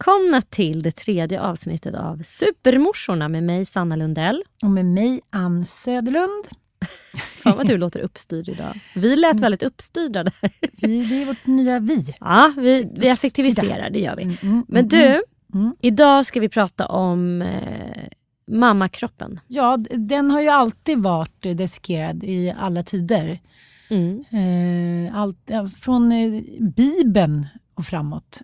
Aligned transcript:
Välkomna 0.00 0.42
till 0.42 0.82
det 0.82 0.90
tredje 0.90 1.40
avsnittet 1.40 1.94
av 1.94 2.16
Supermorsorna 2.22 3.28
med 3.28 3.42
mig 3.42 3.64
Sanna 3.64 3.96
Lundell. 3.96 4.42
Och 4.62 4.70
med 4.70 4.86
mig 4.86 5.20
Ann 5.30 5.64
Söderlund. 5.64 6.44
Fan 7.42 7.56
vad 7.56 7.66
du 7.66 7.76
låter 7.76 8.00
uppstyrd 8.00 8.48
idag. 8.48 8.80
Vi 8.94 9.16
lät 9.16 9.30
Mm. 9.30 9.42
väldigt 9.42 9.62
uppstyrda 9.62 10.24
där. 10.24 10.50
Vi, 10.72 11.04
det 11.04 11.22
är 11.22 11.26
vårt 11.26 11.46
nya 11.46 11.78
vi. 11.78 12.14
Ja, 12.20 12.52
vi, 12.56 12.90
vi 12.94 13.08
effektiviserar, 13.08 13.90
det 13.90 14.00
gör 14.00 14.16
vi. 14.16 14.22
Mm, 14.22 14.36
mm, 14.42 14.64
Men 14.68 14.88
du, 14.88 15.22
idag 15.80 16.26
ska 16.26 16.40
vi 16.40 16.48
prata 16.48 16.86
om 16.86 17.42
eh, 17.42 18.08
mammakroppen. 18.50 19.40
Ja, 19.46 19.76
den 19.90 20.30
har 20.30 20.40
ju 20.40 20.48
alltid 20.48 20.98
varit 20.98 21.46
eh, 21.46 21.56
dissekerad 21.56 22.24
i 22.24 22.54
alla 22.58 22.82
tider. 22.82 23.40
Mm. 23.88 24.24
Eh, 24.30 25.16
allt, 25.16 25.50
från 25.80 26.12
eh, 26.12 26.42
Bibeln 26.76 27.46
och 27.74 27.84
framåt. 27.84 28.40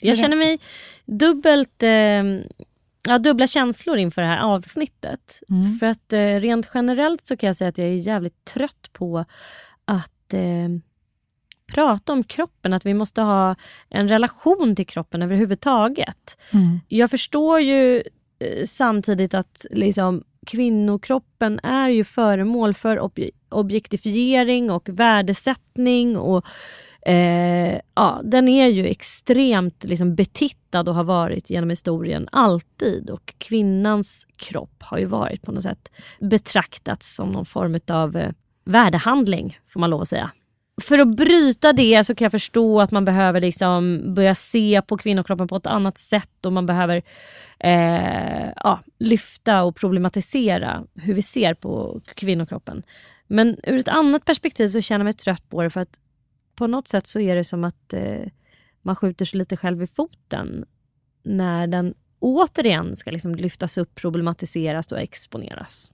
Jag 0.00 0.18
känner 0.18 0.36
mig 0.36 0.58
dubbelt, 1.04 1.82
eh, 1.82 2.24
ja, 3.08 3.18
dubbla 3.18 3.46
känslor 3.46 3.98
inför 3.98 4.22
det 4.22 4.28
här 4.28 4.42
avsnittet. 4.42 5.42
Mm. 5.50 5.78
För 5.78 5.86
att 5.86 6.12
eh, 6.12 6.18
rent 6.18 6.70
generellt 6.74 7.26
så 7.26 7.36
kan 7.36 7.46
jag 7.46 7.56
säga 7.56 7.68
att 7.68 7.78
jag 7.78 7.88
är 7.88 7.92
jävligt 7.92 8.44
trött 8.44 8.90
på 8.92 9.24
att 9.84 10.34
eh, 10.34 10.68
prata 11.72 12.12
om 12.12 12.24
kroppen. 12.24 12.72
Att 12.72 12.86
vi 12.86 12.94
måste 12.94 13.22
ha 13.22 13.56
en 13.88 14.08
relation 14.08 14.76
till 14.76 14.86
kroppen 14.86 15.22
överhuvudtaget. 15.22 16.36
Mm. 16.50 16.80
Jag 16.88 17.10
förstår 17.10 17.60
ju 17.60 18.02
eh, 18.38 18.66
samtidigt 18.66 19.34
att 19.34 19.66
liksom, 19.70 20.24
kvinnokroppen 20.46 21.60
är 21.62 21.88
ju 21.88 22.04
föremål 22.04 22.74
för 22.74 22.98
ob- 22.98 23.30
objektifiering 23.48 24.70
och 24.70 24.88
värdesättning. 24.88 26.16
Och, 26.16 26.46
eh, 27.06 27.80
ja, 27.94 28.20
den 28.24 28.48
är 28.48 28.66
ju 28.66 28.86
extremt 28.86 29.84
liksom, 29.84 30.14
betittad 30.14 30.88
och 30.88 30.94
har 30.94 31.04
varit 31.04 31.50
genom 31.50 31.70
historien 31.70 32.28
alltid. 32.32 33.10
Och 33.10 33.34
kvinnans 33.38 34.26
kropp 34.36 34.82
har 34.82 34.98
ju 34.98 35.04
varit 35.04 35.42
på 35.42 35.52
något 35.52 35.62
sätt 35.62 35.92
betraktats 36.20 37.14
som 37.14 37.28
någon 37.28 37.46
form 37.46 37.80
av 37.88 38.16
eh, 38.16 38.30
värdehandling, 38.64 39.58
får 39.66 39.80
man 39.80 39.90
lov 39.90 40.00
att 40.00 40.08
säga 40.08 40.30
för 40.80 40.98
att 40.98 41.16
bryta 41.16 41.72
det 41.72 42.04
så 42.04 42.14
kan 42.14 42.24
jag 42.24 42.32
förstå 42.32 42.80
att 42.80 42.90
man 42.90 43.04
behöver 43.04 43.40
liksom 43.40 44.02
börja 44.14 44.34
se 44.34 44.82
på 44.82 44.96
kvinnokroppen 44.96 45.48
på 45.48 45.56
ett 45.56 45.66
annat 45.66 45.98
sätt 45.98 46.46
och 46.46 46.52
man 46.52 46.66
behöver 46.66 47.02
eh, 47.58 48.48
ja, 48.56 48.80
lyfta 48.98 49.62
och 49.62 49.76
problematisera 49.76 50.84
hur 50.94 51.14
vi 51.14 51.22
ser 51.22 51.54
på 51.54 52.00
kvinnokroppen. 52.14 52.82
Men 53.26 53.56
ur 53.62 53.78
ett 53.78 53.88
annat 53.88 54.24
perspektiv 54.24 54.68
så 54.68 54.80
känner 54.80 55.00
jag 55.00 55.04
mig 55.04 55.12
trött 55.12 55.48
på 55.48 55.62
det 55.62 55.70
för 55.70 55.80
att 55.80 56.00
på 56.60 56.66
något 56.66 56.88
sätt 56.88 57.06
så 57.06 57.20
är 57.20 57.34
det 57.34 57.44
som 57.44 57.64
att 57.64 57.92
eh, 57.92 58.26
man 58.82 58.96
skjuter 58.96 59.24
sig 59.24 59.38
lite 59.38 59.56
själv 59.56 59.82
i 59.82 59.86
foten 59.86 60.64
när 61.22 61.66
den 61.66 61.94
återigen 62.18 62.96
ska 62.96 63.10
liksom 63.10 63.34
lyftas 63.34 63.78
upp, 63.78 63.94
problematiseras 63.94 64.92
och 64.92 64.98
exponeras. 64.98 65.90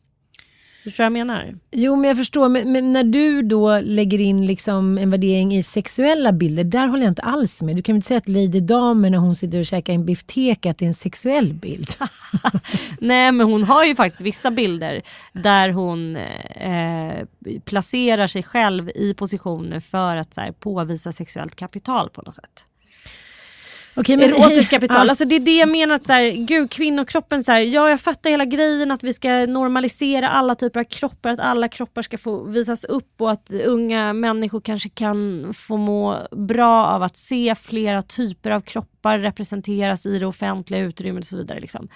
Förstår 0.87 1.05
du 1.05 1.11
vad 1.11 1.19
jag 1.19 1.27
menar? 1.27 1.55
Jo, 1.71 1.97
men 1.97 2.09
jag 2.09 2.17
förstår. 2.17 2.49
Men, 2.49 2.73
men 2.73 2.93
när 2.93 3.05
du 3.05 3.43
då 3.43 3.81
lägger 3.81 4.21
in 4.21 4.47
liksom 4.47 4.99
en 4.99 5.11
värdering 5.11 5.55
i 5.55 5.63
sexuella 5.63 6.33
bilder, 6.33 6.65
där 6.65 6.87
håller 6.87 7.03
jag 7.03 7.11
inte 7.11 7.23
alls 7.23 7.63
med. 7.63 7.77
Du 7.77 7.83
kan 7.83 7.93
väl 7.93 7.97
inte 7.97 8.07
säga 8.09 8.19
att 8.19 8.29
Lady 8.29 8.61
Damer 8.61 9.11
när 9.11 9.19
hon 9.19 9.37
sitter 9.37 9.59
och 9.59 9.67
käkar 9.67 9.93
en 9.93 10.07
bifteka, 10.07 10.71
att 10.71 10.79
det 10.79 10.85
är 10.85 10.87
en 10.87 10.95
sexuell 10.95 11.55
bild? 11.55 11.89
Nej 12.99 13.33
men 13.33 13.47
hon 13.47 13.65
har 13.65 13.85
ju 13.85 13.95
faktiskt 13.95 14.21
vissa 14.21 14.51
bilder 14.51 15.03
där 15.33 15.69
hon 15.69 16.17
eh, 16.17 17.27
placerar 17.65 18.27
sig 18.27 18.43
själv 18.43 18.89
i 18.89 19.15
positioner 19.15 19.81
för 19.81 20.16
att 20.16 20.34
så 20.34 20.41
här, 20.41 20.53
påvisa 20.53 21.13
sexuellt 21.13 21.57
kapital 21.57 22.10
på 22.10 22.22
något 22.22 22.34
sätt. 22.34 22.66
Okej, 23.97 24.16
men 24.16 24.34
Erotiskt 24.34 24.71
kapital. 24.71 25.07
Ja. 25.07 25.10
Alltså 25.10 25.25
det 25.25 25.34
är 25.34 25.41
det 25.41 25.57
jag 25.57 25.69
menar. 25.69 25.95
Att 25.95 26.04
så 26.04 26.13
här, 26.13 26.31
gud, 26.31 26.71
kvinnokroppen, 26.71 27.45
så 27.45 27.53
här, 27.53 27.60
ja 27.60 27.91
jag 27.91 28.01
fattar 28.01 28.31
hela 28.31 28.45
grejen 28.45 28.91
att 28.91 29.03
vi 29.03 29.13
ska 29.13 29.28
normalisera 29.28 30.28
alla 30.28 30.54
typer 30.54 30.81
av 30.81 30.84
kroppar, 30.84 31.31
att 31.31 31.41
alla 31.41 31.69
kroppar 31.69 32.03
ska 32.03 32.19
få 32.19 32.45
visas 32.45 32.84
upp 32.84 33.21
och 33.21 33.31
att 33.31 33.51
unga 33.51 34.13
människor 34.13 34.60
kanske 34.60 34.89
kan 34.89 35.53
få 35.54 35.77
må 35.77 36.27
bra 36.31 36.87
av 36.87 37.03
att 37.03 37.16
se 37.16 37.54
flera 37.54 38.03
typer 38.03 38.51
av 38.51 38.60
kroppar 38.60 39.19
representeras 39.19 40.07
i 40.07 40.19
det 40.19 40.27
offentliga 40.27 40.81
utrymmet 40.81 41.25
och 41.25 41.28
så 41.28 41.37
vidare. 41.37 41.60
Liksom. 41.60 41.89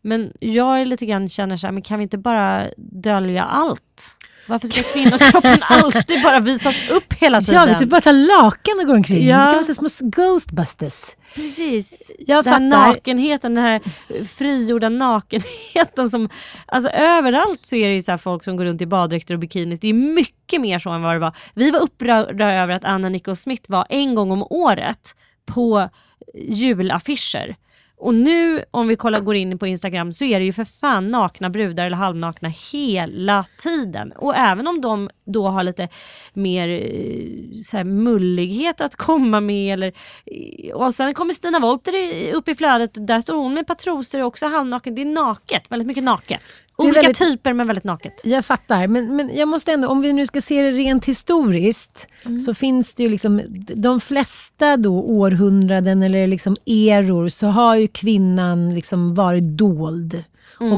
Men 0.00 0.32
jag 0.40 0.80
är 0.80 0.86
lite 0.86 1.06
grann 1.06 1.28
känner 1.28 1.56
så 1.56 1.66
här, 1.66 1.72
men 1.72 1.82
kan 1.82 1.98
vi 1.98 2.02
inte 2.02 2.18
bara 2.18 2.68
dölja 2.76 3.42
allt? 3.42 4.16
Varför 4.46 4.68
ska 4.68 4.82
kvinnokroppen 4.82 5.58
alltid 5.68 6.22
bara 6.22 6.40
visas 6.40 6.90
upp 6.90 7.12
hela 7.12 7.40
tiden? 7.40 7.54
Ja, 7.54 7.66
vi 7.66 7.78
typ 7.78 7.88
bara 7.88 8.00
tar 8.00 8.12
lakan 8.12 8.78
och 8.80 8.86
går 8.86 8.94
omkring. 8.94 9.28
Ja. 9.28 9.36
Det 9.36 9.64
kan 9.66 9.76
vara 9.76 9.88
små 9.88 10.08
ghostbusters. 10.08 11.16
Precis. 11.34 12.10
Jag 12.18 12.44
den 12.44 12.52
här 12.52 12.60
nakenheten, 12.60 13.54
den 13.54 13.64
här 13.64 13.80
frigjorda 14.24 14.88
nakenheten 14.88 16.10
som... 16.10 16.28
Alltså 16.66 16.90
överallt 16.90 17.66
så 17.66 17.76
är 17.76 17.90
det 17.90 18.02
så 18.02 18.10
här 18.10 18.18
folk 18.18 18.44
som 18.44 18.56
går 18.56 18.64
runt 18.64 18.82
i 18.82 18.86
baddräkter 18.86 19.34
och 19.34 19.40
bikinis. 19.40 19.80
Det 19.80 19.88
är 19.88 19.92
mycket 19.92 20.60
mer 20.60 20.78
så 20.78 20.90
än 20.90 21.02
vad 21.02 21.14
det 21.14 21.18
var. 21.18 21.32
Vi 21.54 21.70
var 21.70 21.80
upprörda 21.80 22.52
över 22.52 22.74
att 22.74 22.84
Anna 22.84 23.08
Nicole 23.08 23.36
Smith 23.36 23.70
var 23.70 23.86
en 23.88 24.14
gång 24.14 24.30
om 24.30 24.46
året 24.50 25.14
på 25.46 25.88
julaffischer. 26.34 27.56
Och 28.02 28.14
nu 28.14 28.64
om 28.70 28.88
vi 28.88 28.96
kollar, 28.96 29.20
går 29.20 29.34
in 29.34 29.58
på 29.58 29.66
Instagram 29.66 30.12
så 30.12 30.24
är 30.24 30.38
det 30.38 30.44
ju 30.44 30.52
för 30.52 30.64
fan 30.64 31.10
nakna 31.10 31.50
brudar 31.50 31.86
eller 31.86 31.96
halvnakna 31.96 32.48
hela 32.72 33.46
tiden. 33.58 34.12
Och 34.12 34.36
även 34.36 34.68
om 34.68 34.80
de 34.80 35.10
då 35.24 35.48
har 35.48 35.62
lite 35.62 35.88
mer 36.32 36.68
eh, 36.68 37.60
så 37.64 37.76
här, 37.76 37.84
mullighet 37.84 38.80
att 38.80 38.96
komma 38.96 39.40
med. 39.40 39.72
Eller, 39.72 39.92
eh, 40.26 40.74
och 40.74 40.94
sen 40.94 41.14
kommer 41.14 41.34
Stina 41.34 41.58
Wolter 41.58 41.92
upp 42.34 42.48
i 42.48 42.54
flödet. 42.54 43.06
Där 43.06 43.20
står 43.20 43.34
hon 43.36 43.54
med 43.54 43.78
trosor 43.78 44.20
och 44.20 44.26
också 44.26 44.46
halvnaken. 44.46 44.94
Det 44.94 45.02
är 45.02 45.06
naket, 45.06 45.70
väldigt 45.70 45.86
mycket 45.86 46.04
naket. 46.04 46.42
Olika 46.76 47.00
väldigt- 47.02 47.18
typer 47.18 47.52
men 47.52 47.66
väldigt 47.66 47.84
naket. 47.84 48.20
Jag 48.24 48.44
fattar, 48.44 48.86
men, 48.86 49.16
men 49.16 49.30
jag 49.36 49.48
måste 49.48 49.72
ändå, 49.72 49.88
om 49.88 50.00
vi 50.00 50.12
nu 50.12 50.26
ska 50.26 50.40
se 50.40 50.62
det 50.62 50.70
rent 50.72 51.04
historiskt, 51.04 52.06
så 52.46 52.54
finns 52.54 52.94
det 52.94 53.02
ju 53.02 53.08
liksom, 53.08 53.40
de 53.74 54.00
flesta 54.00 54.76
då 54.76 55.02
århundraden 55.02 56.02
eller 56.02 56.26
liksom 56.26 56.56
eror 56.66 57.28
så 57.28 57.46
har 57.46 57.76
ju 57.76 57.88
kvinnan 57.88 58.74
liksom 58.74 59.14
varit 59.14 59.44
dold 59.44 60.24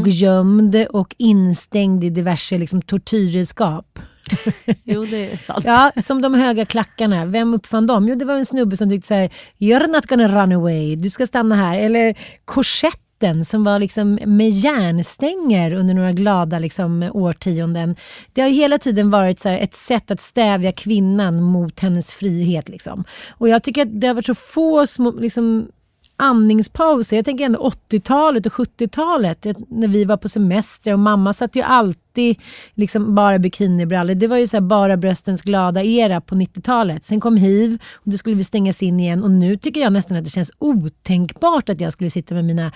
och 0.01 0.09
gömd 0.09 0.87
och 0.91 1.15
instängd 1.19 2.05
i 2.05 2.11
diverse 2.11 2.59
liksom 2.59 2.83
tortyrredskap. 2.83 3.99
Jo 4.85 5.05
det 5.05 5.33
är 5.33 5.37
sant. 5.37 5.65
Ja, 5.65 5.93
som 6.05 6.23
de 6.23 6.35
höga 6.35 6.65
klackarna. 6.65 7.25
Vem 7.25 7.55
uppfann 7.55 7.87
dem? 7.87 8.09
Jo, 8.09 8.15
det 8.15 8.25
var 8.25 8.35
en 8.35 8.47
snubbe 8.47 8.77
som 8.77 8.91
tyckte 8.91 9.09
så 9.09 9.15
här, 9.15 9.31
You're 9.59 9.87
not 9.87 10.07
gonna 10.07 10.29
run 10.29 10.53
away, 10.53 10.97
du 10.97 11.11
ska 11.11 11.27
stanna 11.27 11.55
här. 11.55 11.79
Eller 11.81 12.15
korsetten 12.45 13.45
som 13.45 13.65
var 13.65 13.79
liksom 13.79 14.19
med 14.27 14.51
järnstänger 14.51 15.73
under 15.73 15.95
några 15.95 16.13
glada 16.13 16.59
liksom, 16.59 17.11
årtionden. 17.15 17.97
Det 18.33 18.41
har 18.41 18.49
ju 18.49 18.55
hela 18.55 18.79
tiden 18.79 19.11
varit 19.11 19.41
så 19.41 19.49
här, 19.49 19.59
ett 19.59 19.75
sätt 19.75 20.11
att 20.11 20.21
stävja 20.21 20.73
kvinnan 20.73 21.43
mot 21.43 21.81
hennes 21.81 22.11
frihet. 22.11 22.69
Liksom. 22.69 23.05
Och 23.31 23.49
jag 23.49 23.63
tycker 23.63 23.83
att 23.83 24.01
det 24.01 24.07
har 24.07 24.15
varit 24.15 24.27
så 24.27 24.35
få 24.35 24.87
små 24.87 25.11
liksom, 25.11 25.69
andningspauser. 26.17 27.17
Jag 27.17 27.25
tänker 27.25 27.45
ändå 27.45 27.73
80-talet 27.91 28.47
och 28.47 28.53
70-talet 28.53 29.47
eh, 29.47 29.55
när 29.69 29.89
vi 29.89 30.05
var 30.05 30.17
på 30.17 30.29
semester 30.29 30.93
och 30.93 30.99
mamma 30.99 31.33
satt 31.33 31.57
ju 31.57 31.63
alltid 31.63 32.37
liksom 32.75 33.15
bara 33.15 33.39
bikinibrallor. 33.39 34.15
Det 34.15 34.27
var 34.27 34.37
ju 34.37 34.47
så 34.47 34.57
här 34.57 34.61
bara 34.61 34.97
bröstens 34.97 35.43
glada 35.43 35.83
era 35.83 36.21
på 36.21 36.35
90-talet. 36.35 37.05
Sen 37.05 37.21
kom 37.21 37.37
hiv 37.37 37.83
och 37.95 38.11
då 38.11 38.17
skulle 38.17 38.37
vi 38.37 38.45
stängas 38.45 38.83
in 38.83 39.01
igen 39.01 39.23
och 39.23 39.31
nu 39.31 39.57
tycker 39.57 39.81
jag 39.81 39.93
nästan 39.93 40.17
att 40.17 40.25
det 40.25 40.31
känns 40.31 40.51
otänkbart 40.59 41.69
att 41.69 41.81
jag 41.81 41.93
skulle 41.93 42.11
sitta 42.11 42.35
med 42.35 42.45
mina 42.45 42.73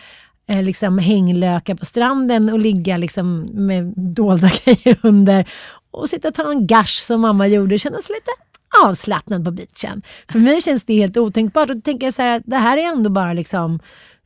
eh, 0.49 0.62
liksom 0.62 0.99
hänglökar 0.99 1.75
på 1.75 1.85
stranden 1.85 2.49
och 2.49 2.58
ligga 2.58 2.96
liksom 2.96 3.46
med 3.52 3.93
dolda 3.96 4.50
grejer 4.64 4.99
under 5.02 5.49
och 5.90 6.08
sitta 6.08 6.29
och 6.29 6.35
ta 6.35 6.50
en 6.50 6.67
gash 6.67 7.06
som 7.06 7.20
mamma 7.20 7.46
gjorde. 7.46 7.75
Det 7.75 7.79
kändes 7.79 8.08
lite 8.08 8.31
avslappnad 8.85 9.44
på 9.44 9.50
beachen. 9.50 10.03
För 10.29 10.38
mig 10.38 10.61
känns 10.61 10.85
det 10.85 10.94
helt 10.94 11.17
otänkbart. 11.17 11.70
Och 11.70 11.76
då 11.76 11.82
tänker 11.82 12.06
jag 12.06 12.15
så 12.15 12.23
här, 12.23 12.43
det 12.44 12.56
här 12.56 12.76
är 12.76 12.82
ändå 12.82 13.11
bara 13.11 13.32
liksom 13.32 13.81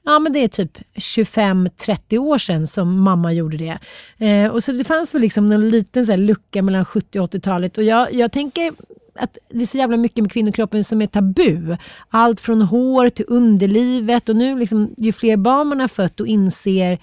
Ja 0.04 0.18
men 0.18 0.32
det 0.32 0.38
är 0.38 0.48
typ 0.48 0.78
25-30 0.94 2.18
år 2.18 2.38
sedan 2.38 2.66
som 2.66 3.00
mamma 3.00 3.32
gjorde 3.32 3.56
det. 3.56 3.78
Eh, 4.26 4.50
och 4.50 4.64
så 4.64 4.72
det 4.72 4.84
fanns 4.84 5.14
väl 5.14 5.20
liksom 5.22 5.52
en 5.52 5.70
liten 5.70 6.06
så 6.06 6.12
här 6.12 6.18
lucka 6.18 6.62
mellan 6.62 6.84
70 6.84 7.20
och 7.20 7.30
80-talet. 7.30 7.78
Och 7.78 7.84
jag, 7.84 8.14
jag 8.14 8.32
tänker 8.32 8.72
att 9.14 9.38
det 9.50 9.62
är 9.62 9.66
så 9.66 9.78
jävla 9.78 9.96
mycket 9.96 10.22
med 10.22 10.32
kvinnokroppen 10.32 10.84
som 10.84 11.02
är 11.02 11.06
tabu. 11.06 11.76
Allt 12.10 12.40
från 12.40 12.62
hår 12.62 13.08
till 13.08 13.24
underlivet 13.28 14.28
och 14.28 14.36
nu 14.36 14.58
liksom, 14.58 14.94
ju 14.96 15.12
fler 15.12 15.36
barn 15.36 15.66
man 15.66 15.80
har 15.80 15.88
fött 15.88 16.20
och 16.20 16.26
inser 16.26 16.98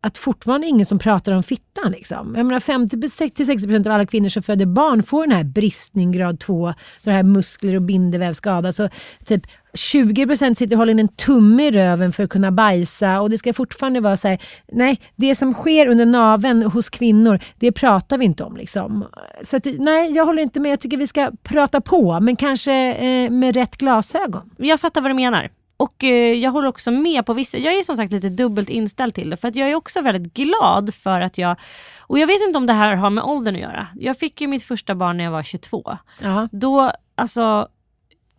att 0.00 0.18
fortfarande 0.18 0.66
ingen 0.66 0.86
som 0.86 0.98
pratar 0.98 1.32
om 1.32 1.42
fittan. 1.42 1.92
Liksom. 1.92 2.34
Jag 2.36 2.46
menar 2.46 2.60
50-60% 2.60 3.86
av 3.86 3.92
alla 3.92 4.06
kvinnor 4.06 4.28
som 4.28 4.42
föder 4.42 4.66
barn 4.66 5.02
får 5.02 5.26
den 5.26 5.36
här 5.36 5.44
bristning 5.44 6.12
grad 6.12 6.40
2, 6.40 6.74
den 7.02 7.14
här 7.14 7.22
muskler 7.22 7.76
och 7.76 7.82
bindevävsskada. 7.82 8.72
Så 8.72 8.88
typ 9.24 9.42
20% 9.72 10.54
sitter 10.54 10.74
och 10.76 10.78
håller 10.78 10.92
in 10.92 10.98
en 10.98 11.08
tumme 11.08 11.66
i 11.66 11.70
röven 11.70 12.12
för 12.12 12.22
att 12.22 12.30
kunna 12.30 12.50
bajsa 12.50 13.20
och 13.20 13.30
det 13.30 13.38
ska 13.38 13.52
fortfarande 13.52 14.00
vara 14.00 14.16
så 14.16 14.28
här, 14.28 14.38
nej, 14.68 15.00
det 15.16 15.34
som 15.34 15.54
sker 15.54 15.86
under 15.86 16.06
naveln 16.06 16.62
hos 16.62 16.88
kvinnor, 16.88 17.38
det 17.58 17.72
pratar 17.72 18.18
vi 18.18 18.24
inte 18.24 18.44
om. 18.44 18.56
Liksom. 18.56 19.04
Så 19.42 19.56
att, 19.56 19.66
nej, 19.78 20.12
jag 20.12 20.26
håller 20.26 20.42
inte 20.42 20.60
med. 20.60 20.72
Jag 20.72 20.80
tycker 20.80 20.96
vi 20.96 21.06
ska 21.06 21.30
prata 21.42 21.80
på, 21.80 22.20
men 22.20 22.36
kanske 22.36 22.94
eh, 22.94 23.30
med 23.30 23.54
rätt 23.54 23.76
glasögon. 23.76 24.50
Jag 24.56 24.80
fattar 24.80 25.00
vad 25.00 25.10
du 25.10 25.14
menar. 25.14 25.50
Och 25.76 26.04
eh, 26.04 26.32
jag 26.32 26.50
håller 26.50 26.68
också 26.68 26.90
med 26.90 27.26
på 27.26 27.34
vissa, 27.34 27.58
jag 27.58 27.74
är 27.74 27.82
som 27.82 27.96
sagt 27.96 28.12
lite 28.12 28.28
dubbelt 28.28 28.68
inställd 28.68 29.14
till 29.14 29.30
det. 29.30 29.36
För 29.36 29.48
att 29.48 29.56
jag 29.56 29.70
är 29.70 29.74
också 29.74 30.00
väldigt 30.00 30.34
glad 30.34 30.94
för 30.94 31.20
att 31.20 31.38
jag, 31.38 31.56
och 32.00 32.18
jag 32.18 32.26
vet 32.26 32.42
inte 32.42 32.58
om 32.58 32.66
det 32.66 32.72
här 32.72 32.96
har 32.96 33.10
med 33.10 33.24
åldern 33.24 33.54
att 33.54 33.60
göra. 33.60 33.86
Jag 33.94 34.18
fick 34.18 34.40
ju 34.40 34.46
mitt 34.46 34.62
första 34.62 34.94
barn 34.94 35.16
när 35.16 35.24
jag 35.24 35.30
var 35.30 35.42
22. 35.42 35.98
Ja. 36.22 36.48
Då, 36.52 36.92
alltså, 37.14 37.68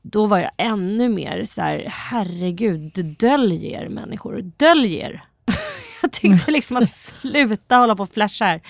då 0.02 0.26
var 0.26 0.38
jag 0.38 0.52
ännu 0.58 1.10
mer 1.10 1.46
så 1.46 1.62
här, 1.62 1.86
herregud, 1.90 3.16
dölj 3.20 3.74
er 3.74 3.90
människor, 3.90 4.42
dölj 4.58 4.96
er. 4.96 5.24
Jag 6.02 6.12
tyckte 6.12 6.52
liksom 6.52 6.78
att 6.78 6.90
sluta 6.90 7.76
hålla 7.76 7.96
på 7.96 8.04
och 8.04 8.12
flasha 8.12 8.46
här. 8.46 8.62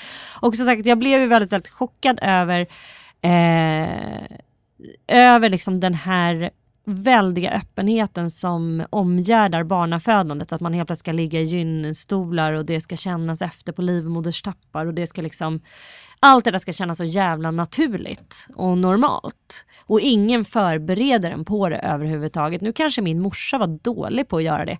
Och 0.42 0.56
som 0.56 0.66
sagt, 0.66 0.86
jag 0.86 0.98
blev 0.98 1.22
ju 1.22 1.28
väldigt, 1.28 1.52
väldigt 1.52 1.72
chockad 1.72 2.20
över, 2.22 2.68
eh, 3.22 4.38
över 5.08 5.50
liksom 5.50 5.80
den 5.80 5.94
här 5.94 6.52
väldiga 6.90 7.52
öppenheten 7.52 8.30
som 8.32 8.86
omgärdar 8.90 9.64
barnafödandet. 9.64 10.52
Att 10.52 10.62
man 10.62 10.74
helt 10.74 10.88
plötsligt 10.88 11.06
ska 11.06 11.12
ligga 11.12 11.40
i 11.40 11.44
gynstolar 11.44 12.54
och 12.54 12.66
det 12.66 12.82
ska 12.82 12.96
kännas 12.96 13.42
efter 13.42 13.72
på 13.72 13.82
livmoderstappar 13.82 14.86
och 14.86 14.94
det 14.94 15.08
ska 15.08 15.22
liksom 15.22 15.62
allt 16.20 16.46
det 16.46 16.52
där 16.52 16.60
ska 16.60 16.74
kännas 16.74 16.98
så 16.98 17.04
jävla 17.04 17.52
naturligt 17.52 18.48
och 18.56 18.78
normalt. 18.78 19.66
Och 19.80 20.00
ingen 20.00 20.46
förbereder 20.46 21.32
en 21.32 21.46
på 21.46 21.70
det 21.70 21.78
överhuvudtaget. 21.78 22.62
Nu 22.62 22.74
kanske 22.74 23.02
min 23.02 23.22
morsa 23.22 23.58
var 23.58 23.68
dålig 23.68 24.28
på 24.28 24.38
att 24.38 24.44
göra 24.44 24.66
det. 24.66 24.78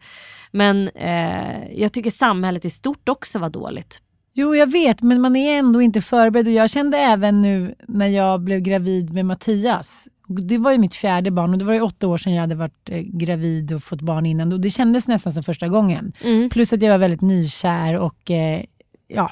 Men 0.52 0.90
eh, 0.90 1.72
jag 1.72 1.94
tycker 1.94 2.12
samhället 2.12 2.66
i 2.66 2.70
stort 2.70 3.10
också 3.10 3.40
var 3.40 3.50
dåligt. 3.50 4.02
Jo, 4.40 4.56
jag 4.56 4.72
vet, 4.72 5.02
men 5.02 5.22
man 5.22 5.36
är 5.36 5.58
ändå 5.58 5.82
inte 5.82 6.02
förberedd. 6.02 6.48
Och 6.48 6.54
jag 6.54 6.70
kände 6.70 6.98
även 6.98 7.42
nu 7.42 7.76
när 7.88 8.08
jag 8.08 8.42
blev 8.42 8.60
gravid 8.60 9.14
med 9.14 9.26
Mattias. 9.26 10.08
Det 10.28 10.58
var 10.58 10.72
ju 10.72 10.78
mitt 10.78 10.96
fjärde 10.96 11.32
barn 11.32 11.54
och 11.54 11.58
det 11.58 11.66
var 11.66 11.74
ju 11.74 11.82
åtta 11.82 12.08
år 12.08 12.18
sedan 12.18 12.34
jag 12.34 12.42
hade 12.42 12.56
varit 12.56 12.90
eh, 12.90 13.02
gravid 13.02 13.74
och 13.74 13.84
fått 13.84 14.02
barn 14.02 14.26
innan. 14.26 14.54
Och 14.54 14.60
det 14.60 14.70
kändes 14.70 15.08
nästan 15.08 15.34
som 15.34 15.44
första 15.44 15.68
gången. 15.68 16.14
Plus 16.50 16.74
att 16.74 16.82
jag 16.82 16.90
var 16.90 16.98
väldigt 16.98 17.22
nykär 17.22 18.00
och 18.00 18.32
eh, 18.32 18.64
ja, 19.08 19.32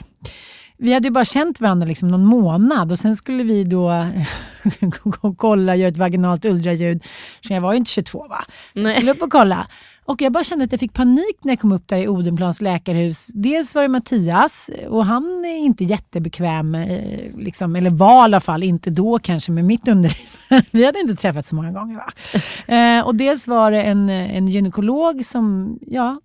vi 0.78 0.94
hade 0.94 1.08
ju 1.08 1.12
bara 1.12 1.26
känt 1.26 1.60
varandra 1.60 1.88
liksom 1.88 2.08
någon 2.08 2.26
månad 2.26 2.92
och 2.92 3.00
sen 3.00 3.16
skulle 3.16 3.44
vi 3.44 3.64
då 3.64 4.08
kolla, 5.38 5.76
göra 5.76 5.90
ett 5.90 5.98
vaginalt 5.98 6.46
ultraljud. 6.46 7.04
Så 7.48 7.54
jag 7.54 7.62
var 7.62 7.74
ju 7.74 7.78
inte 7.78 7.92
22 7.92 8.28
va? 8.28 8.46
Så 8.74 8.82
jag 8.82 8.96
skulle 8.96 9.12
upp 9.12 9.22
och 9.22 9.32
kolla. 9.32 9.68
Och 10.08 10.22
jag 10.22 10.32
bara 10.32 10.44
kände 10.44 10.66
att 10.66 10.72
jag 10.72 10.80
fick 10.80 10.94
panik 10.94 11.38
när 11.42 11.52
jag 11.52 11.60
kom 11.60 11.72
upp 11.72 11.88
där 11.88 11.98
i 11.98 12.08
Odenplans 12.08 12.62
läkarhus. 12.62 13.26
Dels 13.28 13.76
var 13.76 13.82
det 13.82 13.88
Mattias 13.88 14.70
och 14.88 15.06
han 15.06 15.46
är 15.46 15.58
inte 15.58 15.84
jättebekväm, 15.84 16.76
eh, 16.76 17.38
liksom, 17.38 17.76
eller 17.76 17.90
var 17.90 18.22
i 18.22 18.24
alla 18.24 18.40
fall 18.40 18.64
inte 18.64 18.90
då 18.90 19.20
kanske 19.20 19.52
med 19.52 19.66
mitt 19.66 19.88
underliv. 19.88 20.28
Vi 20.72 20.86
hade 20.86 21.00
inte 21.00 21.16
träffats 21.16 21.50
så 21.50 21.56
många 21.56 21.72
gånger. 21.72 21.96
Va? 21.96 22.12
Eh, 22.76 23.06
och 23.06 23.16
dels 23.16 23.48
var 23.48 23.72
det 23.72 23.84
en, 23.84 24.10
en 24.10 24.48
gynekolog 24.48 25.26
som, 25.26 25.78
ja, 25.88 26.20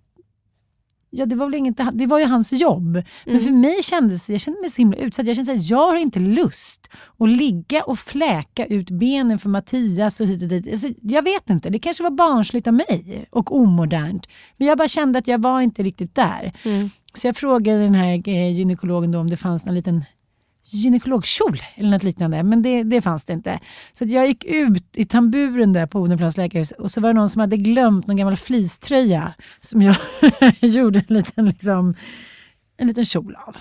Ja, 1.13 1.25
det 1.25 1.35
var 1.35 1.45
väl 1.45 1.55
inget, 1.55 1.79
det 1.93 2.05
var 2.05 2.19
ju 2.19 2.25
hans 2.25 2.51
jobb. 2.51 3.03
Men 3.25 3.41
för 3.41 3.51
mig 3.51 3.83
kändes 3.83 4.29
jag 4.29 4.41
kände 4.41 4.61
mig 4.61 4.69
så 4.69 4.77
himla 4.77 4.97
utsatt. 4.97 5.27
Jag 5.27 5.35
kände 5.35 5.51
att 5.51 5.69
jag 5.69 5.87
har 5.87 5.95
inte 5.95 6.19
lust 6.19 6.87
att 7.19 7.29
ligga 7.29 7.83
och 7.83 7.99
fläka 7.99 8.65
ut 8.65 8.89
benen 8.89 9.39
för 9.39 9.49
Mattias 9.49 10.19
och 10.19 10.27
hit 10.27 10.41
och 10.41 10.47
dit. 10.47 10.71
Alltså, 10.71 10.87
jag 11.01 11.23
vet 11.23 11.49
inte, 11.49 11.69
det 11.69 11.79
kanske 11.79 12.03
var 12.03 12.11
barnsligt 12.11 12.67
av 12.67 12.73
mig 12.73 13.25
och 13.29 13.55
omodernt. 13.55 14.27
Men 14.57 14.67
jag 14.67 14.77
bara 14.77 14.87
kände 14.87 15.19
att 15.19 15.27
jag 15.27 15.41
var 15.41 15.61
inte 15.61 15.83
riktigt 15.83 16.15
där. 16.15 16.51
Så 17.15 17.27
jag 17.27 17.37
frågade 17.37 17.79
den 17.83 17.95
här 17.95 18.29
eh, 18.29 18.53
gynekologen 18.53 19.11
då 19.11 19.19
om 19.19 19.29
det 19.29 19.37
fanns 19.37 19.65
någon 19.65 19.75
liten 19.75 20.03
gynekologkjol 20.63 21.63
eller 21.75 21.89
något 21.89 22.03
liknande. 22.03 22.43
Men 22.43 22.61
det, 22.61 22.83
det 22.83 23.01
fanns 23.01 23.23
det 23.23 23.33
inte. 23.33 23.59
Så 23.93 24.05
jag 24.05 24.27
gick 24.27 24.43
ut 24.43 24.85
i 24.93 25.05
tamburen 25.05 25.73
där 25.73 25.87
på 25.87 25.99
Odenplans 25.99 26.37
läkarhus 26.37 26.71
och 26.71 26.91
så 26.91 27.01
var 27.01 27.09
det 27.09 27.13
någon 27.13 27.29
som 27.29 27.39
hade 27.39 27.57
glömt 27.57 28.07
någon 28.07 28.17
gammal 28.17 28.37
fleecetröja 28.37 29.33
som 29.61 29.81
jag 29.81 29.95
gjorde 30.59 30.99
en 30.99 31.15
liten, 31.15 31.45
liksom, 31.45 31.95
en 32.77 32.87
liten 32.87 33.05
kjol 33.05 33.35
av. 33.47 33.55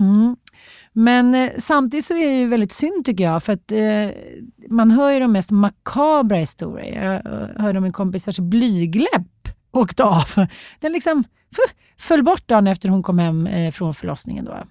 Mm. 0.00 0.36
Men 0.92 1.34
eh, 1.34 1.50
samtidigt 1.58 2.06
så 2.06 2.14
är 2.14 2.26
det 2.26 2.38
ju 2.38 2.46
väldigt 2.46 2.72
synd 2.72 3.04
tycker 3.04 3.24
jag 3.24 3.42
för 3.42 3.52
att 3.52 3.72
eh, 3.72 4.08
man 4.70 4.90
hör 4.90 5.10
ju 5.10 5.20
de 5.20 5.32
mest 5.32 5.50
makabra 5.50 6.36
historier. 6.36 7.04
Jag 7.04 7.42
eh, 7.42 7.48
hörde 7.62 7.78
om 7.78 7.84
en 7.84 7.92
kompis 7.92 8.26
vars 8.26 8.38
blygläpp 8.38 9.48
åkte 9.72 10.04
av. 10.04 10.46
Den 10.80 10.92
liksom 10.92 11.24
föll 11.98 12.22
bort 12.22 12.48
dagen 12.48 12.66
efter 12.66 12.88
hon 12.88 13.02
kom 13.02 13.18
hem 13.18 13.46
eh, 13.46 13.72
från 13.72 13.94
förlossningen. 13.94 14.44
Då. 14.44 14.64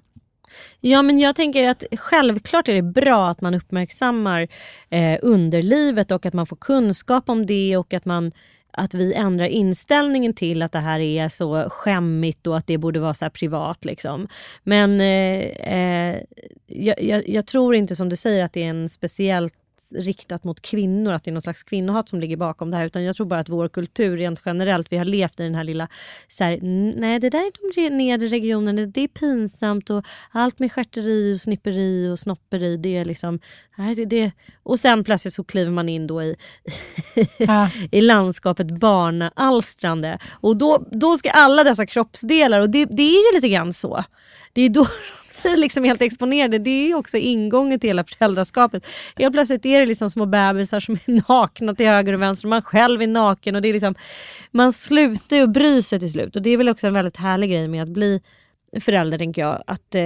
Ja 0.79 1.01
men 1.01 1.19
jag 1.19 1.35
tänker 1.35 1.69
att 1.69 1.83
självklart 1.91 2.69
är 2.69 2.73
det 2.73 2.81
bra 2.81 3.29
att 3.29 3.41
man 3.41 3.55
uppmärksammar 3.55 4.47
eh, 4.89 5.19
underlivet 5.21 6.11
och 6.11 6.25
att 6.25 6.33
man 6.33 6.45
får 6.45 6.55
kunskap 6.55 7.29
om 7.29 7.45
det 7.45 7.77
och 7.77 7.93
att 7.93 8.05
man 8.05 8.31
att 8.77 8.93
vi 8.93 9.13
ändrar 9.13 9.45
inställningen 9.45 10.33
till 10.33 10.61
att 10.61 10.71
det 10.71 10.79
här 10.79 10.99
är 10.99 11.29
så 11.29 11.69
skämmigt 11.69 12.47
och 12.47 12.57
att 12.57 12.67
det 12.67 12.77
borde 12.77 12.99
vara 12.99 13.13
så 13.13 13.29
privat. 13.29 13.85
Liksom. 13.85 14.27
Men 14.63 15.01
eh, 15.01 15.39
eh, 15.73 16.17
jag, 16.67 17.03
jag, 17.03 17.29
jag, 17.29 17.45
tror 17.45 17.75
inte 17.75 17.95
som 17.95 18.09
du 18.09 18.15
säger 18.15 18.45
att 18.45 18.53
det 18.53 18.63
är 18.63 18.69
en 18.69 18.89
speciellt 18.89 19.53
riktat 19.91 20.43
mot 20.43 20.61
kvinnor, 20.61 21.13
att 21.13 21.23
det 21.23 21.29
är 21.29 21.33
någon 21.33 21.41
slags 21.41 21.63
kvinnohat 21.63 22.09
som 22.09 22.19
ligger 22.19 22.37
bakom 22.37 22.71
det 22.71 22.77
här. 22.77 22.85
Utan 22.85 23.03
jag 23.03 23.15
tror 23.15 23.27
bara 23.27 23.39
att 23.39 23.49
vår 23.49 23.67
kultur 23.69 24.17
rent 24.17 24.41
generellt, 24.45 24.91
vi 24.91 24.97
har 24.97 25.05
levt 25.05 25.39
i 25.39 25.43
den 25.43 25.55
här 25.55 25.63
lilla, 25.63 25.87
så 26.29 26.43
här, 26.43 26.59
nej 26.99 27.19
det 27.19 27.29
där 27.29 27.39
är 27.39 27.75
de 27.75 27.89
nedre 27.89 28.27
regionerna, 28.27 28.85
det 28.85 29.01
är 29.01 29.07
pinsamt 29.07 29.89
och 29.89 30.05
allt 30.31 30.59
med 30.59 30.71
skärteri 30.71 31.33
och 31.35 31.41
snipperi 31.41 32.09
och 32.09 32.19
snopperi, 32.19 32.77
det 32.77 32.97
är 32.97 33.05
liksom, 33.05 33.39
nej, 33.77 33.95
det, 33.95 34.05
det. 34.05 34.31
Och 34.63 34.79
sen 34.79 35.03
plötsligt 35.03 35.33
så 35.33 35.43
kliver 35.43 35.71
man 35.71 35.89
in 35.89 36.07
då 36.07 36.23
i, 36.23 36.35
ja. 37.37 37.69
i 37.91 38.01
landskapet 38.01 38.79
barnalstrande. 38.79 40.19
Och 40.33 40.57
då, 40.57 40.87
då 40.91 41.17
ska 41.17 41.31
alla 41.31 41.63
dessa 41.63 41.85
kroppsdelar, 41.85 42.61
och 42.61 42.69
det, 42.69 42.85
det 42.85 43.03
är 43.03 43.31
ju 43.31 43.35
lite 43.35 43.49
grann 43.49 43.73
så. 43.73 44.03
Det 44.53 44.61
är 44.61 44.69
då 44.69 44.85
blir 45.45 45.57
liksom 45.61 45.83
helt 45.83 46.01
exponerade. 46.01 46.59
Det 46.59 46.91
är 46.91 46.95
också 46.95 47.17
ingången 47.17 47.79
till 47.79 47.89
hela 47.89 48.03
föräldraskapet. 48.03 48.87
Helt 49.15 49.33
plötsligt 49.33 49.65
är 49.65 49.79
det 49.79 49.85
liksom 49.85 50.09
små 50.09 50.25
bebisar 50.25 50.79
som 50.79 50.97
är 51.05 51.21
nakna 51.29 51.75
till 51.75 51.87
höger 51.87 52.13
och 52.13 52.21
vänster 52.21 52.45
och 52.45 52.49
man 52.49 52.61
själv 52.61 53.01
är 53.01 53.07
naken. 53.07 53.55
Och 53.55 53.61
det 53.61 53.69
är 53.69 53.73
liksom, 53.73 53.95
man 54.51 54.73
slutar 54.73 55.37
ju 55.37 55.47
bry 55.47 55.81
sig 55.81 55.99
till 55.99 56.11
slut. 56.11 56.35
Och 56.35 56.41
det 56.41 56.49
är 56.49 56.57
väl 56.57 56.69
också 56.69 56.87
en 56.87 56.93
väldigt 56.93 57.17
härlig 57.17 57.49
grej 57.49 57.67
med 57.67 57.83
att 57.83 57.89
bli 57.89 58.21
förälder, 58.79 59.17
tänker 59.17 59.41
jag. 59.41 59.63
Att 59.67 59.95
eh, 59.95 60.03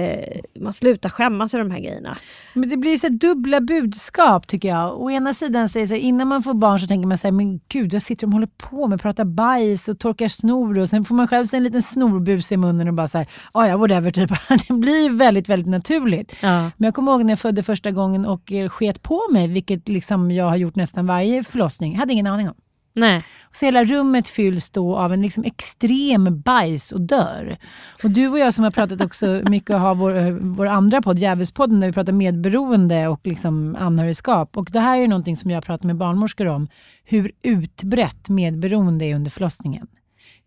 man 0.60 0.72
slutar 0.72 1.08
skämmas 1.08 1.54
över 1.54 1.64
de 1.64 1.70
här 1.70 1.80
grejerna. 1.80 2.16
Men 2.54 2.68
det 2.68 2.76
blir 2.76 2.96
så 2.96 3.08
dubbla 3.08 3.60
budskap 3.60 4.46
tycker 4.46 4.68
jag. 4.68 5.00
Å 5.00 5.10
ena 5.10 5.34
sidan 5.34 5.68
säger 5.68 5.86
så 5.86 5.94
här, 5.94 6.00
innan 6.00 6.28
man 6.28 6.42
får 6.42 6.54
barn 6.54 6.80
så 6.80 6.86
tänker 6.86 7.08
man 7.08 7.18
så 7.18 7.26
här, 7.26 7.32
men 7.32 7.60
gud, 7.68 7.94
jag 7.94 8.02
sitter 8.02 8.26
och 8.26 8.32
håller 8.32 8.46
på 8.46 8.86
med 8.86 8.96
att 8.96 9.02
prata 9.02 9.24
bajs 9.24 9.88
och 9.88 9.98
torkar 9.98 10.28
snor 10.28 10.78
och 10.78 10.88
sen 10.88 11.04
får 11.04 11.14
man 11.14 11.28
själv 11.28 11.46
en 11.52 11.62
liten 11.62 11.82
snorbus 11.82 12.52
i 12.52 12.56
munnen 12.56 12.88
och 12.88 12.94
bara 12.94 13.08
så 13.08 13.18
här, 13.18 13.26
ah, 13.52 13.66
ja 13.66 13.76
whatever, 13.76 14.10
typ. 14.10 14.30
det 14.68 14.74
blir 14.74 15.10
väldigt, 15.10 15.48
väldigt 15.48 15.70
naturligt. 15.70 16.36
Ja. 16.42 16.60
Men 16.76 16.84
jag 16.84 16.94
kommer 16.94 17.12
ihåg 17.12 17.24
när 17.24 17.32
jag 17.32 17.40
födde 17.40 17.62
första 17.62 17.90
gången 17.90 18.26
och 18.26 18.52
eh, 18.52 18.68
sket 18.68 19.02
på 19.02 19.20
mig, 19.32 19.48
vilket 19.48 19.88
liksom 19.88 20.30
jag 20.30 20.44
har 20.44 20.56
gjort 20.56 20.76
nästan 20.76 21.06
varje 21.06 21.44
förlossning. 21.44 21.92
Jag 21.92 21.98
hade 21.98 22.12
ingen 22.12 22.26
aning 22.26 22.48
om. 22.48 22.54
Nej. 23.00 23.24
Så 23.52 23.64
hela 23.64 23.84
rummet 23.84 24.28
fylls 24.28 24.70
då 24.70 24.96
av 24.96 25.12
en 25.12 25.22
liksom 25.22 25.44
extrem 25.44 26.40
bajsodör. 26.40 27.56
Och 28.04 28.10
du 28.10 28.28
och 28.28 28.38
jag 28.38 28.54
som 28.54 28.64
har 28.64 28.70
pratat 28.70 29.00
också 29.00 29.42
mycket 29.44 29.70
och 29.70 29.80
har 29.80 29.94
vår, 29.94 30.18
eh, 30.18 30.30
vår 30.30 30.66
andra 30.66 31.02
podd, 31.02 31.18
Djävulspodden, 31.18 31.80
där 31.80 31.86
vi 31.86 31.92
pratar 31.92 32.12
medberoende 32.12 33.08
och 33.08 33.20
liksom 33.26 33.76
anhörigskap. 33.80 34.56
Och 34.56 34.68
det 34.72 34.80
här 34.80 34.98
är 34.98 35.08
någonting 35.08 35.36
som 35.36 35.50
jag 35.50 35.64
pratar 35.64 35.86
med 35.86 35.96
barnmorskor 35.96 36.46
om, 36.46 36.68
hur 37.04 37.32
utbrett 37.42 38.28
medberoende 38.28 39.04
är 39.04 39.14
under 39.14 39.30
förlossningen 39.30 39.86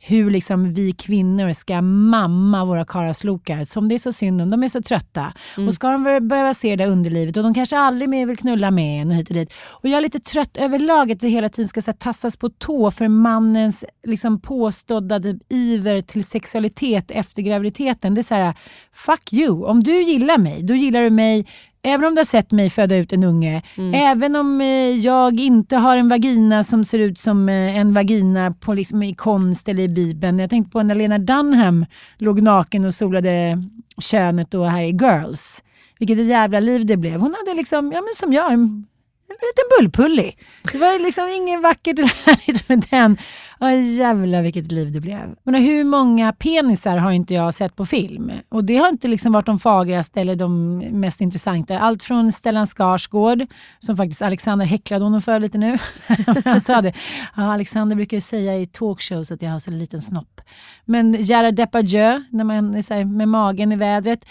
hur 0.05 0.31
liksom 0.31 0.73
vi 0.73 0.91
kvinnor 0.91 1.53
ska 1.53 1.81
mamma 1.81 2.65
våra 2.65 2.85
karaslokar 2.85 3.65
som 3.65 3.89
det 3.89 3.95
är 3.95 3.99
så 3.99 4.11
synd 4.11 4.41
om. 4.41 4.49
De 4.49 4.63
är 4.63 4.69
så 4.69 4.81
trötta. 4.81 5.33
Mm. 5.57 5.67
Och 5.67 5.73
ska 5.73 5.89
de 5.89 6.27
behöva 6.27 6.53
se 6.53 6.75
det 6.75 6.85
underlivet 6.85 7.37
och 7.37 7.43
de 7.43 7.53
kanske 7.53 7.77
aldrig 7.77 8.09
mer 8.09 8.25
vill 8.25 8.37
knulla 8.37 8.71
med 8.71 9.01
en 9.01 9.11
och 9.11 9.15
hit 9.17 9.29
och 9.29 9.35
dit. 9.35 9.53
Och 9.69 9.89
jag 9.89 9.97
är 9.97 10.01
lite 10.01 10.19
trött 10.19 10.57
överlag 10.57 11.11
att 11.11 11.19
det 11.19 11.27
hela 11.27 11.49
tiden 11.49 11.69
ska 11.69 11.81
här, 11.85 11.93
tassas 11.93 12.37
på 12.37 12.49
tå 12.49 12.91
för 12.91 13.07
mannens 13.07 13.83
liksom, 14.03 14.41
påstådda 14.41 15.19
typ, 15.19 15.37
iver 15.49 16.01
till 16.01 16.23
sexualitet 16.23 17.11
efter 17.11 17.41
graviditeten. 17.41 18.15
Det 18.15 18.21
är 18.21 18.23
så 18.23 18.35
här, 18.35 18.53
fuck 18.93 19.33
you. 19.33 19.65
Om 19.65 19.83
du 19.83 20.03
gillar 20.03 20.37
mig, 20.37 20.63
då 20.63 20.75
gillar 20.75 21.01
du 21.01 21.09
mig 21.09 21.47
Även 21.85 22.05
om 22.05 22.15
du 22.15 22.19
har 22.19 22.25
sett 22.25 22.51
mig 22.51 22.69
föda 22.69 22.95
ut 22.95 23.13
en 23.13 23.23
unge, 23.23 23.61
mm. 23.77 23.93
även 23.93 24.35
om 24.35 24.61
eh, 24.61 24.67
jag 24.99 25.39
inte 25.39 25.77
har 25.77 25.97
en 25.97 26.09
vagina 26.09 26.63
som 26.63 26.85
ser 26.85 26.99
ut 26.99 27.19
som 27.19 27.49
eh, 27.49 27.77
en 27.77 27.93
vagina 27.93 28.51
på, 28.51 28.73
liksom, 28.73 29.03
i 29.03 29.15
konst 29.15 29.69
eller 29.69 29.83
i 29.83 29.89
Bibeln. 29.89 30.39
Jag 30.39 30.49
tänkte 30.49 30.71
på 30.71 30.83
när 30.83 30.95
Lena 30.95 31.17
Dunham 31.17 31.85
låg 32.17 32.41
naken 32.41 32.85
och 32.85 32.93
solade 32.93 33.63
könet 33.99 34.51
då 34.51 34.63
här 34.63 34.81
i 34.81 34.91
Girls. 34.91 35.63
Vilket 35.99 36.25
jävla 36.25 36.59
liv 36.59 36.85
det 36.85 36.97
blev. 36.97 37.19
Hon 37.19 37.35
hade 37.37 37.57
liksom, 37.57 37.91
ja 37.91 38.01
men 38.01 38.13
som 38.15 38.33
jag, 38.33 38.53
en 38.53 38.85
en 39.33 39.47
liten 39.49 39.69
bullpullig. 39.79 40.37
Det 40.71 40.77
var 40.77 40.99
liksom 40.99 41.29
inget 41.29 41.61
vackert 41.61 41.99
eller 41.99 42.25
härligt 42.25 42.69
med 42.69 42.85
den. 42.89 43.17
Åh, 43.63 43.81
jävlar 43.81 44.41
vilket 44.41 44.71
liv 44.71 44.91
det 44.91 44.99
blev. 44.99 45.35
Men 45.43 45.55
hur 45.55 45.83
många 45.83 46.33
penisar 46.33 46.97
har 46.97 47.11
inte 47.11 47.33
jag 47.33 47.53
sett 47.53 47.75
på 47.75 47.85
film? 47.85 48.31
Och 48.49 48.63
det 48.63 48.77
har 48.77 48.89
inte 48.89 49.07
liksom 49.07 49.31
varit 49.31 49.45
de 49.45 49.59
fagraste 49.59 50.21
eller 50.21 50.35
de 50.35 50.77
mest 50.77 51.21
intressanta. 51.21 51.79
Allt 51.79 52.03
från 52.03 52.31
Stellan 52.31 52.67
Skarsgård, 52.67 53.45
som 53.79 53.97
faktiskt 53.97 54.21
Alexander 54.21 54.65
häcklade 54.65 55.03
honom 55.03 55.21
för 55.21 55.39
lite 55.39 55.57
nu. 55.57 55.77
Han 56.45 56.61
sa 56.61 56.81
det. 56.81 56.93
Ja, 57.35 57.53
Alexander 57.53 57.95
brukar 57.95 58.19
säga 58.19 58.57
i 58.57 58.67
talkshows 58.67 59.31
att 59.31 59.41
jag 59.41 59.51
har 59.51 59.59
så 59.59 59.71
liten 59.71 60.01
snopp. 60.01 60.41
Men 60.85 61.13
Gerard 61.13 61.55
Depardieu, 61.55 62.23
när 62.29 62.43
man 62.43 62.75
är 62.75 62.81
så 62.81 62.93
här, 62.93 63.05
med 63.05 63.27
magen 63.27 63.71
i 63.71 63.75
vädret 63.75 64.25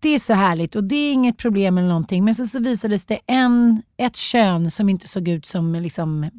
det 0.00 0.08
är 0.08 0.18
så 0.18 0.32
härligt 0.32 0.76
och 0.76 0.84
det 0.84 0.94
är 0.94 1.12
inget 1.12 1.36
problem 1.36 1.78
eller 1.78 1.88
någonting. 1.88 2.24
Men 2.24 2.34
så, 2.34 2.46
så 2.46 2.58
visades 2.58 3.06
det 3.06 3.18
en, 3.26 3.82
ett 3.96 4.16
kön 4.16 4.70
som 4.70 4.88
inte 4.88 5.08
såg 5.08 5.28
ut 5.28 5.46
som 5.46 5.74
liksom, 5.74 6.30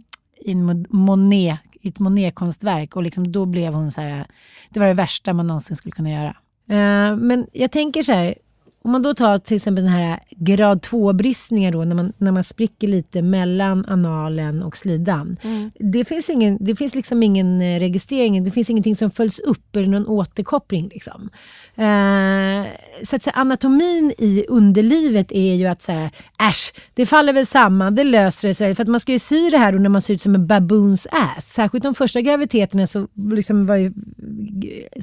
i 0.42 0.56
Monet, 0.90 1.60
i 1.82 1.90
ett 1.90 2.00
Monet-konstverk 2.00 2.96
och 2.96 3.04
liksom, 3.04 3.32
då 3.32 3.46
blev 3.46 3.74
hon 3.74 3.92
så 3.92 4.02
här, 4.02 4.26
det 4.70 4.80
var 4.80 4.88
det 4.88 4.94
värsta 4.94 5.34
man 5.34 5.48
någonsin 5.48 5.76
skulle 5.76 5.92
kunna 5.92 6.10
göra. 6.10 6.36
Uh, 6.70 7.18
men 7.18 7.48
jag 7.54 7.72
tänker 7.72 8.04
så 8.04 8.12
här, 8.14 8.36
om 8.90 8.92
man 8.92 9.02
då 9.02 9.14
tar 9.14 9.38
till 9.38 9.56
exempel 9.56 9.84
den 9.84 9.94
här 9.94 10.20
grad 10.30 10.80
2-bristningar 10.80 11.72
då, 11.72 11.84
när 11.84 11.96
man, 11.96 12.14
när 12.18 12.32
man 12.32 12.44
spricker 12.44 12.88
lite 12.88 13.22
mellan 13.22 13.86
analen 13.86 14.64
och 14.64 14.78
slidan. 14.78 15.38
Mm. 15.42 15.72
Det, 15.80 16.06
finns 16.06 16.30
ingen, 16.30 16.58
det 16.62 16.76
finns 16.76 16.96
liksom 16.96 17.24
ingen 17.24 17.62
eh, 17.62 17.80
registrering, 17.80 18.44
det 18.44 18.52
finns 18.52 18.70
ingenting 18.70 18.96
som 18.96 19.12
följs 19.12 19.40
upp 19.40 19.76
eller 19.76 19.88
någon 19.88 20.08
återkoppling. 20.08 20.90
Liksom. 20.94 21.30
Eh, 21.76 22.66
så 23.10 23.16
att 23.16 23.24
säga, 23.24 23.34
anatomin 23.34 24.14
i 24.18 24.46
underlivet 24.48 25.32
är 25.32 25.56
ju 25.56 25.66
att 25.68 25.82
så 25.82 25.92
här, 25.92 26.10
äsch, 26.50 26.74
det 26.94 27.06
faller 27.06 27.34
väl 27.34 27.46
samman, 27.46 27.96
det 27.96 28.04
löser 28.04 28.54
sig. 28.54 28.76
För 28.76 28.84
att 28.84 28.90
man 28.90 29.00
ska 29.00 29.12
ju 29.12 29.20
sy 29.20 29.50
det 29.50 29.58
här 29.58 29.72
när 29.72 29.90
man 29.90 30.02
ser 30.02 30.14
ut 30.14 30.22
som 30.22 30.36
en 30.36 30.48
baboons 30.48 31.08
ass. 31.12 31.46
Särskilt 31.46 31.84
de 31.84 31.96
första 31.96 32.22
graviditeterna 32.22 32.88
så 32.88 33.08
liksom 33.16 33.66
var 33.66 33.76
ju 33.76 33.94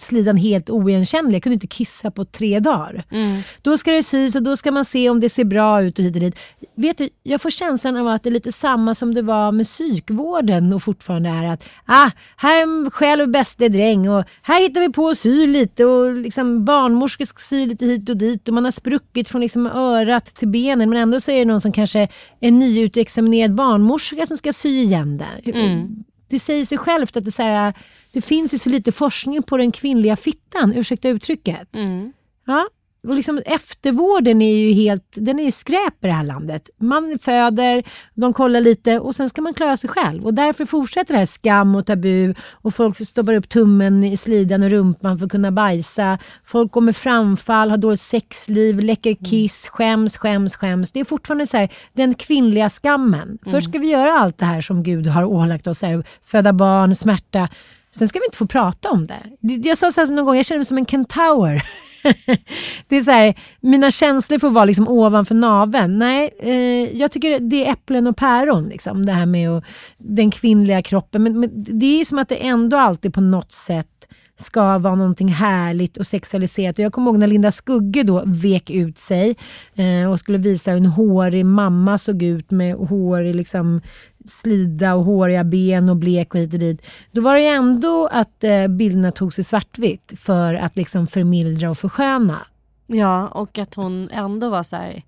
slidan 0.03 0.37
helt 0.37 0.71
oigenkännlig. 0.71 1.35
Jag 1.35 1.43
kunde 1.43 1.55
inte 1.55 1.67
kissa 1.67 2.11
på 2.11 2.25
tre 2.25 2.61
dagar. 2.61 3.05
Mm. 3.11 3.43
Då 3.63 3.76
ska 3.79 3.91
det 3.91 4.03
sys 4.03 4.35
och 4.35 4.43
då 4.43 4.57
ska 4.57 4.73
man 4.73 4.85
se 4.85 5.11
om 5.11 5.21
det 5.21 5.29
ser 5.29 5.45
bra 5.45 5.83
ut 5.83 5.99
och 5.99 6.05
hit 6.05 6.15
och 6.15 6.21
dit. 6.21 6.39
Vet 6.75 6.99
du, 6.99 7.09
jag 7.23 7.41
får 7.41 7.51
känslan 7.51 7.97
av 7.97 8.09
att 8.09 8.23
det 8.23 8.29
är 8.29 8.33
lite 8.33 8.53
samma 8.53 8.95
som 8.95 9.15
det 9.15 9.23
var 9.23 9.53
med 9.53 9.67
psykvården 9.67 10.73
och 10.73 10.83
fortfarande 10.83 11.29
är 11.29 11.53
att 11.53 11.65
ah, 11.87 12.11
här 12.37 12.63
är 12.63 12.91
själv 12.91 13.29
bäste 13.29 13.69
dräng 13.69 14.09
och 14.09 14.25
här 14.43 14.61
hittar 14.61 14.81
vi 14.81 14.93
på 14.93 15.09
att 15.09 15.19
sy 15.19 15.47
lite 15.47 15.85
och 15.85 16.13
liksom 16.13 16.65
barnmorskor 16.65 17.25
ska 17.25 17.39
sy 17.49 17.67
lite 17.67 17.87
hit 17.87 18.11
och 18.11 18.17
dit 18.17 18.49
och 18.49 18.55
man 18.55 18.65
har 18.65 18.73
spruckit 18.73 19.29
från 19.29 19.41
liksom 19.41 19.67
örat 19.67 20.35
till 20.35 20.49
benen 20.49 20.91
men 20.91 20.99
ändå 20.99 21.21
så 21.21 21.31
är 21.31 21.39
det 21.39 21.45
någon 21.45 21.61
som 21.61 21.73
kanske 21.73 22.09
är 22.41 22.51
nyutexaminerad 22.51 23.55
barnmorska 23.55 24.27
som 24.27 24.37
ska 24.37 24.53
sy 24.53 24.69
igen 24.69 25.19
det. 25.19 25.51
Mm. 25.51 26.05
Det 26.29 26.39
säger 26.39 26.65
sig 26.65 26.79
självt 26.79 27.17
att 27.17 27.25
det, 27.25 27.33
så 27.33 27.43
här, 27.43 27.75
det 28.13 28.21
finns 28.21 28.55
ju 28.55 28.59
så 28.59 28.69
lite 28.69 28.93
forskning 28.93 29.43
på 29.43 29.57
den 29.57 29.73
kvinnliga 29.73 30.17
fittan, 30.17 30.73
ursäkta 30.73 31.09
uttrycket. 31.09 31.75
Mm. 31.75 32.13
Ja, 32.47 32.69
och 33.07 33.15
liksom 33.15 33.43
eftervården 33.47 34.43
är 34.43 34.57
ju 34.57 34.73
helt, 34.73 35.05
den 35.15 35.39
är 35.39 35.45
ju 35.45 35.51
skräp 35.51 36.05
i 36.05 36.07
det 36.07 36.13
här 36.13 36.25
landet. 36.25 36.71
Man 36.81 37.19
föder, 37.23 37.85
de 38.15 38.33
kollar 38.33 38.61
lite 38.61 38.99
och 38.99 39.15
sen 39.15 39.29
ska 39.29 39.43
man 39.43 39.55
klara 39.55 39.77
sig 39.77 39.91
själv. 39.91 40.25
Och 40.25 40.35
därför 40.35 40.67
fortsätter 40.67 41.13
det 41.13 41.19
här 41.19 41.27
skam 41.27 41.75
och 41.75 41.87
tabu 41.87 42.35
och 42.53 42.75
folk 42.75 43.07
stoppar 43.09 43.35
upp 43.35 43.49
tummen 43.49 44.05
i 44.05 44.17
slidan 44.17 44.63
och 44.63 44.71
rumpan 44.71 45.19
för 45.19 45.27
att 45.27 45.33
kunna 45.33 45.51
bajsa. 45.51 46.19
Folk 46.45 46.73
går 46.73 46.81
med 46.81 46.97
framfall, 46.97 47.71
har 47.71 47.77
dåligt 47.77 48.01
sexliv, 48.01 48.81
läcker 48.81 49.11
mm. 49.11 49.25
kiss, 49.25 49.69
skäms, 49.69 50.17
skäms, 50.17 50.57
skäms. 50.57 50.93
Det 50.93 51.01
är 51.01 51.05
fortfarande 51.05 51.47
så 51.47 51.57
här, 51.57 51.69
den 51.93 52.15
kvinnliga 52.15 52.71
skammen. 52.71 53.39
Mm. 53.47 53.55
Först 53.55 53.69
ska 53.69 53.79
vi 53.79 53.91
göra 53.91 54.13
allt 54.13 54.39
det 54.39 54.45
här 54.45 54.61
som 54.61 54.83
Gud 54.83 55.07
har 55.07 55.25
ålagt 55.25 55.67
oss, 55.67 55.83
här, 55.83 56.05
föda 56.25 56.53
barn, 56.53 56.95
smärta. 56.95 57.49
Sen 57.99 58.09
ska 58.09 58.19
vi 58.19 58.25
inte 58.25 58.39
få 58.39 58.47
prata 58.47 58.91
om 58.91 59.07
det. 59.07 59.21
Jag 59.41 59.79
sa 59.79 59.93
så 59.93 60.01
här 60.01 60.09
någon 60.09 60.25
gång, 60.25 60.37
jag 60.37 60.47
känner 60.47 60.59
mig 60.59 60.67
som 60.67 60.79
en 60.79 60.87
kentaur. 60.87 61.63
det 62.89 62.97
är 62.97 63.05
så 63.05 63.11
här, 63.11 63.35
mina 63.61 63.91
känslor 63.91 64.39
får 64.39 64.51
vara 64.51 64.65
liksom 64.65 64.89
ovanför 64.89 65.35
naveln. 65.35 65.99
Nej, 65.99 66.31
eh, 66.39 66.99
jag 66.99 67.13
tycker 67.13 67.41
det 67.41 67.67
är 67.67 67.73
äpplen 67.73 68.07
och 68.07 68.17
päron. 68.17 68.69
Liksom, 68.69 69.07
det 69.07 69.13
här 69.13 69.27
med 69.27 69.51
och, 69.51 69.65
den 69.99 70.31
kvinnliga 70.31 70.83
kroppen. 70.83 71.23
Men, 71.23 71.41
men 71.41 71.51
det 71.55 72.01
är 72.01 72.05
som 72.05 72.19
att 72.19 72.29
det 72.29 72.47
ändå 72.47 72.77
alltid 72.77 73.15
på 73.15 73.21
något 73.21 73.53
sätt 73.53 73.89
ska 74.41 74.79
vara 74.79 74.95
någonting 74.95 75.29
härligt 75.29 75.97
och 75.97 76.07
sexualiserat. 76.07 76.79
Och 76.79 76.85
jag 76.85 76.93
kommer 76.93 77.11
ihåg 77.11 77.19
när 77.19 77.27
Linda 77.27 77.53
Skugge 77.53 78.03
då 78.03 78.23
vek 78.27 78.71
ut 78.71 78.99
sig 78.99 79.37
eh, 79.75 80.11
och 80.11 80.21
skulle 80.21 80.39
visa 80.39 80.71
hur 80.71 80.79
en 80.79 80.87
hårig 80.87 81.47
mamma 81.47 81.99
såg 81.99 82.23
ut 82.23 82.51
med 82.51 82.75
hårig 82.75 83.35
liksom, 83.35 83.81
slida 84.29 84.95
och 84.95 85.05
håriga 85.05 85.45
ben 85.45 85.89
och 85.89 85.97
blek 85.97 86.35
och 86.35 86.41
hit 86.41 86.53
och 86.53 86.59
dit. 86.59 86.87
Då 87.13 87.21
var 87.21 87.35
det 87.35 87.47
ändå 87.49 88.09
att 88.13 88.45
eh, 88.45 88.67
bilderna 88.69 89.13
togs 89.13 89.39
i 89.39 89.45
svartvitt 89.45 90.13
för 90.17 90.55
att 90.55 90.77
liksom 90.77 91.07
förmildra 91.07 91.71
och 91.71 91.79
försköna. 91.79 92.47
Ja, 92.87 93.29
och 93.29 93.59
att 93.59 93.75
hon 93.75 94.11
ändå 94.11 94.49
var 94.49 94.63
så 94.63 94.77
här, 94.77 95.03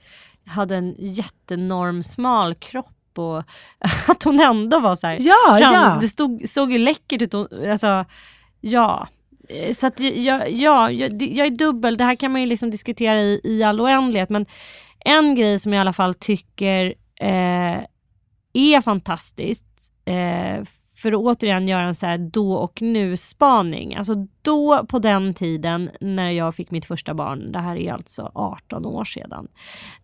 hade 0.47 0.77
en 0.77 0.95
jättenorm 0.99 2.03
smal 2.03 2.55
kropp 2.55 3.19
och 3.19 3.39
att 4.09 4.23
hon 4.23 4.41
ändå 4.41 4.79
var 4.81 4.97
så 4.97 5.07
här, 5.07 5.17
Ja, 5.21 5.59
fram, 5.59 5.75
ja. 5.75 5.99
det 6.01 6.09
stod, 6.09 6.49
såg 6.49 6.73
ju 6.73 6.79
läckert 6.79 7.23
ut. 7.23 7.35
Alltså, 7.35 8.05
ja. 8.61 9.09
Eh, 9.49 9.73
Så 9.75 9.87
att 9.87 10.01
jag, 10.01 10.51
ja, 10.51 10.91
jag, 10.91 11.23
jag 11.23 11.47
är 11.47 11.51
dubbel, 11.59 11.97
det 11.97 12.05
här 12.05 12.15
kan 12.15 12.33
man 12.33 12.41
ju 12.41 12.47
liksom 12.47 12.71
diskutera 12.71 13.21
i, 13.21 13.41
i 13.45 13.63
all 13.63 13.81
oändlighet 13.81 14.31
men 14.31 14.47
en 15.05 15.35
grej 15.35 15.59
som 15.59 15.73
jag 15.73 15.81
i 15.81 15.81
alla 15.81 15.93
fall 15.93 16.15
tycker 16.15 16.95
eh, 17.21 17.79
är 18.59 18.81
fantastiskt 18.81 19.93
eh, 20.05 20.65
för 20.99 21.13
att 21.13 21.19
återigen 21.19 21.69
göra 21.69 21.87
en 21.87 21.95
så 21.95 22.07
här 22.07 22.19
då 22.19 22.53
och 22.53 22.83
nu 22.83 23.17
spaning. 23.17 23.95
Alltså 23.95 24.15
då 24.43 24.87
på 24.87 24.99
den 24.99 25.35
tiden 25.35 25.91
när 26.01 26.31
jag 26.31 26.55
fick 26.55 26.71
mitt 26.71 26.85
första 26.85 27.15
barn, 27.15 27.53
det 27.53 27.59
här 27.59 27.77
är 27.77 27.93
alltså 27.93 28.33
18 28.35 28.87
år 28.87 29.05
sedan. 29.05 29.49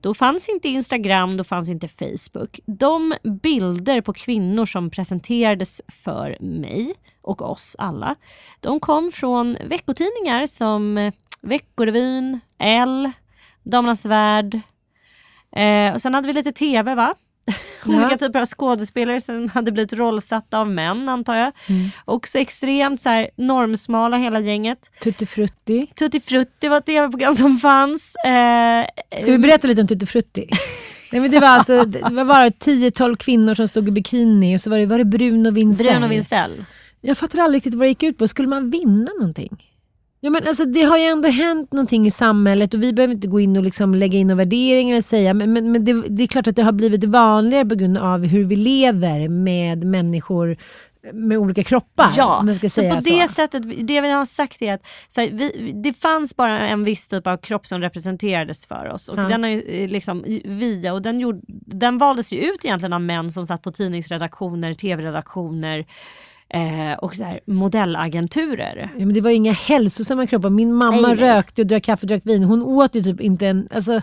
Då 0.00 0.14
fanns 0.14 0.48
inte 0.48 0.68
Instagram, 0.68 1.36
då 1.36 1.44
fanns 1.44 1.68
inte 1.68 1.88
Facebook. 1.88 2.60
De 2.66 3.14
bilder 3.42 4.00
på 4.00 4.12
kvinnor 4.12 4.66
som 4.66 4.90
presenterades 4.90 5.80
för 5.88 6.36
mig 6.40 6.94
och 7.22 7.42
oss 7.42 7.76
alla, 7.78 8.14
de 8.60 8.80
kom 8.80 9.10
från 9.10 9.56
veckotidningar 9.64 10.46
som 10.46 10.98
eh, 10.98 11.14
Veckorevyn, 11.40 12.40
L, 12.58 13.10
Damernas 13.62 14.06
Värld. 14.06 14.60
Eh, 15.56 15.94
och 15.94 16.02
sen 16.02 16.14
hade 16.14 16.26
vi 16.26 16.32
lite 16.32 16.52
TV 16.52 16.94
va? 16.94 17.14
Olika 17.86 18.18
typer 18.18 18.40
av 18.40 18.46
skådespelare 18.46 19.20
som 19.20 19.48
hade 19.48 19.72
blivit 19.72 19.92
rollsatta 19.92 20.58
av 20.58 20.70
män 20.70 21.08
antar 21.08 21.34
jag. 21.36 21.52
Också 22.04 22.38
extremt 22.38 23.00
så 23.00 23.08
här, 23.08 23.30
normsmala 23.36 24.16
hela 24.16 24.40
gänget. 24.40 24.90
Tutti 25.02 25.26
Frutti. 25.26 25.86
Tutti 25.86 26.20
Frutti 26.20 26.68
var 26.68 26.76
ett 26.78 26.86
tv-program 26.86 27.36
som 27.36 27.58
fanns. 27.58 28.14
Eh, 28.14 29.20
Ska 29.22 29.32
vi 29.32 29.38
berätta 29.38 29.66
lite 29.66 29.80
om 29.80 29.88
Tutti 29.88 30.06
Frutti? 30.06 30.48
Nej, 31.12 31.20
men 31.20 31.30
det 31.30 31.40
var 31.40 31.48
alltså 31.48 31.84
det 31.84 32.00
var 32.10 32.24
bara 32.24 32.48
10-12 32.48 33.16
kvinnor 33.16 33.54
som 33.54 33.68
stod 33.68 33.88
i 33.88 33.90
bikini 33.90 34.56
och 34.56 34.60
så 34.60 34.70
var 34.70 34.78
det, 34.78 34.86
var 34.86 34.98
det 34.98 35.04
Bruno 35.04 35.50
Vincell. 35.50 35.86
Bruno 35.86 36.08
Vincell. 36.08 36.64
Jag 37.00 37.18
fattar 37.18 37.38
aldrig 37.38 37.56
riktigt 37.56 37.74
vad 37.74 37.84
det 37.84 37.88
gick 37.88 38.02
ut 38.02 38.18
på. 38.18 38.28
Skulle 38.28 38.48
man 38.48 38.70
vinna 38.70 39.10
någonting? 39.18 39.64
Ja, 40.24 40.30
men 40.30 40.48
alltså, 40.48 40.64
det 40.64 40.82
har 40.82 40.98
ju 40.98 41.04
ändå 41.04 41.28
hänt 41.28 41.72
någonting 41.72 42.06
i 42.06 42.10
samhället 42.10 42.74
och 42.74 42.82
vi 42.82 42.92
behöver 42.92 43.14
inte 43.14 43.26
gå 43.26 43.40
in 43.40 43.56
och 43.56 43.62
liksom 43.62 43.94
lägga 43.94 44.18
in 44.18 44.26
några 44.26 44.36
värderingar 44.36 44.96
och 44.96 45.04
säga 45.04 45.34
men, 45.34 45.52
men, 45.52 45.72
men 45.72 45.84
det, 45.84 46.02
det 46.08 46.22
är 46.22 46.26
klart 46.26 46.46
att 46.46 46.56
det 46.56 46.62
har 46.62 46.72
blivit 46.72 47.04
vanligare 47.04 47.64
på 47.68 47.74
grund 47.74 47.98
av 47.98 48.26
hur 48.26 48.44
vi 48.44 48.56
lever 48.56 49.28
med 49.28 49.84
människor 49.84 50.56
med 51.12 51.38
olika 51.38 51.62
kroppar. 51.62 52.10
Ja, 52.16 52.46
så 52.54 52.60
på 52.60 52.68
så. 52.68 53.10
det 53.10 53.28
sättet, 53.28 53.62
det 53.86 54.00
vi 54.00 54.10
har 54.10 54.24
sagt 54.24 54.62
är 54.62 54.74
att 54.74 54.86
så 55.14 55.20
här, 55.20 55.30
vi, 55.32 55.72
det 55.74 55.92
fanns 55.92 56.36
bara 56.36 56.58
en 56.58 56.84
viss 56.84 57.08
typ 57.08 57.26
av 57.26 57.36
kropp 57.36 57.66
som 57.66 57.80
representerades 57.80 58.66
för 58.66 58.88
oss 58.88 59.08
och 59.08 59.18
Ja. 59.18 59.28
den 59.28 59.44
ju 59.44 59.60
eh, 59.60 59.88
liksom 59.88 60.24
vi 60.44 60.90
och 60.90 61.02
den, 61.02 61.20
gjorde, 61.20 61.40
den 61.66 61.98
valdes 61.98 62.32
ju 62.32 62.38
ut 62.38 62.64
egentligen 62.64 62.92
av 62.92 63.00
män 63.00 63.30
som 63.30 63.46
satt 63.46 63.62
på 63.62 63.72
tidningsredaktioner, 63.72 64.74
tv-redaktioner 64.74 65.86
eh, 66.48 66.98
och 66.98 67.14
så 67.14 67.24
här, 67.24 67.40
modellagenturer. 67.46 68.90
Ja, 68.98 69.06
men 69.06 69.14
det 69.14 69.20
var 69.20 69.30
inga 69.30 69.52
hälsosamma 69.52 70.26
kroppar. 70.26 70.50
Min 70.50 70.74
mamma 70.74 71.08
Nej, 71.08 71.16
rökte 71.16 71.62
och 71.62 71.66
drack 71.66 71.84
kaffe 71.84 72.02
och 72.04 72.08
drack 72.08 72.26
vin. 72.26 72.44
Hon 72.44 72.62
åt 72.62 72.94
ju 72.96 73.02
typ 73.02 73.20
inte 73.20 73.46
en... 73.46 73.68
Alltså, 73.74 74.00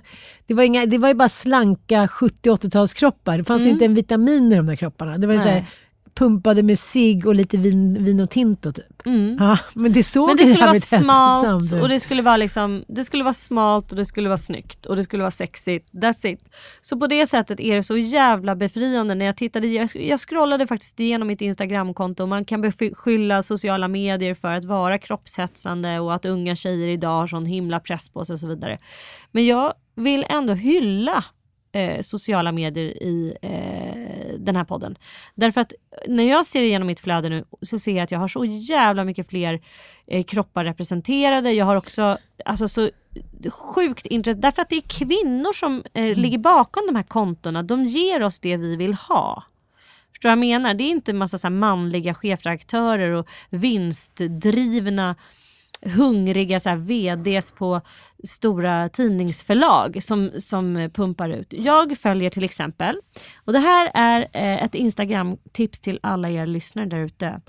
det, 0.48 0.53
var 0.53 0.63
inga, 0.63 0.86
det 0.86 0.98
var 0.98 1.07
ju 1.07 1.13
bara 1.13 1.29
slanka 1.29 2.05
70-80-talskroppar. 2.05 3.38
Det 3.38 3.43
fanns 3.43 3.62
ju 3.62 3.69
inte 3.69 3.86
en 3.86 3.93
vitamin 3.93 4.51
i 4.53 4.55
de 4.55 4.65
där 4.65 4.75
kropparna. 4.75 5.17
Det 5.17 5.27
var 5.27 5.33
ju 5.33 5.39
så 5.39 5.48
här, 5.48 5.51
Mm. 5.57 5.65
Pumpade 6.13 6.63
med 6.63 6.79
cigg 6.79 7.27
och 7.27 7.35
lite 7.35 7.57
vin, 7.57 8.03
vin 8.03 8.19
och 8.19 8.29
tinto 8.29 8.71
typ. 8.71 9.05
Mm. 9.05 9.37
Ja, 9.39 9.57
men 9.73 9.93
det 9.93 10.03
såg 10.03 10.27
Men 10.27 10.37
det 10.37 10.47
skulle 10.47 10.65
vara 10.65 10.79
smalt 10.79 11.73
och 11.73 11.89
det 11.89 11.99
skulle 11.99 12.21
vara 12.21 12.37
liksom, 12.37 12.83
det 12.87 13.03
skulle 13.03 13.23
vara 13.23 13.33
smalt 13.33 13.91
och 13.91 13.97
det 13.97 14.05
skulle 14.05 14.29
vara 14.29 14.37
snyggt 14.37 14.85
och 14.85 14.95
det 14.95 15.03
skulle 15.03 15.23
vara 15.23 15.31
sexigt. 15.31 15.91
That's 15.91 16.27
it. 16.27 16.39
Så 16.81 16.99
på 16.99 17.07
det 17.07 17.27
sättet 17.27 17.59
är 17.59 17.75
det 17.75 17.83
så 17.83 17.97
jävla 17.97 18.55
befriande 18.55 19.15
när 19.15 19.25
jag 19.25 19.37
tittade, 19.37 19.67
jag, 19.67 19.89
jag 19.95 20.19
scrollade 20.19 20.67
faktiskt 20.67 20.99
igenom 20.99 21.27
mitt 21.27 21.41
Instagramkonto 21.41 22.23
och 22.23 22.29
man 22.29 22.45
kan 22.45 22.61
beskylla 22.61 23.43
sociala 23.43 23.87
medier 23.87 24.33
för 24.33 24.53
att 24.53 24.65
vara 24.65 24.97
kroppshetsande 24.97 25.99
och 25.99 26.13
att 26.13 26.25
unga 26.25 26.55
tjejer 26.55 26.87
idag 26.87 27.19
har 27.19 27.27
sån 27.27 27.45
himla 27.45 27.79
press 27.79 28.09
på 28.09 28.25
sig 28.25 28.33
och 28.33 28.39
så 28.39 28.47
vidare. 28.47 28.77
Men 29.31 29.45
jag 29.45 29.73
vill 29.95 30.25
ändå 30.29 30.53
hylla 30.53 31.23
eh, 31.71 32.01
sociala 32.01 32.51
medier 32.51 33.03
i 33.03 33.37
eh, 33.41 34.39
den 34.39 34.55
här 34.55 34.63
podden. 34.63 34.98
Därför 35.35 35.61
att 35.61 35.74
när 36.07 36.24
jag 36.24 36.46
ser 36.46 36.61
igenom 36.61 36.87
mitt 36.87 37.00
flöde 37.00 37.29
nu 37.29 37.46
så 37.61 37.79
ser 37.79 37.91
jag 37.91 38.03
att 38.03 38.11
jag 38.11 38.19
har 38.19 38.27
så 38.27 38.46
jävla 38.46 39.03
mycket 39.03 39.29
fler 39.29 39.61
eh, 40.07 40.24
kroppar 40.24 40.65
representerade. 40.65 41.51
Jag 41.51 41.65
har 41.65 41.75
också 41.75 42.17
alltså, 42.46 42.67
så 42.67 42.89
sjukt 43.50 44.05
intresse, 44.05 44.39
därför 44.39 44.61
att 44.61 44.69
det 44.69 44.75
är 44.75 44.81
kvinnor 44.81 45.53
som 45.53 45.83
eh, 45.93 46.17
ligger 46.17 46.37
bakom 46.37 46.83
de 46.87 46.96
här 46.96 47.03
kontona. 47.03 47.63
De 47.63 47.85
ger 47.85 48.24
oss 48.24 48.39
det 48.39 48.57
vi 48.57 48.75
vill 48.75 48.93
ha. 48.93 49.43
Förstår 50.11 50.29
du 50.29 50.35
vad 50.35 50.46
jag 50.46 50.61
menar? 50.61 50.74
Det 50.74 50.83
är 50.83 50.89
inte 50.89 51.11
en 51.11 51.17
massa 51.17 51.37
så 51.37 51.50
manliga 51.50 52.13
chefredaktörer 52.13 53.11
och 53.11 53.27
vinstdrivna 53.50 55.15
hungriga 55.85 56.59
så 56.59 56.70
här, 56.70 56.77
VDs 56.77 57.51
på 57.51 57.81
stora 58.24 58.89
tidningsförlag 58.89 60.03
som, 60.03 60.31
som 60.37 60.89
pumpar 60.94 61.29
ut. 61.29 61.53
Jag 61.53 61.98
följer 61.98 62.29
till 62.29 62.44
exempel, 62.44 63.00
och 63.46 63.53
det 63.53 63.59
här 63.59 63.91
är 63.94 64.22
eh, 64.22 64.63
ett 64.63 64.75
Instagram-tips 64.75 65.79
till 65.79 66.00
alla 66.03 66.29
er 66.29 66.46
lyssnare 66.46 66.85
där 66.85 67.00
ute. 67.00 67.41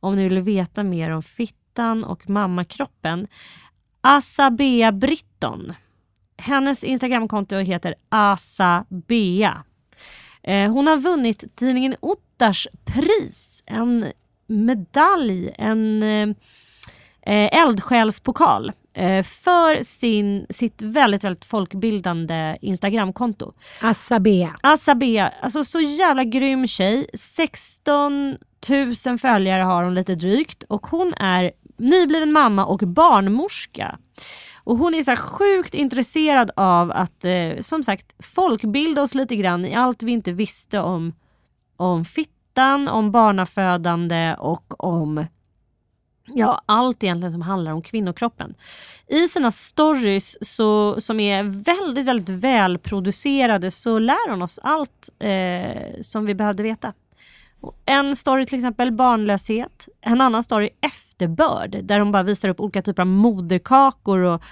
Om 0.00 0.16
ni 0.16 0.28
vill 0.28 0.40
veta 0.40 0.82
mer 0.82 1.10
om 1.10 1.22
fittan 1.22 2.04
och 2.04 2.30
mammakroppen. 2.30 3.26
Asabea 4.00 4.92
Britton. 4.92 5.72
Hennes 6.36 6.84
Instagramkonto 6.84 7.56
heter 7.56 7.94
Asabea. 8.08 9.64
Eh, 10.42 10.72
hon 10.72 10.86
har 10.86 10.96
vunnit 10.96 11.56
tidningen 11.56 11.96
Ottars 12.00 12.68
pris, 12.84 13.62
en 13.66 14.12
medalj, 14.46 15.54
en 15.58 16.02
eh, 16.02 16.28
eh, 17.22 17.60
eldsjälspokal 17.60 18.72
eh, 18.94 19.22
för 19.22 19.82
sin, 19.82 20.46
sitt 20.50 20.82
väldigt, 20.82 21.24
väldigt 21.24 21.44
folkbildande 21.44 22.56
Instagramkonto. 22.60 23.52
Asabea. 23.80 24.56
Asabea, 24.60 25.32
alltså 25.42 25.64
så 25.64 25.80
jävla 25.80 26.24
grym 26.24 26.66
tjej. 26.66 27.06
16 27.14 28.36
000 29.06 29.18
följare 29.18 29.62
har 29.62 29.82
hon 29.84 29.94
lite 29.94 30.14
drygt 30.14 30.62
och 30.62 30.86
hon 30.86 31.14
är 31.14 31.52
nybliven 31.76 32.32
mamma 32.32 32.66
och 32.66 32.78
barnmorska. 32.78 33.98
Och 34.64 34.76
hon 34.76 34.94
är 34.94 35.02
så 35.02 35.16
sjukt 35.16 35.74
intresserad 35.74 36.50
av 36.56 36.92
att 36.92 37.24
eh, 37.24 37.60
som 37.60 37.82
sagt 37.82 38.14
folkbilda 38.18 39.02
oss 39.02 39.14
lite 39.14 39.36
grann 39.36 39.64
i 39.64 39.74
allt 39.74 40.02
vi 40.02 40.12
inte 40.12 40.32
visste 40.32 40.80
om, 40.80 41.12
om 41.76 42.04
fittan, 42.04 42.88
om 42.88 43.10
barnafödande 43.10 44.34
och 44.38 44.84
om 44.84 45.26
Ja, 46.34 46.62
allt 46.66 47.04
egentligen 47.04 47.32
som 47.32 47.42
handlar 47.42 47.72
om 47.72 47.82
kvinnokroppen. 47.82 48.54
I 49.06 49.28
sina 49.28 49.50
stories 49.50 50.54
så, 50.56 51.00
som 51.00 51.20
är 51.20 51.42
väldigt, 51.42 52.06
väldigt 52.06 52.28
välproducerade 52.28 53.70
så 53.70 53.98
lär 53.98 54.30
hon 54.30 54.42
oss 54.42 54.58
allt 54.62 55.08
eh, 55.18 56.00
som 56.00 56.26
vi 56.26 56.34
behövde 56.34 56.62
veta. 56.62 56.92
En 57.86 58.16
story 58.16 58.46
till 58.46 58.58
exempel 58.58 58.92
barnlöshet. 58.92 59.88
En 60.00 60.20
annan 60.20 60.42
story 60.42 60.70
efterbörd 60.80 61.84
där 61.84 62.00
hon 62.00 62.12
bara 62.12 62.22
visar 62.22 62.48
upp 62.48 62.60
olika 62.60 62.82
typer 62.82 63.02
av 63.02 63.06
moderkakor 63.06 64.18
och 64.18 64.42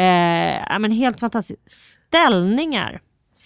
eh, 0.00 0.62
ja, 0.68 0.78
men 0.78 0.90
helt 0.90 1.20
fantastiska 1.20 1.62
Ställningar, 2.08 3.00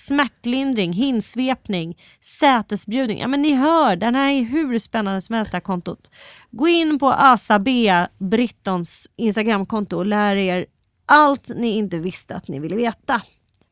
smärtlindring, 0.06 0.92
hinsvepning, 0.92 1.98
sätesbjudning. 2.40 3.18
Ja 3.18 3.28
men 3.28 3.42
ni 3.42 3.54
hör, 3.54 3.96
den 3.96 4.14
här 4.14 4.30
är 4.30 4.42
hur 4.42 4.78
spännande 4.78 5.20
som 5.20 5.34
helst 5.34 5.50
det 5.50 5.56
här 5.56 5.60
kontot. 5.60 6.10
Gå 6.50 6.68
in 6.68 6.98
på 6.98 7.12
Asabea 7.12 8.08
Brittons 8.18 9.08
Instagramkonto 9.16 9.96
och 9.96 10.06
lär 10.06 10.36
er 10.36 10.66
allt 11.06 11.48
ni 11.48 11.68
inte 11.68 11.98
visste 11.98 12.34
att 12.34 12.48
ni 12.48 12.60
ville 12.60 12.76
veta 12.76 13.22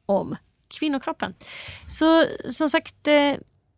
om 0.06 0.36
kvinnokroppen. 0.68 1.34
Så 1.88 2.24
som 2.50 2.70
sagt, 2.70 3.08
eh, 3.08 3.34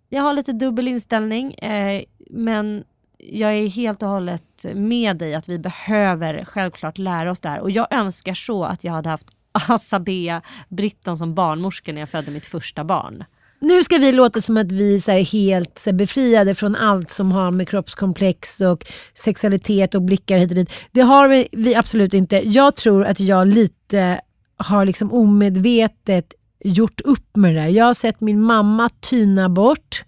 jag 0.08 0.22
har 0.22 0.32
lite 0.32 0.52
dubbel 0.52 0.88
inställning 0.88 1.54
eh, 1.54 2.04
men 2.30 2.84
jag 3.18 3.52
är 3.54 3.66
helt 3.66 4.02
och 4.02 4.08
hållet 4.08 4.64
med 4.74 5.16
dig 5.16 5.34
att 5.34 5.48
vi 5.48 5.58
behöver 5.58 6.44
självklart 6.44 6.98
lära 6.98 7.30
oss 7.30 7.40
det 7.40 7.48
här 7.48 7.60
och 7.60 7.70
jag 7.70 7.86
önskar 7.90 8.34
så 8.34 8.64
att 8.64 8.84
jag 8.84 8.92
hade 8.92 9.08
haft 9.08 9.30
Asabea 9.52 10.42
Britton 10.68 11.16
som 11.16 11.34
barnmorska 11.34 11.92
när 11.92 12.00
jag 12.00 12.08
födde 12.08 12.30
mitt 12.30 12.46
första 12.46 12.84
barn. 12.84 13.24
Nu 13.62 13.84
ska 13.84 13.98
vi 13.98 14.12
låta 14.12 14.40
som 14.40 14.56
att 14.56 14.72
vi 14.72 14.94
är 14.94 15.24
helt 15.24 15.84
befriade 15.84 16.54
från 16.54 16.76
allt 16.76 17.10
som 17.10 17.32
har 17.32 17.50
med 17.50 17.68
kroppskomplex 17.68 18.60
och 18.60 18.84
sexualitet 19.14 19.94
och 19.94 20.02
blickar 20.02 20.38
hit 20.38 20.50
och 20.50 20.54
dit. 20.54 20.72
Det 20.90 21.00
har 21.00 21.28
vi, 21.28 21.48
vi 21.52 21.74
absolut 21.74 22.14
inte. 22.14 22.36
Jag 22.36 22.76
tror 22.76 23.04
att 23.04 23.20
jag 23.20 23.48
lite 23.48 24.20
har 24.56 24.84
liksom 24.84 25.12
omedvetet 25.12 26.34
gjort 26.64 27.00
upp 27.00 27.36
med 27.36 27.54
det 27.54 27.60
där. 27.60 27.68
Jag 27.68 27.84
har 27.84 27.94
sett 27.94 28.20
min 28.20 28.42
mamma 28.42 28.90
tyna 29.00 29.48
bort, 29.48 30.04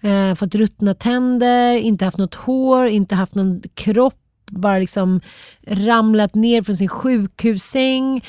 eh, 0.00 0.34
fått 0.34 0.54
ruttna 0.54 0.94
tänder, 0.94 1.76
inte 1.76 2.04
haft 2.04 2.18
något 2.18 2.34
hår, 2.34 2.86
inte 2.86 3.14
haft 3.14 3.34
någon 3.34 3.62
kropp, 3.74 4.20
bara 4.50 4.78
liksom 4.78 5.20
ramlat 5.66 6.34
ner 6.34 6.62
från 6.62 6.76
sin 6.76 6.88
sjukhussäng 6.88 8.24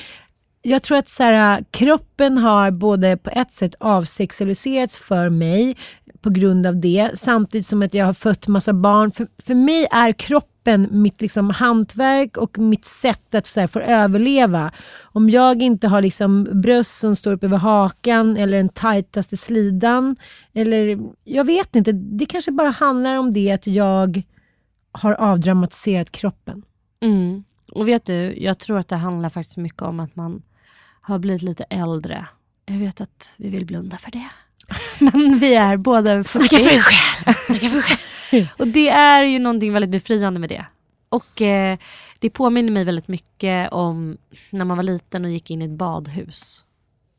jag 0.62 0.82
tror 0.82 0.98
att 0.98 1.08
så 1.08 1.22
här, 1.22 1.58
äh, 1.58 1.64
kroppen 1.70 2.38
har 2.38 2.70
både 2.70 3.16
på 3.16 3.30
ett 3.30 3.52
sätt 3.52 3.74
avsexualiserats 3.80 4.98
för 4.98 5.30
mig 5.30 5.76
på 6.20 6.30
grund 6.30 6.66
av 6.66 6.80
det. 6.80 7.10
Samtidigt 7.14 7.66
som 7.66 7.82
att 7.82 7.94
jag 7.94 8.06
har 8.06 8.14
fött 8.14 8.48
massa 8.48 8.72
barn. 8.72 9.12
För, 9.12 9.26
för 9.42 9.54
mig 9.54 9.86
är 9.90 10.12
kroppen 10.12 10.88
mitt 10.90 11.20
liksom 11.20 11.50
hantverk 11.50 12.36
och 12.36 12.58
mitt 12.58 12.84
sätt 12.84 13.34
att 13.34 13.46
så 13.46 13.60
här, 13.60 13.66
få 13.66 13.80
överleva. 13.80 14.70
Om 15.02 15.30
jag 15.30 15.62
inte 15.62 15.88
har 15.88 16.02
liksom 16.02 16.48
bröst 16.52 16.98
som 16.98 17.16
står 17.16 17.32
upp 17.32 17.44
över 17.44 17.58
hakan 17.58 18.36
eller 18.36 18.56
den 18.56 18.68
tajtaste 18.68 19.36
slidan. 19.36 20.16
Eller 20.54 20.98
jag 21.24 21.44
vet 21.44 21.76
inte, 21.76 21.92
det 21.92 22.26
kanske 22.26 22.50
bara 22.50 22.70
handlar 22.70 23.18
om 23.18 23.32
det 23.32 23.52
att 23.52 23.66
jag 23.66 24.22
har 24.92 25.12
avdramatiserat 25.12 26.10
kroppen. 26.10 26.62
Mm. 27.02 27.44
Och 27.72 27.88
vet 27.88 28.04
du, 28.04 28.34
jag 28.36 28.58
tror 28.58 28.78
att 28.78 28.88
det 28.88 28.96
handlar 28.96 29.28
faktiskt 29.28 29.56
mycket 29.56 29.82
om 29.82 30.00
att 30.00 30.16
man 30.16 30.42
har 31.08 31.18
blivit 31.18 31.42
lite 31.42 31.64
äldre. 31.64 32.26
Jag 32.66 32.78
vet 32.78 33.00
att 33.00 33.34
vi 33.36 33.48
vill 33.48 33.66
blunda 33.66 33.98
för 33.98 34.10
det. 34.10 34.28
Men 35.12 35.38
vi 35.38 35.54
är 35.54 35.76
båda 35.76 36.24
40. 36.24 36.48
Snacka 36.48 36.64
för 36.64 36.70
dig 36.70 36.80
själv! 36.80 37.70
För 37.70 37.82
själv. 37.82 38.48
Och 38.58 38.68
det 38.68 38.88
är 38.88 39.24
ju 39.24 39.38
någonting 39.38 39.72
väldigt 39.72 39.90
befriande 39.90 40.40
med 40.40 40.48
det. 40.48 40.66
Och 41.08 41.42
eh, 41.42 41.78
det 42.18 42.30
påminner 42.30 42.72
mig 42.72 42.84
väldigt 42.84 43.08
mycket 43.08 43.72
om 43.72 44.18
när 44.50 44.64
man 44.64 44.76
var 44.76 44.84
liten 44.84 45.24
och 45.24 45.30
gick 45.30 45.50
in 45.50 45.62
i 45.62 45.64
ett 45.64 45.70
badhus. 45.70 46.64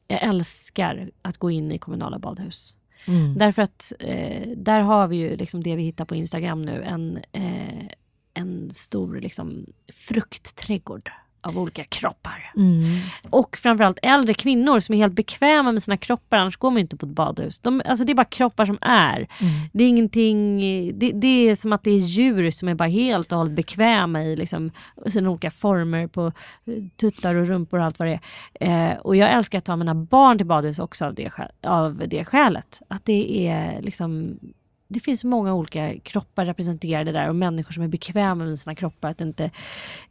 Jag 0.08 0.24
älskar 0.24 1.12
att 1.22 1.38
gå 1.38 1.52
in 1.52 1.72
i 1.72 1.78
kommunala 1.78 2.20
badhus. 2.20 2.76
Mm. 3.06 3.38
Därför 3.38 3.62
att 3.62 3.94
eh, 4.00 4.48
där 4.58 4.82
har 4.82 5.08
vi 5.08 5.16
ju 5.16 5.38
liksom 5.38 5.64
det 5.64 5.76
vi 5.76 5.84
hittar 5.84 6.06
på 6.06 6.16
Instagram 6.16 6.62
nu. 6.62 6.84
En, 6.84 7.20
eh, 7.32 7.88
en 8.34 8.70
stor 8.74 9.20
liksom, 9.22 9.66
fruktträdgård 9.94 11.12
av 11.42 11.60
olika 11.60 11.84
kroppar. 11.84 12.52
Mm. 12.56 13.00
Och 13.30 13.58
framförallt 13.58 14.00
äldre 14.02 14.34
kvinnor 14.34 14.80
som 14.80 14.96
är 14.96 15.00
helt 15.00 15.14
bekväma 15.14 15.72
med 15.72 15.84
sina 15.84 15.98
kroppar, 15.98 16.38
annars 16.38 16.58
går 16.58 16.72
man 16.72 16.80
inte 16.80 16.98
på 16.98 17.06
ett 17.06 17.12
badhus. 17.12 17.60
De, 17.60 17.82
alltså 17.86 18.06
det 18.06 18.12
är 18.12 18.16
bara 18.16 18.26
kroppar 18.26 18.66
som 18.66 18.78
är. 18.82 19.18
Mm. 19.18 19.54
Det 19.74 19.84
är 19.84 19.88
ingenting, 19.88 20.60
det, 21.00 21.12
det 21.12 21.50
är 21.50 21.56
som 21.56 21.74
att 21.74 21.84
det 21.84 21.92
är 21.92 21.98
djur 21.98 22.52
som 22.52 22.68
är 22.68 22.76
bara 22.76 22.90
helt 22.90 23.32
och 23.32 23.38
hållet 23.38 23.54
bekväma 23.54 24.24
i 24.24 24.36
liksom, 24.36 24.72
sina 25.08 25.30
olika 25.30 25.52
former 25.52 26.08
på 26.08 26.32
eh, 26.66 26.84
tuttar 26.96 27.36
och 27.36 27.48
rumpor 27.48 27.80
och 27.80 27.86
allt 27.86 28.00
vad 28.00 28.08
det 28.08 28.20
är. 28.60 28.92
Eh, 28.92 28.98
och 28.98 29.16
jag 29.16 29.32
älskar 29.32 29.58
att 29.58 29.66
ta 29.66 29.76
mina 29.76 29.96
barn 29.96 30.38
till 30.38 30.48
badhus 30.48 30.80
också 30.80 31.06
av 31.06 31.14
det, 31.14 31.32
av 31.64 32.04
det 32.08 32.26
skälet. 32.26 32.82
Att 32.88 33.06
det 33.06 33.48
är 33.48 33.82
liksom 33.82 34.40
det 34.92 35.00
finns 35.00 35.24
många 35.24 35.54
olika 35.54 36.00
kroppar 36.00 36.46
representerade 36.46 37.12
där 37.12 37.30
och 37.30 37.36
människor 37.36 37.72
som 37.72 37.84
är 37.84 37.88
bekväma 37.88 38.46
med 38.46 38.60
sina 38.60 38.76
kroppar. 38.76 39.10
Att, 39.10 39.22
inte, 39.22 39.52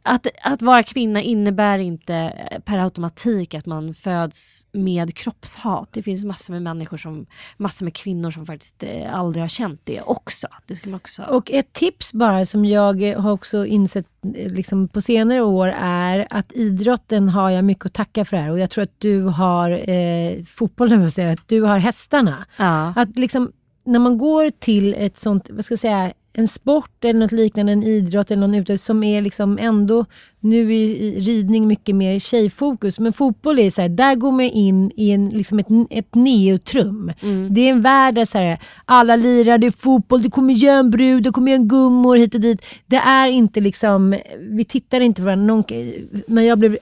att, 0.03 0.27
att 0.43 0.61
vara 0.61 0.83
kvinna 0.83 1.21
innebär 1.21 1.79
inte 1.79 2.15
eh, 2.15 2.59
per 2.59 2.77
automatik 2.77 3.53
att 3.53 3.65
man 3.65 3.93
föds 3.93 4.67
med 4.71 5.15
kroppshat. 5.15 5.89
Det 5.91 6.01
finns 6.01 6.23
massor 6.23 6.53
med 6.53 6.61
människor 6.61 6.97
som, 6.97 7.25
massor 7.57 7.85
med 7.85 7.95
kvinnor 7.95 8.31
som 8.31 8.45
faktiskt 8.45 8.83
eh, 8.83 9.15
aldrig 9.15 9.43
har 9.43 9.47
känt 9.47 9.81
det 9.83 10.01
också. 10.01 10.47
Det 10.67 10.75
ska 10.75 10.89
man 10.89 10.97
också... 10.97 11.23
Och 11.23 11.51
ett 11.51 11.73
tips 11.73 12.13
bara 12.13 12.45
som 12.45 12.65
jag 12.65 13.15
har 13.17 13.31
också 13.31 13.65
insett 13.65 14.07
eh, 14.35 14.51
liksom 14.51 14.87
på 14.87 15.01
senare 15.01 15.41
år 15.41 15.73
är 15.79 16.27
att 16.29 16.51
idrotten 16.51 17.29
har 17.29 17.49
jag 17.49 17.65
mycket 17.65 17.85
att 17.85 17.93
tacka 17.93 18.25
för 18.25 18.37
här 18.37 18.51
och 18.51 18.59
jag 18.59 18.69
tror 18.69 18.83
att 18.83 18.99
du 18.99 19.21
har 19.21 19.89
eh, 19.89 20.43
fotbollen, 20.43 21.11
säga, 21.19 21.31
att 21.31 21.47
du 21.47 21.61
har 21.61 21.77
hästarna. 21.77 22.45
ja. 22.57 22.93
Att 22.95 23.17
liksom, 23.17 23.51
när 23.83 23.99
man 23.99 24.17
går 24.17 24.49
till 24.49 24.93
ett 24.97 25.17
sånt, 25.17 25.49
vad 25.49 25.65
ska 25.65 25.71
jag 25.71 25.79
säga, 25.79 26.13
en 26.33 26.47
sport 26.47 27.05
eller 27.05 27.19
något 27.19 27.31
liknande, 27.31 27.71
en 27.71 27.83
idrott 27.83 28.31
eller 28.31 28.41
någon 28.41 28.55
utövning 28.55 28.77
som 28.77 29.03
är 29.03 29.21
liksom 29.21 29.57
ändå, 29.61 30.05
nu 30.41 30.59
är 30.61 31.21
ridning 31.21 31.67
mycket 31.67 31.95
mer 31.95 32.19
tjejfokus, 32.19 32.99
men 32.99 33.13
fotboll 33.13 33.59
är 33.59 33.69
så 33.69 33.81
här, 33.81 33.89
där 33.89 34.15
går 34.15 34.31
man 34.31 34.41
in 34.41 34.91
i 34.95 35.11
en, 35.11 35.29
liksom 35.29 35.59
ett, 35.59 35.67
ett 35.89 36.15
neutrum. 36.15 37.11
Det 37.49 37.61
är 37.61 37.69
en 37.71 37.81
värld 37.81 38.15
där 38.15 38.25
så 38.25 38.37
här, 38.37 38.59
alla 38.85 39.15
lirar, 39.15 39.57
det 39.57 39.67
är 39.67 39.71
fotboll, 39.71 40.21
det 40.21 40.29
kommer 40.29 40.53
järnbrud, 40.53 41.23
det 41.23 41.31
kommer 41.31 41.51
en 41.51 41.67
gummor 41.67 42.15
hit 42.15 42.35
och 42.35 42.41
dit. 42.41 42.65
Det 42.85 42.95
är 42.95 43.27
inte 43.27 43.61
liksom, 43.61 44.15
vi 44.39 44.65
tittar 44.65 45.01
inte 45.01 45.21
på 45.21 45.25
varandra. 45.25 45.45
Någon, 45.45 45.63
när 46.27 46.41
jag 46.41 46.57
blev 46.57 46.77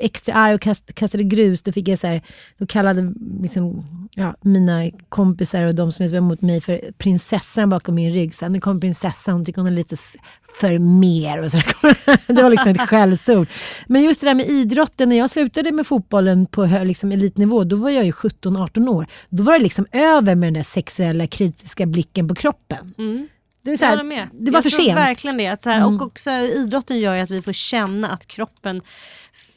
extra 0.00 0.34
arg 0.34 0.54
och 0.54 0.60
kast, 0.60 0.94
kastade 0.94 1.24
grus, 1.24 1.62
då 1.62 1.72
fick 1.72 1.88
jag 1.88 1.98
så 1.98 2.06
här, 2.06 2.22
då 2.58 2.66
kallade 2.66 3.14
liksom, 3.42 3.84
ja, 4.14 4.34
mina 4.40 4.90
kompisar 5.08 5.66
och 5.66 5.74
de 5.74 5.92
som 5.92 6.04
är 6.04 6.14
emot 6.14 6.42
mig 6.42 6.60
för 6.60 6.80
prinsessan 6.98 7.68
bakom 7.68 7.94
min 7.94 8.12
rygg. 8.12 8.34
Så 8.34 8.44
här, 8.44 8.50
nu 8.50 8.60
kommer 8.60 8.80
prinsessan, 8.80 9.34
hon 9.34 9.44
tycker 9.44 9.60
hon 9.60 9.72
är 9.72 9.76
lite 9.76 9.96
för 10.60 10.78
mer. 10.78 11.42
Och 11.42 11.50
så 11.50 11.56
det 12.26 12.42
var 12.42 12.50
liksom 12.50 12.70
ett 12.70 12.88
skällsord. 12.88 13.48
Men 13.86 14.02
just 14.02 14.20
det 14.20 14.26
där 14.26 14.34
med 14.34 14.46
idrotten, 14.48 15.08
när 15.08 15.16
jag 15.18 15.30
slutade 15.30 15.72
med 15.72 15.86
fotbollen 15.86 16.46
på 16.46 16.64
liksom 16.84 17.12
elitnivå, 17.12 17.64
då 17.64 17.76
var 17.76 17.90
jag 17.90 18.04
ju 18.04 18.10
17-18 18.12 18.88
år. 18.88 19.06
Då 19.28 19.42
var 19.42 19.52
det 19.52 19.58
liksom 19.58 19.86
över 19.92 20.34
med 20.34 20.46
den 20.46 20.54
där 20.54 20.62
sexuella 20.62 21.26
kritiska 21.26 21.86
blicken 21.86 22.28
på 22.28 22.34
kroppen. 22.34 22.94
Mm. 22.98 23.28
Det, 23.64 23.70
är 23.70 23.76
så 23.76 23.84
Jag 23.84 23.88
här, 23.88 23.96
håller 23.96 24.08
med. 24.08 24.28
det 24.32 24.50
var 24.50 24.56
jag 24.56 24.62
för 24.62 24.70
sent. 24.70 24.96
verkligen 24.98 25.36
det. 25.36 25.46
Att 25.46 25.62
så 25.62 25.70
här, 25.70 25.76
Mm. 25.80 25.94
Och 25.96 26.06
också 26.06 26.30
idrotten 26.30 26.98
gör 26.98 27.14
ju 27.14 27.20
att 27.20 27.30
vi 27.30 27.42
får 27.42 27.52
känna 27.52 28.10
att 28.10 28.26
kroppen 28.26 28.80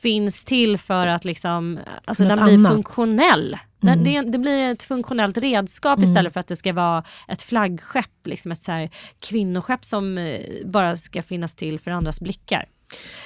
finns 0.01 0.43
till 0.45 0.77
för 0.77 1.07
att 1.07 1.25
liksom, 1.25 1.79
alltså 2.05 2.23
Något 2.23 2.35
den 2.37 2.45
blir 2.45 2.53
annat. 2.57 2.71
funktionell. 2.73 3.57
Mm. 3.91 4.03
det, 4.03 4.31
det 4.31 4.37
blir 4.37 4.69
ett 4.69 4.83
funktionellt 4.83 5.37
redskap 5.37 6.01
istället 6.01 6.33
för 6.33 6.39
att 6.39 6.47
det 6.47 6.55
ska 6.55 6.73
vara 6.73 7.03
ett 7.27 7.41
flaggskepp, 7.41 8.27
liksom 8.27 8.51
ett 8.51 8.61
så 8.61 8.71
här 8.71 8.89
kvinnoskepp 9.19 9.85
som 9.85 10.17
eh, 10.17 10.39
bara 10.65 10.97
ska 10.97 11.23
finnas 11.23 11.55
till 11.55 11.79
för 11.79 11.91
andras 11.91 12.21
blickar. 12.21 12.65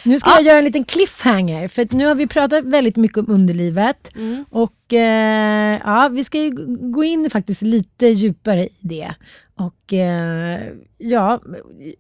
Nu 0.04 0.20
ska 0.20 0.30
jag 0.30 0.42
göra 0.42 0.58
en 0.58 0.64
liten 0.64 0.86
cliffhanger, 0.86 1.68
för 1.68 1.88
nu 1.92 2.06
har 2.06 2.16
vi 2.16 2.28
pratat 2.28 2.66
väldigt 2.66 2.96
mycket 2.96 3.18
om 3.18 3.30
underlivet. 3.30 4.16
Mm. 4.16 4.46
Och 4.50 4.94
eh, 4.94 5.82
ja, 5.86 6.10
vi 6.12 6.24
ska 6.24 6.38
gå 6.94 7.04
in 7.04 7.30
faktiskt 7.30 7.62
lite 7.62 8.08
djupare 8.08 8.64
i 8.64 8.80
det. 8.82 9.16
Och 9.56 9.94
eh, 9.94 10.60
ja, 10.98 11.42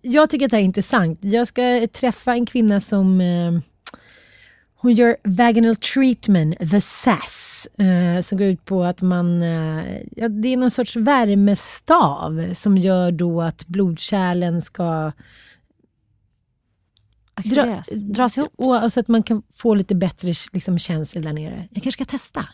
jag 0.01 0.29
tycker 0.29 0.45
att 0.45 0.51
det 0.51 0.57
här 0.57 0.61
är 0.61 0.65
intressant. 0.65 1.19
Jag 1.21 1.47
ska 1.47 1.87
träffa 1.93 2.33
en 2.33 2.45
kvinna 2.45 2.81
som 2.81 3.21
eh, 3.21 3.59
hon 4.75 4.93
gör 4.93 5.17
vaginal 5.23 5.75
treatment, 5.75 6.71
the 6.71 6.81
SAS. 6.81 7.46
Eh, 7.65 8.21
som 8.21 8.37
går 8.37 8.47
ut 8.47 8.65
på 8.65 8.83
att 8.83 9.01
man, 9.01 9.41
eh, 9.41 10.01
ja, 10.15 10.29
det 10.29 10.47
är 10.47 10.57
någon 10.57 10.71
sorts 10.71 10.95
värmestav 10.95 12.53
som 12.53 12.77
gör 12.77 13.11
då 13.11 13.41
att 13.41 13.67
blodkärlen 13.67 14.61
ska 14.61 15.11
Aktiveras. 17.33 17.89
Dras 17.89 18.37
ihop. 18.37 18.53
och, 18.55 18.83
och 18.83 18.93
så 18.93 18.99
att 18.99 19.07
man 19.07 19.23
kan 19.23 19.43
få 19.53 19.73
lite 19.75 19.95
bättre 19.95 20.33
liksom, 20.51 20.79
känsel 20.79 21.21
där 21.21 21.33
nere. 21.33 21.67
Jag 21.71 21.83
kanske 21.83 21.91
ska 21.91 22.05
testa. 22.05 22.45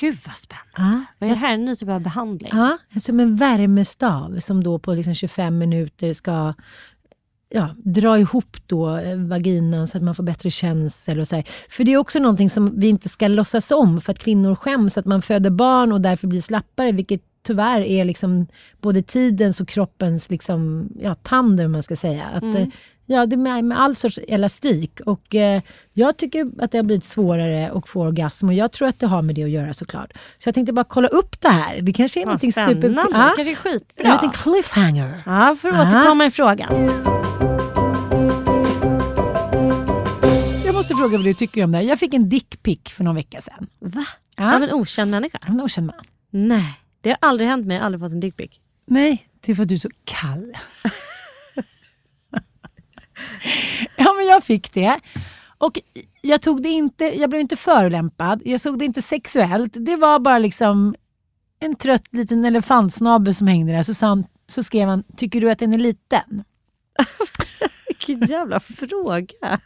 Gud 0.00 0.16
vad 0.26 0.36
spännande. 0.36 0.72
Ja, 0.76 1.04
Vad 1.18 1.30
är 1.30 1.34
det 1.34 1.40
här? 1.40 1.54
En 1.54 1.64
ny 1.64 1.76
typ 1.76 1.88
av 1.88 2.00
behandling? 2.00 2.50
ja, 2.52 2.78
som 3.00 3.20
en 3.20 3.36
värmestav 3.36 4.40
som 4.40 4.64
då 4.64 4.78
på 4.78 4.94
liksom 4.94 5.14
25 5.14 5.58
minuter 5.58 6.12
ska 6.12 6.54
ja, 7.48 7.74
dra 7.84 8.18
ihop 8.18 8.56
då 8.66 8.96
eh, 8.96 9.16
vaginan 9.16 9.86
så 9.86 9.96
att 9.96 10.02
man 10.02 10.14
får 10.14 10.22
bättre 10.22 10.50
känsel. 10.50 11.20
Och 11.20 11.28
så 11.28 11.36
här. 11.36 11.44
För 11.70 11.84
det 11.84 11.92
är 11.92 11.96
också 11.96 12.18
någonting 12.18 12.50
som 12.50 12.80
vi 12.80 12.88
inte 12.88 13.08
ska 13.08 13.28
låtsas 13.28 13.70
om 13.70 14.00
för 14.00 14.12
att 14.12 14.18
kvinnor 14.18 14.54
skäms 14.54 14.98
att 14.98 15.06
man 15.06 15.22
föder 15.22 15.50
barn 15.50 15.92
och 15.92 16.00
därför 16.00 16.26
blir 16.26 16.40
slappare, 16.40 16.92
vilket 16.92 17.20
tyvärr 17.46 17.80
är 17.80 18.04
liksom 18.04 18.46
både 18.80 19.02
tidens 19.02 19.60
och 19.60 19.68
kroppens 19.68 20.30
liksom, 20.30 20.88
ja, 21.00 21.14
tandem, 21.14 21.66
om 21.66 21.72
man 21.72 21.82
ska 21.82 21.96
säga. 21.96 22.24
Att, 22.34 22.42
Mm. 22.42 22.56
eh, 22.56 22.68
Ja, 23.10 23.26
det 23.26 23.34
är 23.34 23.38
med, 23.38 23.64
med 23.64 23.80
all 23.80 23.96
sorts 23.96 24.18
elastik. 24.28 25.00
Och 25.06 25.34
eh, 25.34 25.62
jag 25.92 26.16
tycker 26.16 26.46
att 26.58 26.70
det 26.72 26.78
har 26.78 26.82
blivit 26.82 27.04
svårare 27.04 27.70
att 27.74 27.88
få 27.88 28.00
orgasm 28.02 28.46
och 28.48 28.54
jag 28.54 28.72
tror 28.72 28.88
att 28.88 29.00
det 29.00 29.06
har 29.06 29.22
med 29.22 29.34
det 29.34 29.44
att 29.44 29.50
göra 29.50 29.74
såklart. 29.74 30.12
Så 30.38 30.48
jag 30.48 30.54
tänkte 30.54 30.72
bara 30.72 30.84
kolla 30.84 31.08
upp 31.08 31.40
det 31.40 31.48
här. 31.48 31.80
Det 31.80 31.92
kanske 31.92 32.20
är 32.22 32.22
spännande. 32.52 32.74
super... 32.74 32.88
Det 32.88 32.94
Ja, 33.18 33.32
kanske 33.36 33.42
är 33.42 33.48
en 33.50 33.56
skitbra. 33.56 34.12
liten 34.12 34.30
cliffhanger. 34.30 35.22
Ja, 35.26 35.56
för 35.60 35.68
att 35.68 35.74
Ah. 35.94 35.98
återkomma 35.98 36.26
i 36.26 36.30
frågan. 36.30 36.88
Måste 40.88 41.02
fråga 41.02 41.18
vad 41.18 41.26
du 41.26 41.34
tycker 41.34 41.64
om 41.64 41.70
det 41.72 41.78
här. 41.78 41.84
Jag 41.84 41.98
fick 41.98 42.14
en 42.14 42.28
dickpic 42.28 42.80
för 42.84 43.04
någon 43.04 43.14
vecka 43.14 43.40
sedan. 43.40 43.66
Va? 43.80 44.06
Ja. 44.36 44.56
Av 44.56 44.62
en 44.62 44.72
okänd 44.72 45.10
människa? 45.10 45.38
En 45.46 45.60
okänd 45.60 45.86
man. 45.86 45.96
Nej, 46.30 46.80
det 47.00 47.10
har 47.10 47.18
aldrig 47.20 47.48
hänt 47.48 47.66
mig. 47.66 47.74
Jag 47.74 47.80
har 47.82 47.86
aldrig 47.86 48.00
fått 48.00 48.12
en 48.12 48.20
dickpic. 48.20 48.50
Nej, 48.86 49.28
det 49.40 49.52
är 49.52 49.56
för 49.56 49.62
att 49.62 49.68
du 49.68 49.74
är 49.74 49.78
så 49.78 49.90
kall. 50.04 50.52
ja, 53.96 54.12
men 54.16 54.26
jag 54.26 54.44
fick 54.44 54.72
det. 54.72 55.00
Och 55.58 55.78
jag 56.22 56.42
tog 56.42 56.62
det 56.62 56.68
inte, 56.68 57.04
jag 57.04 57.30
blev 57.30 57.40
inte 57.40 57.56
förolämpad, 57.56 58.42
jag 58.44 58.60
såg 58.60 58.78
det 58.78 58.84
inte 58.84 59.02
sexuellt. 59.02 59.72
Det 59.76 59.96
var 59.96 60.18
bara 60.18 60.38
liksom 60.38 60.94
en 61.60 61.76
trött 61.76 62.08
liten 62.10 62.44
elefantsnabel 62.44 63.34
som 63.34 63.46
hängde 63.46 63.72
där. 63.72 63.82
Så, 63.82 63.94
sa 63.94 64.06
han, 64.06 64.24
så 64.46 64.62
skrev 64.62 64.88
han, 64.88 65.04
tycker 65.16 65.40
du 65.40 65.50
att 65.50 65.58
den 65.58 65.72
är 65.72 65.78
liten? 65.78 66.44
Vilken 67.88 68.28
jävla 68.28 68.60
fråga. 68.60 69.60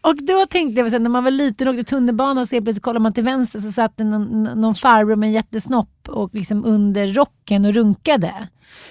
Och 0.00 0.16
då 0.24 0.46
tänkte 0.46 0.80
jag, 0.80 0.90
så 0.92 0.98
när 0.98 1.10
man 1.10 1.24
var 1.24 1.30
liten 1.30 1.68
och 1.68 1.74
åkte 1.74 1.84
tunnelbana 1.84 2.46
så 2.46 2.50
plötsligt 2.62 2.82
kollar 2.82 3.00
man 3.00 3.12
till 3.12 3.24
vänster 3.24 3.60
så 3.60 3.72
satt 3.72 3.96
det 3.96 4.04
någon, 4.04 4.42
någon 4.42 4.74
farbror 4.74 5.16
med 5.16 5.26
en 5.26 5.32
jättesnopp 5.32 6.08
och 6.08 6.34
liksom 6.34 6.64
under 6.64 7.06
rocken 7.06 7.64
och 7.64 7.74
runkade. 7.74 8.48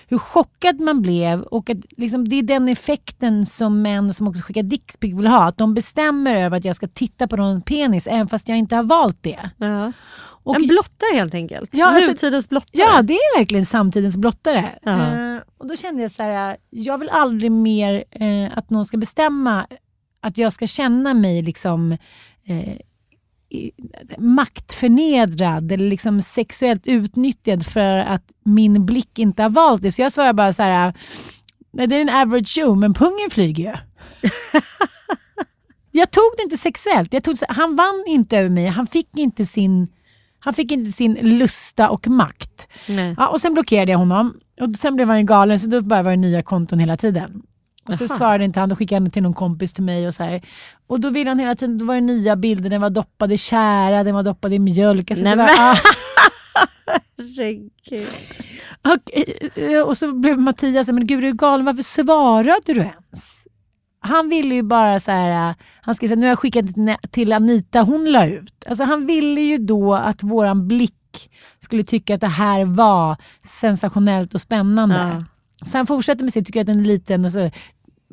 Hur 0.07 0.17
chockad 0.17 0.79
man 0.79 1.01
blev 1.01 1.41
och 1.41 1.69
att 1.69 1.77
liksom, 1.97 2.27
det 2.27 2.35
är 2.35 2.43
den 2.43 2.69
effekten 2.69 3.45
som 3.45 3.81
män 3.81 4.13
som 4.13 4.27
också 4.27 4.41
skickar 4.43 4.63
dickpic 4.63 5.13
vill 5.13 5.27
ha. 5.27 5.43
Att 5.47 5.57
de 5.57 5.73
bestämmer 5.73 6.35
över 6.35 6.57
att 6.57 6.65
jag 6.65 6.75
ska 6.75 6.87
titta 6.87 7.27
på 7.27 7.35
någon 7.35 7.61
penis 7.61 8.07
även 8.07 8.27
fast 8.27 8.49
jag 8.49 8.57
inte 8.57 8.75
har 8.75 8.83
valt 8.83 9.17
det. 9.23 9.49
Ja. 9.57 9.91
Och- 10.43 10.55
en 10.55 10.67
blottare 10.67 11.15
helt 11.15 11.33
enkelt. 11.33 11.69
Ja, 11.73 11.85
alltså- 11.87 12.09
Nutidens 12.11 12.49
blottare. 12.49 12.71
Ja, 12.81 13.01
det 13.01 13.13
är 13.13 13.37
verkligen 13.39 13.65
samtidens 13.65 14.17
blottare. 14.17 14.69
Ja. 14.81 14.91
Eh, 15.07 15.41
och 15.57 15.67
då 15.67 15.75
kände 15.75 16.01
jag 16.01 16.11
så 16.11 16.23
här, 16.23 16.57
jag 16.69 16.97
vill 16.97 17.09
aldrig 17.09 17.51
mer 17.51 18.03
eh, 18.11 18.57
att 18.57 18.69
någon 18.69 18.85
ska 18.85 18.97
bestämma 18.97 19.65
att 20.21 20.37
jag 20.37 20.53
ska 20.53 20.67
känna 20.67 21.13
mig 21.13 21.41
liksom 21.41 21.97
eh, 22.45 22.77
maktförnedrad 24.17 25.71
eller 25.71 25.89
liksom 25.89 26.21
sexuellt 26.21 26.87
utnyttjad 26.87 27.65
för 27.65 27.97
att 27.97 28.23
min 28.43 28.85
blick 28.85 29.19
inte 29.19 29.43
har 29.43 29.49
valt 29.49 29.81
det. 29.81 29.91
Så 29.91 30.01
jag 30.01 30.11
svarar 30.11 30.33
bara 30.33 30.53
så 30.53 30.61
här, 30.61 30.93
det 31.71 31.83
är 31.83 31.93
en 31.93 32.09
average 32.09 32.47
show 32.47 32.77
men 32.77 32.93
pungen 32.93 33.29
flyger 33.31 33.63
ju. 33.63 33.73
jag 35.91 36.11
tog 36.11 36.31
det 36.37 36.43
inte 36.43 36.57
sexuellt. 36.57 37.13
Jag 37.13 37.23
tog, 37.23 37.37
han 37.49 37.75
vann 37.75 38.03
inte 38.07 38.37
över 38.37 38.49
mig. 38.49 38.67
Han 38.67 38.87
fick 38.87 39.17
inte 39.17 39.45
sin, 39.45 39.87
han 40.39 40.53
fick 40.53 40.71
inte 40.71 40.91
sin 40.91 41.13
lusta 41.13 41.89
och 41.89 42.07
makt. 42.07 42.67
Nej. 42.87 43.15
Ja, 43.17 43.27
och 43.27 43.41
sen 43.41 43.53
blockerade 43.53 43.91
jag 43.91 43.99
honom. 43.99 44.39
Och 44.61 44.75
sen 44.75 44.95
blev 44.95 45.07
han 45.07 45.17
ju 45.17 45.23
galen 45.23 45.59
så 45.59 45.67
då 45.67 45.81
bara 45.81 46.03
var 46.03 46.11
det 46.11 46.17
nya 46.17 46.43
konton 46.43 46.79
hela 46.79 46.97
tiden. 46.97 47.41
Och 47.87 47.97
så 47.97 48.03
Aha. 48.05 48.17
svarade 48.17 48.43
inte 48.45 48.59
han, 48.59 48.69
då 48.69 48.75
skickade 48.75 49.01
han 49.01 49.11
till 49.11 49.23
någon 49.23 49.33
kompis 49.33 49.73
till 49.73 49.83
mig 49.83 50.07
och 50.07 50.13
så 50.13 50.23
här. 50.23 50.41
Och 50.87 50.99
då 50.99 51.09
ville 51.09 51.29
han 51.29 51.39
hela 51.39 51.55
tiden, 51.55 51.77
då 51.77 51.85
var 51.85 51.95
det 51.95 52.01
nya 52.01 52.35
bilder, 52.35 52.69
den 52.69 52.81
var 52.81 52.89
doppad 52.89 53.31
i 53.31 53.37
tjära, 53.37 54.03
den 54.03 54.15
var 54.15 54.23
doppad 54.23 54.53
i 54.53 54.59
mjölk. 54.59 55.11
Alltså 55.11 55.23
Nej, 55.23 55.35
var, 55.35 55.45
men- 55.45 55.55
ah. 55.59 55.75
Herregud. 57.17 58.07
och, 58.81 59.17
eh, 59.61 59.81
och 59.81 59.97
så 59.97 60.11
blev 60.13 60.39
Mattias, 60.39 60.87
men 60.87 61.07
gud 61.07 61.17
är 61.23 61.27
du 61.27 61.33
galen, 61.33 61.65
varför 61.65 61.83
svarade 61.83 62.61
du 62.73 62.79
ens? 62.79 63.25
Han 63.99 64.29
ville 64.29 64.55
ju 64.55 64.61
bara 64.63 64.99
så 64.99 65.11
här, 65.11 65.49
eh, 65.49 65.55
han 65.81 65.95
skrev 65.95 66.09
här, 66.09 66.15
nu 66.17 66.21
har 66.25 66.29
jag 66.29 66.39
skickat 66.39 66.65
till- 66.73 66.95
till 67.11 67.33
Anita, 67.33 67.81
hon 67.81 68.11
la 68.11 68.25
ut. 68.27 68.63
Alltså 68.67 68.83
han 68.83 69.05
ville 69.05 69.41
ju 69.41 69.57
då 69.57 69.93
att 69.95 70.23
våran 70.23 70.67
blick 70.67 71.31
skulle 71.63 71.83
tycka 71.83 72.15
att 72.15 72.21
det 72.21 72.27
här 72.27 72.65
var 72.65 73.17
sensationellt 73.47 74.33
och 74.33 74.41
spännande. 74.41 74.95
Ja. 75.19 75.23
Så 75.65 75.77
han 75.77 75.87
fortsätter 75.87 76.23
med 76.23 76.33
sitt, 76.33 76.45
tycker 76.45 76.61
att 76.61 76.67
den 76.67 76.79
är 76.79 76.85
liten. 76.85 77.25
Och 77.25 77.31
så, 77.31 77.51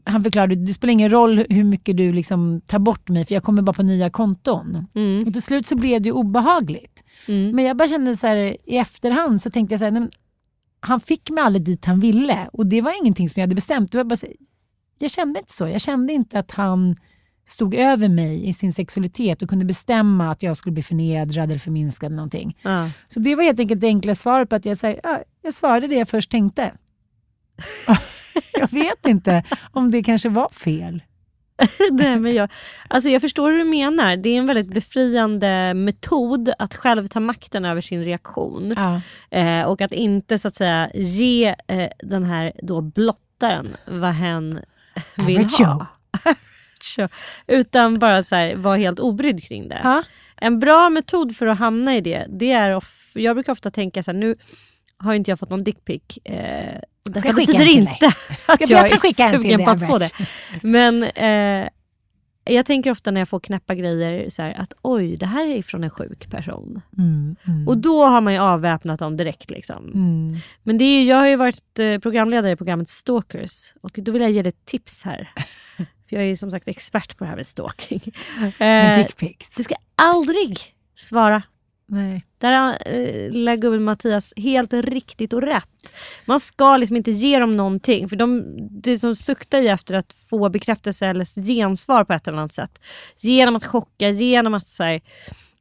han 0.04 0.22
förklarade, 0.22 0.54
det 0.54 0.74
spelar 0.74 0.92
ingen 0.92 1.10
roll 1.10 1.44
hur 1.50 1.64
mycket 1.64 1.96
du 1.96 2.12
liksom 2.12 2.60
tar 2.60 2.78
bort 2.78 3.08
mig 3.08 3.26
för 3.26 3.34
jag 3.34 3.42
kommer 3.42 3.62
bara 3.62 3.72
på 3.72 3.82
nya 3.82 4.10
konton. 4.10 4.86
Mm. 4.94 5.26
Och 5.26 5.32
till 5.32 5.42
slut 5.42 5.66
så 5.66 5.76
blev 5.76 6.02
det 6.02 6.08
ju 6.08 6.12
obehagligt. 6.12 7.04
Mm. 7.26 7.56
Men 7.56 7.64
jag 7.64 7.76
bara 7.76 7.88
kände 7.88 8.16
så 8.16 8.26
här, 8.26 8.36
i 8.64 8.76
efterhand 8.76 9.42
så 9.42 9.50
tänkte 9.50 9.72
jag 9.72 9.80
så 9.80 9.84
här, 9.84 9.92
nej, 9.92 10.08
han 10.80 11.00
fick 11.00 11.30
mig 11.30 11.44
aldrig 11.44 11.64
dit 11.64 11.84
han 11.84 12.00
ville 12.00 12.48
och 12.52 12.66
det 12.66 12.80
var 12.80 13.00
ingenting 13.02 13.28
som 13.28 13.40
jag 13.40 13.42
hade 13.42 13.54
bestämt. 13.54 13.92
Det 13.92 13.98
var 13.98 14.04
bara 14.04 14.16
så, 14.16 14.26
jag 14.98 15.10
kände 15.10 15.38
inte 15.40 15.52
så. 15.52 15.68
Jag 15.68 15.80
kände 15.80 16.12
inte 16.12 16.38
att 16.38 16.50
han 16.50 16.96
stod 17.48 17.74
över 17.74 18.08
mig 18.08 18.48
i 18.48 18.52
sin 18.52 18.72
sexualitet 18.72 19.42
och 19.42 19.48
kunde 19.48 19.64
bestämma 19.64 20.30
att 20.30 20.42
jag 20.42 20.56
skulle 20.56 20.72
bli 20.72 20.82
förnedrad 20.82 21.50
eller 21.50 21.58
förminskad 21.58 22.06
eller 22.06 22.16
någonting. 22.16 22.58
Ja. 22.62 22.90
Så 23.08 23.20
det 23.20 23.34
var 23.34 23.42
helt 23.42 23.60
enkelt 23.60 23.80
det 23.80 23.86
enkla 23.86 24.14
svaret 24.14 24.48
på 24.48 24.56
att 24.56 24.64
jag, 24.64 24.78
så 24.78 24.86
här, 24.86 25.00
ja, 25.02 25.20
jag 25.42 25.54
svarade 25.54 25.86
det 25.86 25.94
jag 25.94 26.08
först 26.08 26.30
tänkte. 26.30 26.72
Jag 28.52 28.72
vet 28.72 29.06
inte 29.06 29.42
om 29.72 29.90
det 29.90 30.02
kanske 30.02 30.28
var 30.28 30.48
fel. 30.48 31.02
Nej, 31.90 32.16
men 32.16 32.34
jag, 32.34 32.50
alltså 32.88 33.08
jag 33.10 33.20
förstår 33.20 33.50
hur 33.50 33.58
du 33.58 33.64
menar. 33.64 34.16
Det 34.16 34.30
är 34.30 34.38
en 34.38 34.46
väldigt 34.46 34.74
befriande 34.74 35.74
metod 35.74 36.50
att 36.58 36.74
själv 36.74 37.06
ta 37.06 37.20
makten 37.20 37.64
över 37.64 37.80
sin 37.80 38.04
reaktion. 38.04 38.74
Ja. 38.76 39.00
Eh, 39.38 39.62
och 39.62 39.80
att 39.80 39.92
inte 39.92 40.38
så 40.38 40.48
att 40.48 40.54
säga 40.54 40.90
ge 40.94 41.54
eh, 41.66 41.88
den 41.98 42.24
här 42.24 42.52
då 42.62 42.80
blottaren 42.80 43.76
vad 43.86 44.12
hen 44.12 44.60
vill 45.16 45.44
ha. 45.44 45.86
Utan 47.46 47.98
bara 47.98 48.22
så 48.22 48.34
här, 48.34 48.56
vara 48.56 48.76
helt 48.76 48.98
obrydd 49.00 49.44
kring 49.44 49.68
det. 49.68 49.80
Ja. 49.84 50.02
En 50.36 50.58
bra 50.60 50.90
metod 50.90 51.36
för 51.36 51.46
att 51.46 51.58
hamna 51.58 51.96
i 51.96 52.00
det, 52.00 52.26
det 52.28 52.52
är 52.52 52.76
off- 52.76 53.10
jag 53.12 53.36
brukar 53.36 53.52
ofta 53.52 53.70
tänka 53.70 54.02
så 54.02 54.10
här, 54.12 54.18
nu 54.18 54.36
har 54.96 55.14
inte 55.14 55.30
jag 55.30 55.38
fått 55.38 55.50
någon 55.50 55.64
dickpic. 55.64 56.02
Eh, 56.24 56.80
detta 57.08 57.28
jag 57.28 57.36
betyder 57.36 57.76
inte 57.76 58.06
att 58.46 58.62
Ska 58.62 58.74
jag 58.74 58.82
Petra 58.82 58.98
skicka 58.98 59.24
en 59.24 59.34
är 59.34 59.38
till 59.38 59.64
på 59.64 59.70
att 59.70 59.86
få 59.86 59.98
det. 59.98 60.10
Men 60.62 61.02
eh, 61.02 61.68
jag 62.54 62.66
tänker 62.66 62.90
ofta 62.90 63.10
när 63.10 63.20
jag 63.20 63.28
får 63.28 63.40
knäppa 63.40 63.74
grejer 63.74 64.30
så 64.30 64.42
här, 64.42 64.54
att 64.60 64.72
oj, 64.82 65.16
det 65.16 65.26
här 65.26 65.46
är 65.46 65.62
från 65.62 65.84
en 65.84 65.90
sjuk 65.90 66.30
person. 66.30 66.80
Mm, 66.98 67.36
mm, 67.46 67.68
Och 67.68 67.78
då 67.78 68.04
har 68.04 68.20
man 68.20 68.32
ju 68.32 68.38
avväpnat 68.38 68.98
dem 68.98 69.16
direkt. 69.16 69.50
Liksom. 69.50 69.92
mm. 69.94 70.36
Men 70.62 70.78
det 70.78 70.84
är, 70.84 71.04
jag 71.04 71.16
har 71.16 71.26
ju 71.26 71.36
varit 71.36 71.78
eh, 71.78 71.98
programledare 71.98 72.52
i 72.52 72.56
programmet 72.56 72.88
Stalkers 72.88 73.74
och 73.80 73.90
då 73.94 74.12
vill 74.12 74.22
jag 74.22 74.30
ge 74.30 74.42
dig 74.42 74.48
ett 74.50 74.64
tips 74.64 75.02
här. 75.02 75.32
För 76.08 76.16
jag 76.16 76.22
är 76.22 76.28
ju 76.28 76.36
som 76.36 76.50
sagt 76.50 76.68
expert 76.68 77.18
på 77.18 77.24
det 77.24 77.28
här 77.30 77.36
med 77.36 77.46
stalking. 77.46 78.00
Eh, 78.58 79.06
du 79.56 79.62
ska 79.62 79.74
aldrig 79.94 80.60
svara. 80.96 81.42
Nej. 81.90 82.24
Där 82.38 82.52
har 82.52 82.78
eh, 82.86 83.30
lilla 83.30 83.56
gubben 83.56 83.84
Mattias 83.84 84.32
helt 84.36 84.72
riktigt 84.72 85.32
och 85.32 85.42
rätt. 85.42 85.92
Man 86.24 86.40
ska 86.40 86.76
liksom 86.76 86.96
inte 86.96 87.10
ge 87.10 87.38
dem 87.38 87.56
någonting. 87.56 88.08
För 88.08 88.16
de, 88.16 88.44
det 88.82 88.98
som 88.98 89.16
suktar 89.16 89.58
ju 89.58 89.68
efter 89.68 89.94
att 89.94 90.12
få 90.12 90.48
bekräftelse 90.48 91.06
eller 91.06 91.42
gensvar 91.46 92.04
på 92.04 92.12
ett 92.12 92.28
eller 92.28 92.38
annat 92.38 92.54
sätt. 92.54 92.78
Genom 93.16 93.56
att 93.56 93.64
chocka, 93.64 94.10
genom 94.10 94.54
att 94.54 94.66
så 94.66 94.82
här, 94.84 95.00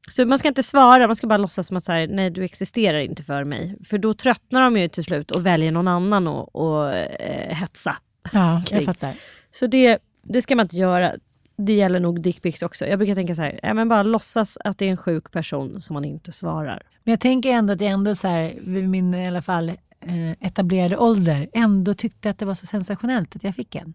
så 0.10 0.26
man 0.26 0.38
ska 0.38 0.48
inte 0.48 0.64
svara, 0.64 1.08
man 1.08 1.16
ska 1.16 1.28
bara 1.28 1.38
låtsas 1.38 1.68
som 1.68 1.78
att 1.78 1.84
så 1.84 1.92
här, 1.92 2.08
nej 2.08 2.30
du 2.30 2.44
existerar 2.44 3.00
inte 3.00 3.24
för 3.24 3.44
mig. 3.44 3.76
För 3.86 3.98
då 3.98 4.14
tröttnar 4.14 4.62
de 4.62 4.78
ju 4.78 4.90
till 4.90 5.04
slut 5.04 5.32
och 5.32 5.46
väljer 5.46 5.72
någon 5.72 5.88
annan 5.88 6.28
och 6.28 6.94
eh, 6.96 7.56
hetsa. 7.56 7.98
Ja, 8.34 8.62
jag 8.72 8.84
fattar. 8.84 9.14
Så 9.52 9.68
det, 9.68 10.00
det 10.24 10.42
ska 10.42 10.56
man 10.56 10.66
inte 10.66 10.78
göra. 10.78 11.16
Det 11.58 11.74
gäller 11.74 12.00
nog 12.00 12.22
dickpics 12.22 12.62
också. 12.62 12.86
Jag 12.88 13.00
brukar 13.00 13.16
tänka 13.16 13.36
så 13.36 13.42
här, 13.42 13.60
ja, 13.64 13.74
men 13.74 13.90
bara 13.90 14.04
låtsas 14.04 14.58
att 14.64 14.78
det 14.78 14.86
är 14.86 14.90
en 14.90 14.98
sjuk 14.98 15.32
person 15.32 15.82
som 15.82 15.94
man 15.94 16.06
inte 16.06 16.32
svarar. 16.32 16.84
Men 17.04 17.12
jag 17.12 17.20
tänker 17.20 17.50
ändå 17.52 17.74
att 17.74 17.82
jag 17.82 17.92
ändå 17.92 18.16
så 18.16 18.28
här, 18.28 18.54
vid 18.62 18.90
min 18.90 19.14
i 19.14 19.28
alla 19.28 19.42
fall 19.42 19.70
eh, 19.70 20.32
etablerade 20.48 20.98
ålder 20.98 21.48
ändå 21.54 21.94
tyckte 21.94 22.30
att 22.30 22.40
det 22.40 22.46
var 22.46 22.54
så 22.54 22.66
sensationellt 22.66 23.36
att 23.36 23.44
jag 23.44 23.56
fick 23.56 23.76
en. 23.76 23.94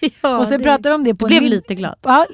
ja, 0.22 0.38
och 0.38 0.46
så 0.48 0.56
det- 0.58 0.64
pratade 0.64 0.88
vi 0.88 0.94
om 0.94 1.04
det 1.04 1.14
på 1.14 1.26
Du 1.26 1.28
blev 1.28 1.42
en 1.42 1.50
lite 1.50 1.74
glad. 1.74 1.94
Ja, 2.02 2.26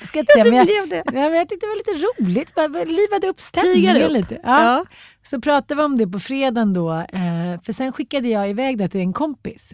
det 0.00 0.06
ska 0.06 0.18
jag 0.18 0.26
säga, 0.32 0.44
men 0.50 0.54
jag, 0.54 0.66
blev 0.66 0.88
det. 0.88 1.02
ja, 1.06 1.12
men 1.28 1.34
jag 1.34 1.48
tyckte 1.48 1.66
det 1.66 1.70
var 1.70 1.76
lite 1.94 2.06
roligt. 2.24 2.54
Bara, 2.54 2.66
livade 2.84 3.26
upp 3.28 3.40
stämningen 3.40 4.12
lite. 4.12 4.40
Ja. 4.42 4.62
Ja. 4.62 4.84
Så 5.22 5.40
pratade 5.40 5.74
vi 5.74 5.82
om 5.84 5.98
det 5.98 6.06
på 6.06 6.20
fredagen 6.20 6.72
då. 6.72 6.92
Eh, 6.92 7.60
för 7.62 7.72
sen 7.72 7.92
skickade 7.92 8.28
jag 8.28 8.50
iväg 8.50 8.78
det 8.78 8.88
till 8.88 9.00
en 9.00 9.12
kompis. 9.12 9.72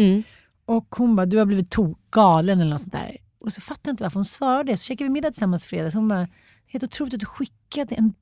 Mm. 0.00 0.22
Och 0.70 0.94
hon 0.96 1.16
bara, 1.16 1.26
du 1.26 1.38
har 1.38 1.44
blivit 1.46 1.76
to- 1.76 1.96
galen 2.10 2.60
eller 2.60 2.70
något 2.70 2.80
sånt 2.80 2.92
där. 2.92 3.16
Och 3.38 3.52
så 3.52 3.60
fattar 3.60 3.88
jag 3.88 3.92
inte 3.92 4.02
varför 4.02 4.14
hon 4.18 4.24
svarade. 4.24 4.76
Så 4.76 4.84
käkade 4.84 5.04
vi 5.04 5.10
middag 5.10 5.30
tillsammans 5.30 5.66
fredag. 5.66 5.90
Så 5.90 5.98
hon 5.98 6.08
bara, 6.08 6.28
helt 6.66 6.84
otroligt 6.84 7.14
att 7.14 7.20
du 7.20 7.26
skickade 7.26 7.94
en, 7.94 8.14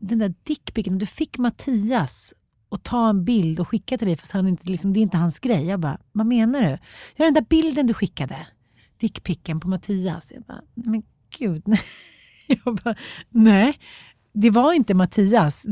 den 0.00 0.18
där 0.18 0.34
dickpicken. 0.42 0.98
Du 0.98 1.06
fick 1.06 1.38
Mattias 1.38 2.34
att 2.70 2.82
ta 2.84 3.08
en 3.08 3.24
bild 3.24 3.60
och 3.60 3.68
skicka 3.68 3.98
till 3.98 4.06
dig 4.06 4.16
fast 4.16 4.32
han 4.32 4.48
inte, 4.48 4.68
liksom, 4.70 4.92
det 4.92 5.00
är 5.00 5.02
inte 5.02 5.16
hans 5.16 5.38
grej. 5.38 5.66
Jag 5.66 5.80
bara, 5.80 5.98
vad 6.12 6.26
menar 6.26 6.60
du? 6.60 6.78
Ja, 7.16 7.24
den 7.24 7.34
där 7.34 7.46
bilden 7.48 7.86
du 7.86 7.94
skickade. 7.94 8.46
Dickpicken 8.96 9.60
på 9.60 9.68
Mattias. 9.68 10.32
Jag 10.34 10.42
bara, 10.42 10.62
nej 10.74 10.88
men 10.88 11.02
gud. 11.38 11.64
Jag 12.64 12.76
bara, 12.84 12.94
nej. 13.30 13.78
Det 14.34 14.50
var 14.50 14.72
inte 14.72 14.94
Mattias. 14.94 15.62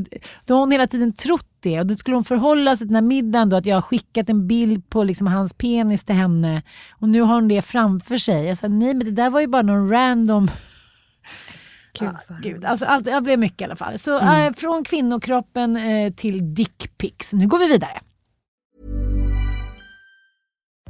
Då 0.45 0.55
har 0.55 0.61
hon 0.61 0.71
hela 0.73 0.87
tiden 0.87 1.13
trott 1.13 1.51
det. 1.61 1.81
Och 1.81 1.87
då 1.87 1.95
skulle 1.95 2.17
hon 2.17 2.25
förhålla 2.25 2.77
sig 2.77 2.79
till 2.79 2.87
den 2.87 2.95
här 2.95 3.09
middagen 3.09 3.49
då 3.49 3.57
att 3.57 3.67
jag 3.67 3.77
har 3.77 3.83
skickat 3.83 4.29
en 4.29 4.47
bild 4.47 4.91
på 4.91 5.05
liksom 5.05 5.27
hans 5.27 5.53
penis 5.53 6.05
till 6.05 6.15
henne. 6.15 6.63
Och 6.91 7.09
nu 7.09 7.21
har 7.21 7.35
hon 7.35 7.49
det 7.49 7.63
framför 7.63 8.17
sig. 8.17 8.47
Jag 8.47 8.57
sa 8.59 8.69
nej 8.69 8.95
men 8.95 9.05
det 9.05 9.11
där 9.11 9.31
var 9.31 9.41
ju 9.41 9.47
bara 9.47 9.63
någon 9.63 9.91
random... 9.91 10.49
Gud, 11.99 12.11
vad 12.29 12.43
gud. 12.43 12.65
Alltså, 12.65 12.87
allt, 12.87 13.07
jag 13.07 13.23
blev 13.23 13.39
mycket 13.39 13.61
i 13.61 13.65
alla 13.65 13.77
fall. 13.77 13.99
Så 13.99 14.19
eh, 14.19 14.53
från 14.53 14.85
kvinnokroppen 14.85 15.77
eh, 15.77 16.13
till 16.13 16.55
dickpics. 16.55 17.33
Nu 17.33 17.47
går 17.47 17.59
vi 17.59 17.69
vidare. 17.69 18.01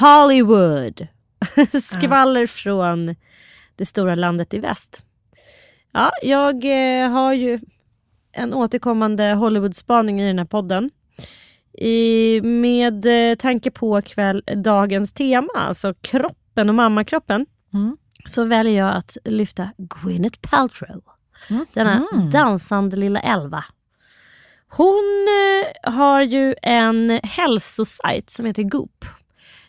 Hollywood. 0.00 1.06
Skvaller 1.82 2.46
från 2.46 3.14
det 3.76 3.86
stora 3.86 4.14
landet 4.14 4.54
i 4.54 4.58
väst. 4.58 5.02
Ja, 5.92 6.10
jag 6.22 6.54
eh, 7.04 7.10
har 7.10 7.32
ju 7.32 7.60
en 8.32 8.54
återkommande 8.54 9.24
Hollywood-spaning 9.34 10.20
i 10.20 10.26
den 10.26 10.38
här 10.38 10.44
podden. 10.46 10.90
I, 11.78 12.40
med 12.40 13.30
eh, 13.30 13.36
tanke 13.36 13.70
på 13.70 14.02
kväll, 14.02 14.42
dagens 14.56 15.12
tema, 15.12 15.48
alltså 15.54 15.94
kroppen 16.00 16.68
och 16.68 16.74
mammakroppen, 16.74 17.46
Mm. 17.72 17.96
så 18.24 18.44
väljer 18.44 18.78
jag 18.86 18.96
att 18.96 19.16
lyfta 19.24 19.70
Gwyneth 19.78 20.38
Paltrow. 20.40 21.02
Mm. 21.50 21.66
Denna 21.72 22.06
dansande 22.32 22.96
lilla 22.96 23.20
elva. 23.20 23.64
Hon 24.68 25.26
eh, 25.84 25.92
har 25.92 26.22
ju 26.22 26.54
en 26.62 27.20
hälsosajt 27.22 28.30
som 28.30 28.46
heter 28.46 28.62
Goop. 28.62 29.04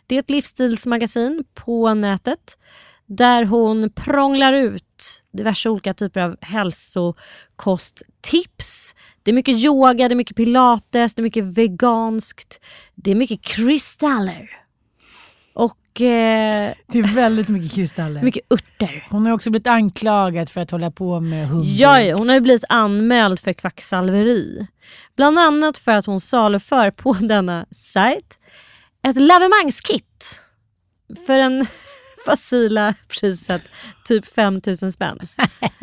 Det 0.06 0.14
är 0.14 0.18
ett 0.18 0.30
livsstilsmagasin 0.30 1.44
på 1.54 1.94
nätet 1.94 2.58
där 3.06 3.44
hon 3.44 3.90
prånglar 3.90 4.52
ut 4.52 5.22
diverse 5.32 5.68
olika 5.68 5.94
typer 5.94 6.20
av 6.20 6.36
hälsokosttips. 6.40 8.94
Det 9.22 9.30
är 9.30 9.34
mycket 9.34 9.64
yoga, 9.64 10.08
det 10.08 10.14
är 10.14 10.16
mycket 10.16 10.36
pilates, 10.36 11.14
det 11.14 11.20
är 11.20 11.22
mycket 11.22 11.44
veganskt, 11.44 12.60
det 12.94 13.10
är 13.10 13.14
mycket 13.14 13.42
kristaller. 13.42 14.50
Och 15.54 16.00
eh, 16.00 16.72
Det 16.86 16.98
är 16.98 17.14
väldigt 17.14 17.48
mycket 17.48 17.72
kristaller. 17.72 18.22
mycket 18.28 18.52
örter. 18.52 19.06
Hon 19.10 19.26
har 19.26 19.32
också 19.32 19.50
blivit 19.50 19.66
anklagad 19.66 20.50
för 20.50 20.60
att 20.60 20.70
hålla 20.70 20.90
på 20.90 21.20
med 21.20 21.48
humbug. 21.48 21.70
Ja, 21.70 22.16
hon 22.16 22.28
har 22.28 22.34
ju 22.34 22.40
blivit 22.40 22.64
anmäld 22.68 23.40
för 23.40 23.52
kvacksalveri. 23.52 24.66
Bland 25.16 25.38
annat 25.38 25.78
för 25.78 25.92
att 25.92 26.06
hon 26.06 26.20
saluför 26.20 26.90
på 26.90 27.12
denna 27.20 27.66
sajt 27.76 28.38
ett 29.02 29.20
lavemangskit 29.20 30.40
för 31.26 31.38
en 31.38 31.66
facila 32.26 32.94
priset 33.08 33.62
typ 34.04 34.26
5000 34.26 34.92
spänn. 34.92 35.18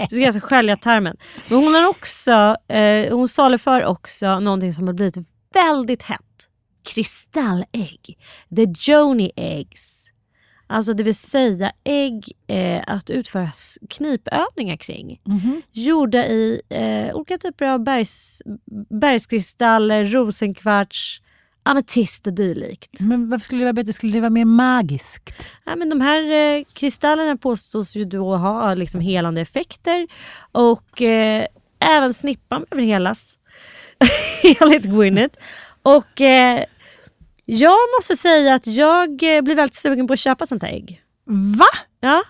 Du 0.09 0.15
ska 0.15 0.25
alltså 0.25 0.41
skölja 0.41 0.75
tarmen. 0.75 1.17
Men 1.49 1.57
hon 1.57 1.73
har 1.73 1.85
också, 1.85 2.55
eh, 2.67 3.15
hon 3.15 3.27
saluför 3.27 3.85
också 3.85 4.39
någonting 4.39 4.73
som 4.73 4.87
har 4.87 4.93
blivit 4.93 5.17
väldigt 5.53 6.01
hett. 6.01 6.21
Kristallägg. 6.83 8.17
The 8.55 8.91
Joni 8.91 9.31
eggs. 9.35 9.99
Alltså 10.67 10.93
det 10.93 11.03
vill 11.03 11.15
säga 11.15 11.71
ägg 11.83 12.31
eh, 12.47 12.83
att 12.87 13.09
utföra 13.09 13.49
knipövningar 13.89 14.77
kring. 14.77 15.21
Mhm. 15.25 15.61
Gjorda 15.71 16.27
i 16.27 16.61
eh, 16.69 17.15
olika 17.15 17.37
typer 17.37 17.65
av 17.65 17.83
bergs, 17.83 18.41
bergskristaller, 19.01 20.05
rosenkvarts, 20.05 21.21
ametist 21.69 22.27
och 22.27 22.33
dylikt. 22.33 22.99
Men 22.99 23.29
varför 23.29 23.45
skulle 23.45 23.61
det 23.61 23.65
vara 23.65 23.73
bättre? 23.73 23.93
Skulle 23.93 24.13
det 24.13 24.19
vara 24.19 24.29
mer 24.29 24.45
magiskt? 24.45 25.29
Ja, 25.65 25.75
men 25.75 25.89
de 25.89 26.01
här 26.01 26.31
eh, 26.31 26.63
kristallerna 26.73 27.37
påstås 27.37 27.95
ju 27.95 28.05
då 28.05 28.35
ha 28.35 28.73
liksom 28.73 29.01
helande 29.01 29.41
effekter 29.41 30.07
och 30.51 31.01
eh, 31.01 31.45
även 31.79 32.13
snippan 32.13 32.65
behöver 32.69 32.87
helas. 32.87 33.37
Enligt 34.61 34.83
Gwyneth. 34.83 35.39
Och 35.81 36.21
eh, 36.21 36.63
jag 37.45 37.77
måste 37.97 38.15
säga 38.15 38.53
att 38.53 38.67
jag 38.67 39.09
eh, 39.09 39.41
blir 39.41 39.55
väldigt 39.55 39.75
sugen 39.75 40.07
på 40.07 40.13
att 40.13 40.19
köpa 40.19 40.45
sånt 40.45 40.63
här 40.63 40.69
ägg. 40.69 41.01
Va? 41.57 41.65
Ja. 41.99 42.23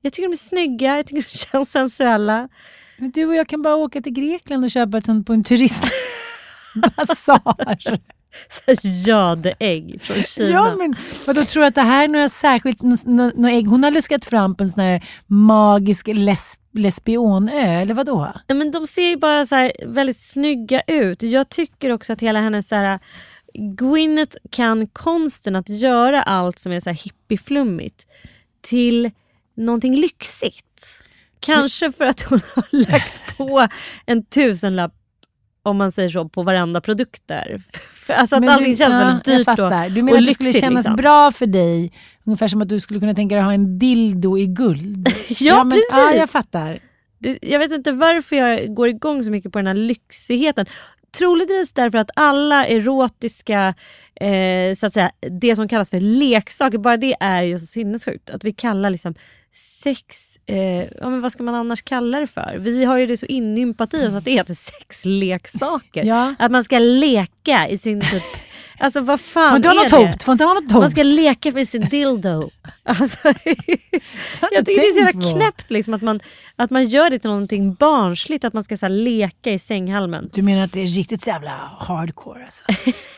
Jag 0.00 0.12
tycker 0.12 0.28
de 0.28 0.32
är 0.32 0.36
snygga, 0.36 0.96
jag 0.96 1.06
tycker 1.06 1.22
de 1.22 1.38
känns 1.50 1.70
sensuella. 1.70 2.48
Men 2.98 3.10
Du 3.10 3.26
och 3.26 3.34
jag 3.34 3.48
kan 3.48 3.62
bara 3.62 3.76
åka 3.76 4.02
till 4.02 4.12
Grekland 4.12 4.64
och 4.64 4.70
köpa 4.70 4.98
ett 4.98 5.06
sånt 5.06 5.26
på 5.26 5.32
en 5.32 5.44
turistbasar. 5.44 5.90
Jadeägg 9.06 10.02
från 10.02 10.22
Kina. 10.22 10.48
ja, 10.48 10.76
men 10.76 10.94
vadå, 11.26 11.44
tror 11.44 11.60
du 11.60 11.66
att 11.66 11.74
det 11.74 11.82
här 11.82 12.04
är 12.04 12.08
några 12.08 12.28
särskilt 12.28 12.82
nå- 12.82 12.96
nå- 13.04 13.32
nå 13.34 13.48
ägg? 13.48 13.66
Hon 13.66 13.84
har 13.84 13.90
luskat 13.90 14.24
fram 14.24 14.54
på 14.54 14.64
en 14.64 14.70
sån 14.70 14.82
här 14.82 15.04
magisk 15.26 16.06
les, 16.06 16.58
lesbionö, 16.72 17.80
eller 17.80 17.94
vadå? 17.94 18.32
Ja, 18.46 18.54
men 18.54 18.70
de 18.70 18.86
ser 18.86 19.08
ju 19.08 19.16
bara 19.16 19.46
så 19.46 19.54
här 19.54 19.72
väldigt 19.86 20.20
snygga 20.20 20.82
ut. 20.86 21.22
Jag 21.22 21.48
tycker 21.48 21.92
också 21.92 22.12
att 22.12 22.20
hela 22.20 22.40
hennes 22.40 22.68
så 22.68 22.74
här, 22.74 22.98
Gwyneth 23.54 24.36
kan 24.50 24.86
konsten 24.86 25.56
att 25.56 25.68
göra 25.68 26.22
allt 26.22 26.58
som 26.58 26.72
är 26.72 26.80
så 26.80 26.90
här 26.90 26.96
hippieflummigt 27.04 28.06
till 28.60 29.10
någonting 29.56 29.96
lyxigt. 29.96 31.02
Kanske 31.40 31.92
för 31.92 32.04
att 32.04 32.22
hon 32.22 32.40
har 32.54 32.64
lagt 32.70 33.36
på 33.36 33.68
en 34.06 34.24
tusenlapp 34.24 34.92
om 35.62 35.76
man 35.76 35.92
säger 35.92 36.08
så, 36.08 36.28
på 36.28 36.42
varenda 36.42 36.80
produkt 36.80 37.22
där. 37.26 37.62
Alltså 38.06 38.36
att 38.36 38.40
Men 38.40 38.48
allting 38.50 38.70
du, 38.70 38.76
känns 38.76 38.92
ja, 38.92 38.98
väldigt 38.98 39.26
jag 39.26 39.36
dyrt 39.38 39.44
fattar. 39.44 39.86
och, 39.86 39.92
Du 39.92 40.02
menar 40.02 40.18
att 40.18 40.26
det 40.26 40.34
skulle 40.34 40.52
kännas 40.52 40.84
liksom. 40.84 40.96
bra 40.96 41.32
för 41.32 41.46
dig, 41.46 41.92
ungefär 42.24 42.48
som 42.48 42.62
att 42.62 42.68
du 42.68 42.80
skulle 42.80 43.00
kunna 43.00 43.14
tänka 43.14 43.34
dig 43.34 43.40
att 43.40 43.46
ha 43.46 43.52
en 43.54 43.78
dildo 43.78 44.38
i 44.38 44.46
guld? 44.46 45.08
Ja, 45.40 45.64
men, 45.64 45.78
Ja, 45.90 45.96
precis. 45.96 46.20
jag 46.20 46.30
fattar. 46.30 46.78
Det, 47.18 47.38
jag 47.42 47.58
vet 47.58 47.72
inte 47.72 47.92
varför 47.92 48.36
jag 48.36 48.74
går 48.74 48.88
igång 48.88 49.24
så 49.24 49.30
mycket 49.30 49.52
på 49.52 49.58
den 49.58 49.66
här 49.66 49.74
lyxigheten. 49.74 50.66
Troligtvis 51.18 51.72
därför 51.72 51.98
att 51.98 52.10
alla 52.16 52.66
erotiska, 52.66 53.74
eh, 54.20 54.74
så 54.74 54.86
att 54.86 54.92
säga, 54.92 55.10
det 55.40 55.56
som 55.56 55.68
kallas 55.68 55.90
för 55.90 56.00
leksaker, 56.00 56.78
bara 56.78 56.96
det 56.96 57.16
är 57.20 57.42
ju 57.42 57.58
så 57.58 57.66
sinnessjukt. 57.66 58.30
Att 58.30 58.44
vi 58.44 58.52
kallar 58.52 58.90
liksom 58.90 59.14
sex, 59.82 60.25
eh, 60.46 60.84
ja, 61.00 61.10
men 61.10 61.20
vad 61.20 61.32
ska 61.32 61.42
man 61.42 61.54
annars 61.54 61.82
kalla 61.82 62.20
det 62.20 62.26
för? 62.26 62.56
Vi 62.58 62.84
har 62.84 62.96
ju 62.98 63.06
det 63.06 63.16
så 63.16 63.26
inympat 63.26 63.94
i 63.94 64.06
oss 64.06 64.14
att 64.14 64.24
det 64.24 64.30
heter 64.30 64.54
sexleksaker. 64.54 66.04
Ja. 66.04 66.34
Att 66.38 66.52
man 66.52 66.64
ska 66.64 66.78
leka 66.78 67.68
i 67.68 67.78
sin 67.78 68.00
typ, 68.00 68.22
alltså 68.78 69.00
vad 69.00 69.20
fan 69.20 69.64
ha 69.64 69.70
är 69.70 69.74
något 69.74 69.90
det? 69.90 69.96
hot. 69.96 70.22
Ha 70.22 70.34
något 70.34 70.72
hot. 70.72 70.80
Man 70.80 70.90
ska 70.90 71.02
leka 71.02 71.50
med 71.52 71.68
sin 71.68 71.82
dildo. 71.88 72.50
Alltså, 72.88 73.16
jag 73.24 74.66
tycker 74.66 74.80
det 74.80 74.86
är 74.86 74.92
så 74.92 74.98
jävla 74.98 75.32
knäppt 75.32 75.70
liksom, 75.70 75.94
att, 75.94 76.02
man, 76.02 76.20
att 76.56 76.70
man 76.70 76.84
gör 76.84 77.10
det 77.10 77.18
till 77.18 77.30
någonting 77.30 77.74
barnsligt. 77.74 78.44
Att 78.44 78.52
man 78.52 78.64
ska 78.64 78.76
så 78.76 78.86
här, 78.86 78.90
leka 78.92 79.52
i 79.52 79.58
sänghalmen. 79.58 80.30
Du 80.32 80.42
menar 80.42 80.64
att 80.64 80.72
det 80.72 80.80
är 80.82 80.86
riktigt 80.86 81.26
jävla 81.26 81.50
hardcore 81.78 82.44
alltså? 82.44 82.62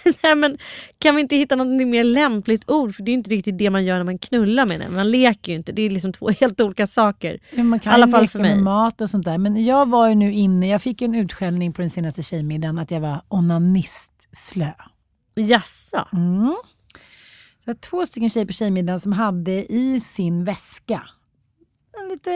Nej, 0.22 0.34
men, 0.34 0.58
kan 0.98 1.14
vi 1.16 1.20
inte 1.22 1.36
hitta 1.36 1.56
något 1.56 1.86
mer 1.88 2.04
lämpligt 2.04 2.70
ord? 2.70 2.94
För 2.94 3.02
det 3.02 3.10
är 3.10 3.12
inte 3.14 3.30
riktigt 3.30 3.58
det 3.58 3.70
man 3.70 3.84
gör 3.84 3.96
när 3.96 4.04
man 4.04 4.18
knullar 4.18 4.66
med 4.66 4.80
den. 4.80 4.94
Man 4.94 5.10
leker 5.10 5.52
ju 5.52 5.58
inte. 5.58 5.72
Det 5.72 5.82
är 5.82 5.90
liksom 5.90 6.12
två 6.12 6.28
helt 6.40 6.60
olika 6.60 6.86
saker. 6.86 7.38
Ja, 7.50 7.62
Man 7.62 7.80
kan 7.80 7.92
I 7.92 7.94
alla 7.94 8.08
fall 8.08 8.20
leka 8.20 8.30
för 8.30 8.38
mig. 8.38 8.54
med 8.54 8.64
mat 8.64 9.00
och 9.00 9.10
sånt 9.10 9.24
där. 9.24 9.38
Men 9.38 9.64
jag 9.64 9.88
var 9.88 10.08
ju 10.08 10.14
nu 10.14 10.32
inne, 10.32 10.68
jag 10.68 10.82
fick 10.82 11.02
en 11.02 11.14
utskällning 11.14 11.72
på 11.72 11.80
den 11.80 11.90
senaste 11.90 12.22
tjejmiddagen 12.22 12.78
att 12.78 12.90
jag 12.90 13.00
var 13.00 13.22
onanistslö. 13.28 14.66
Jaså? 15.40 16.08
Mm. 16.12 16.56
Så 17.64 17.70
att 17.70 17.80
två 17.80 18.06
stycken 18.06 18.30
tjejer 18.30 18.46
på 18.46 18.52
tjejmiddagen 18.52 19.00
som 19.00 19.12
hade 19.12 19.72
i 19.72 20.00
sin 20.00 20.44
väska 20.44 21.02
en 22.02 22.08
lite, 22.08 22.30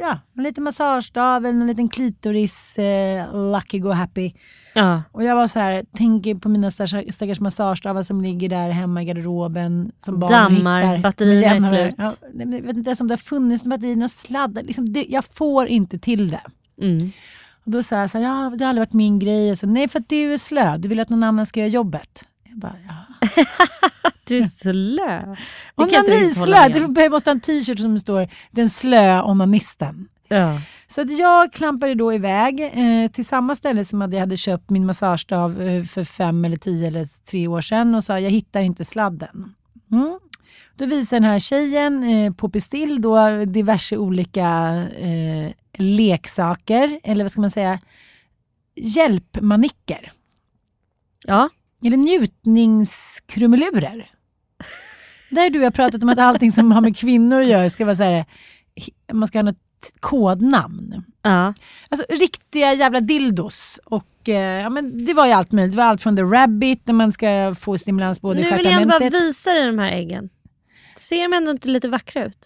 ja, 0.00 0.18
en 0.36 0.42
liten 0.42 0.64
massagestav, 0.64 1.46
en 1.46 1.66
liten 1.66 1.88
klitoris, 1.88 2.78
eh, 2.78 3.52
lucky 3.52 3.78
go 3.78 3.90
happy. 3.90 4.32
Ja. 4.74 5.02
Och 5.12 5.24
jag 5.24 5.36
var 5.36 5.46
så 5.46 5.58
här, 5.58 5.84
tänker 5.96 6.34
på 6.34 6.48
mina 6.48 6.70
stackars, 6.70 7.14
stackars 7.14 7.40
massagestavar 7.40 8.02
som 8.02 8.20
ligger 8.20 8.48
där 8.48 8.70
hemma 8.70 9.02
i 9.02 9.04
garderoben. 9.04 9.92
Som 9.98 10.20
barn 10.20 10.30
Dammar, 10.30 10.80
hittar. 10.80 10.98
batterierna 10.98 11.78
är 11.78 11.90
slut. 11.90 11.94
Ja, 11.98 12.14
jag 12.34 12.62
vet 12.62 12.76
inte 12.76 12.88
ens 12.90 13.00
om 13.00 13.08
det 13.08 13.12
har 13.12 13.18
funnits 13.18 13.64
några 13.64 13.76
batterier, 13.76 13.96
några 13.96 14.08
sladdar. 14.08 14.62
Liksom 14.62 14.92
det, 14.92 15.06
jag 15.08 15.24
får 15.24 15.66
inte 15.66 15.98
till 15.98 16.30
det. 16.30 16.42
Mm. 16.82 17.12
Och 17.64 17.70
då 17.70 17.82
sa 17.82 17.96
jag 17.96 18.10
så 18.10 18.18
här, 18.18 18.24
ja, 18.24 18.56
det 18.58 18.64
har 18.64 18.68
aldrig 18.68 18.86
varit 18.86 18.92
min 18.92 19.18
grej. 19.18 19.50
Och 19.50 19.58
så, 19.58 19.66
Nej, 19.66 19.88
för 19.88 19.98
att 20.00 20.08
du 20.08 20.32
är 20.32 20.38
slö. 20.38 20.78
Du 20.78 20.88
vill 20.88 21.00
att 21.00 21.08
någon 21.08 21.22
annan 21.22 21.46
ska 21.46 21.60
göra 21.60 21.68
jobbet. 21.68 22.24
Jag 22.50 22.58
bara, 22.58 22.76
ja. 22.88 23.28
Du 24.24 24.38
är 24.38 24.42
slö. 24.42 25.36
Onanislö! 25.76 26.68
Det 26.68 27.10
måste 27.10 27.30
ha 27.30 27.34
en 27.34 27.40
t-shirt 27.40 27.78
som 27.78 27.98
står 27.98 28.28
den 28.50 28.70
slö 28.70 29.22
onanisten. 29.22 30.08
Ja. 30.28 30.60
Så 30.86 31.00
att 31.00 31.18
jag 31.18 31.52
klampade 31.52 31.94
då 31.94 32.12
iväg 32.12 32.60
eh, 32.60 33.10
till 33.10 33.26
samma 33.26 33.56
ställe 33.56 33.84
som 33.84 34.02
att 34.02 34.12
jag 34.12 34.20
hade 34.20 34.36
köpt 34.36 34.70
min 34.70 34.86
massagestav 34.86 35.62
eh, 35.62 35.84
för 35.84 36.04
fem 36.04 36.44
eller 36.44 36.56
tio 36.56 36.86
eller 36.88 37.26
tre 37.26 37.48
år 37.48 37.60
sedan 37.60 37.94
och 37.94 38.04
sa 38.04 38.20
jag 38.20 38.30
hittar 38.30 38.60
inte 38.60 38.84
sladden. 38.84 39.54
Mm. 39.92 40.18
Då 40.76 40.86
visar 40.86 41.16
den 41.16 41.24
här 41.24 41.38
tjejen 41.38 42.04
eh, 42.04 42.32
på 42.32 42.48
Pistill 42.48 43.02
då 43.02 43.44
diverse 43.44 43.96
olika 43.96 44.48
eh, 44.98 45.52
leksaker, 45.78 47.00
eller 47.02 47.24
vad 47.24 47.30
ska 47.30 47.40
man 47.40 47.50
säga, 47.50 47.80
hjälpmanicker. 48.74 50.12
ja. 51.26 51.48
Eller 51.84 51.96
njutningskrumelurer. 51.96 54.10
Där 55.30 55.50
du 55.50 55.60
har 55.60 55.70
pratat 55.70 56.02
om 56.02 56.08
att 56.08 56.18
allting 56.18 56.52
som 56.52 56.72
har 56.72 56.80
med 56.80 56.96
kvinnor 56.96 57.40
att 57.40 57.46
göra 57.46 57.70
ska 57.70 57.84
vara 57.84 57.96
så 57.96 58.02
här, 58.02 58.24
man 59.12 59.28
ska 59.28 59.38
ha 59.38 59.42
något 59.42 59.56
kodnamn. 60.00 61.02
ja. 61.22 61.54
Alltså 61.88 62.06
riktiga 62.08 62.72
jävla 62.74 63.00
dildos. 63.00 63.78
Och, 63.84 64.28
eh, 64.28 64.62
ja, 64.62 64.70
men 64.70 65.04
det 65.04 65.14
var 65.14 65.26
ju 65.26 65.32
allt 65.32 65.52
möjligt. 65.52 65.72
Det 65.72 65.78
var 65.78 65.84
allt 65.84 66.02
från 66.02 66.16
the 66.16 66.22
rabbit, 66.22 66.86
där 66.86 66.92
man 66.92 67.12
ska 67.12 67.54
få 67.60 67.78
stimulans 67.78 68.20
både 68.20 68.40
i 68.40 68.44
Nu 68.44 68.50
vill 68.56 68.64
jag 68.66 68.74
bara 68.74 68.82
stjärtamentet. 68.92 69.22
visa 69.22 69.50
dig 69.52 69.66
de 69.66 69.78
här 69.78 69.92
äggen. 69.92 70.28
Ser 70.96 71.22
de 71.22 71.32
ändå 71.32 71.50
inte 71.50 71.68
lite 71.68 71.88
vackra 71.88 72.24
ut? 72.24 72.38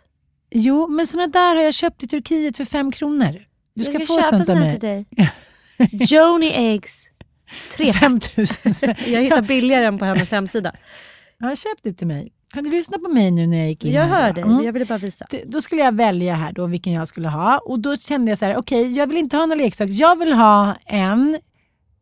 Jo, 0.51 0.87
men 0.89 1.07
såna 1.07 1.27
där 1.27 1.57
har 1.57 1.63
jag 1.63 1.75
köpt 1.75 2.03
i 2.03 2.09
Turkiet 2.09 2.57
för 2.57 2.65
fem 2.65 2.93
kronor. 2.93 3.45
Du 3.75 3.85
ska, 3.85 3.93
jag 3.93 4.07
få 4.07 4.19
ett 4.19 4.29
sånt 4.29 4.49
av 4.49 4.57
mig. 4.57 4.71
till 4.71 4.81
dig. 4.89 5.07
Joni 6.09 6.51
Eggs. 6.53 7.04
Tre 7.77 7.87
pack. 7.93 8.01
5000 8.01 8.75
spänn. 8.75 8.95
Jag 9.07 9.23
hittar 9.23 9.43
billigare 9.43 9.85
än 9.85 9.99
på 9.99 10.05
hennes 10.05 10.31
hemsida. 10.31 10.73
Ja, 11.39 11.57
köp 11.57 11.83
det 11.83 11.93
till 11.93 12.07
mig. 12.07 12.33
Kan 12.55 12.65
du 12.65 12.71
lyssna 12.71 12.99
på 12.99 13.09
mig 13.09 13.31
nu 13.31 13.47
när 13.47 13.57
jag 13.59 13.69
gick 13.69 13.85
in 13.85 13.93
Jag 13.93 14.05
hör 14.05 14.33
dig, 14.33 14.43
Mm. 14.45 14.65
jag 14.65 14.73
ville 14.73 14.85
bara 14.87 14.99
visa. 14.99 15.27
Då 15.47 15.61
skulle 15.63 15.83
jag 15.83 15.95
välja 15.95 16.35
här 16.35 16.53
då 16.53 16.67
vilken 16.67 16.93
jag 16.93 17.09
skulle 17.09 17.29
ha. 17.29 17.59
Och 17.59 17.79
då 17.81 17.97
kände 17.97 18.31
jag 18.31 18.39
så 18.39 18.45
här, 18.45 18.57
okej, 18.57 18.93
jag 18.97 19.07
vill 19.07 19.17
inte 19.17 19.37
ha 19.37 19.47
någon 19.47 19.59
leksak. 19.59 19.89
Jag 19.91 20.19
vill 20.19 20.33
ha 20.33 20.77
en 20.87 21.39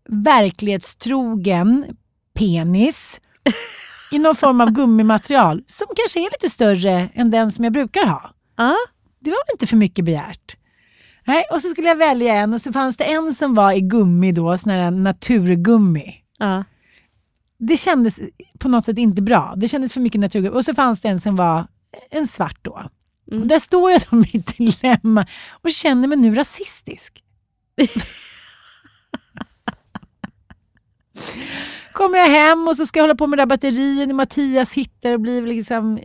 verklighetstrogen 0.09 1.87
penis 2.35 3.21
i 4.13 4.19
någon 4.19 4.37
form 4.37 4.61
av 4.61 4.71
gummimaterial 4.71 5.63
som 5.67 5.87
kanske 5.97 6.21
är 6.21 6.31
lite 6.31 6.51
större 6.55 7.09
än 7.15 7.31
den 7.31 7.53
som 7.53 7.65
jag 7.65 7.73
brukar 7.73 8.07
ha. 8.07 8.31
Ja. 8.57 8.77
Det 9.21 9.31
var 9.31 9.37
väl 9.47 9.55
inte 9.55 9.67
för 9.67 9.77
mycket 9.77 10.05
begärt? 10.05 10.57
Nej, 11.25 11.45
och 11.51 11.63
så 11.63 11.69
skulle 11.69 11.89
jag 11.89 11.97
välja 11.97 12.35
en 12.35 12.55
och 12.55 12.63
så 12.63 12.73
fanns 12.73 12.97
det 12.97 13.05
en 13.05 13.35
som 13.35 13.55
var 13.55 13.73
i 13.73 13.81
gummi 13.81 14.33
då, 14.33 14.59
sån 14.59 14.71
här 14.71 14.91
naturgummi. 14.91 16.15
Ja. 16.39 16.65
Det 17.59 17.77
kändes 17.77 18.15
på 18.59 18.69
något 18.69 18.85
sätt 18.85 18.99
inte 18.99 19.23
bra. 19.23 19.55
Det 19.57 19.69
kändes 19.69 19.93
för 19.93 20.01
mycket 20.01 20.21
naturgummi. 20.21 20.57
Och 20.57 20.65
så 20.65 20.75
fanns 20.75 21.01
det 21.01 21.09
en 21.09 21.21
som 21.21 21.37
var 21.37 21.67
en 22.11 22.27
svart 22.27 22.59
då. 22.63 22.83
Mm. 23.31 23.43
Och 23.43 23.49
där 23.49 23.59
står 23.59 23.91
jag 23.91 24.03
då 24.11 24.17
i 24.17 24.21
mitt 24.33 24.57
dilemma 24.57 25.27
och 25.51 25.71
känner 25.71 26.09
mig 26.09 26.19
nu 26.19 26.35
rasistisk. 26.35 27.25
Kommer 31.93 32.19
jag 32.19 32.29
hem 32.29 32.69
och 32.69 32.77
så 32.77 32.87
ska 32.87 32.99
jag 32.99 33.05
hålla 33.05 33.15
på 33.15 33.27
med 33.27 33.39
det 33.39 33.43
där 33.43 33.47
batterien 33.47 34.17
Mattias 34.17 34.73
hittar 34.73 35.13
och 35.13 35.21
blir 35.21 35.43
liksom... 35.43 35.99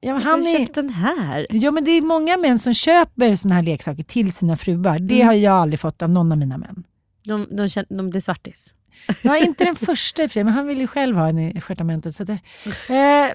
Ja, 0.00 0.12
men 0.14 0.22
Han 0.22 0.46
är, 0.46 0.58
köpt 0.58 0.74
den 0.74 0.88
här. 0.88 1.46
ja, 1.50 1.70
men 1.70 1.84
det 1.84 1.90
är 1.90 2.00
många 2.00 2.36
män 2.36 2.58
som 2.58 2.74
köper 2.74 3.34
såna 3.36 3.54
här 3.54 3.62
leksaker 3.62 4.02
till 4.02 4.32
sina 4.32 4.56
fruar. 4.56 4.98
Det 4.98 5.14
Mm. 5.14 5.26
har 5.26 5.34
jag 5.34 5.54
aldrig 5.54 5.80
fått 5.80 6.02
av 6.02 6.10
någon 6.10 6.32
av 6.32 6.38
mina 6.38 6.58
män. 6.58 6.84
De, 7.24 7.46
de, 7.56 7.68
känner, 7.68 7.96
de 7.96 8.10
blir 8.10 8.20
svartis. 8.20 8.72
Är 9.22 9.44
inte 9.44 9.64
den 9.64 9.76
första 9.76 10.22
i 10.22 10.28
men 10.34 10.48
han 10.48 10.66
vill 10.66 10.78
ju 10.78 10.86
själv 10.86 11.16
ha 11.16 11.28
en 11.28 11.38
i 11.38 11.60
stjärtamentet. 11.60 12.14
Så, 12.16 12.22
att, 12.22 12.28
eh, 12.28 12.36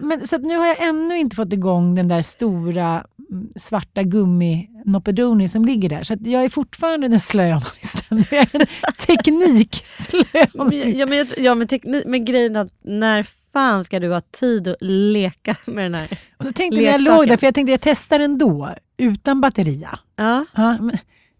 men, 0.02 0.28
så 0.28 0.38
nu 0.38 0.58
har 0.58 0.66
jag 0.66 0.88
ännu 0.88 1.18
inte 1.18 1.36
fått 1.36 1.54
igång 1.54 1.96
den 1.96 2.08
där 2.08 2.22
stora 2.22 3.06
mm, 3.32 3.50
svarta 3.56 4.04
gummi 4.04 4.70
Noppedoni 4.86 5.50
som 5.50 5.66
ligger 5.66 5.90
där. 5.90 6.04
Så 6.04 6.18
jag 6.20 6.44
är 6.44 6.50
fortfarande 6.50 7.08
den 7.08 7.20
slöonanisten. 7.20 8.24
Jag 8.32 8.40
är 8.54 8.62
en 8.62 8.68
teknikslöonanist. 9.08 10.98
Ja 10.98 11.06
men, 11.06 11.28
ja, 11.38 11.56
men, 11.56 11.68
teknik, 11.68 12.04
men 12.06 12.26
grejen 12.26 12.56
att 12.56 12.68
när 12.84 13.24
fan 13.56 13.84
ska 13.84 14.00
du 14.00 14.10
ha 14.10 14.22
tid 14.22 14.68
att 14.68 14.78
leka 14.82 15.56
med 15.66 15.86
den 15.86 15.96
här? 15.96 16.08
Och 16.38 16.46
så 16.46 16.52
tänkte 16.52 16.76
jag 16.82 16.84
när 16.84 16.92
jag 16.92 17.02
leksaken. 17.02 17.18
låg 17.18 17.28
där, 17.28 17.38
för 17.38 17.48
jag 17.48 17.54
tänkte 17.56 17.72
jag 17.72 17.82
testar 17.82 18.20
ändå, 18.20 18.70
utan 18.98 19.42
batteria. 19.42 20.00
Ja. 20.16 20.46
Ja, 20.56 20.78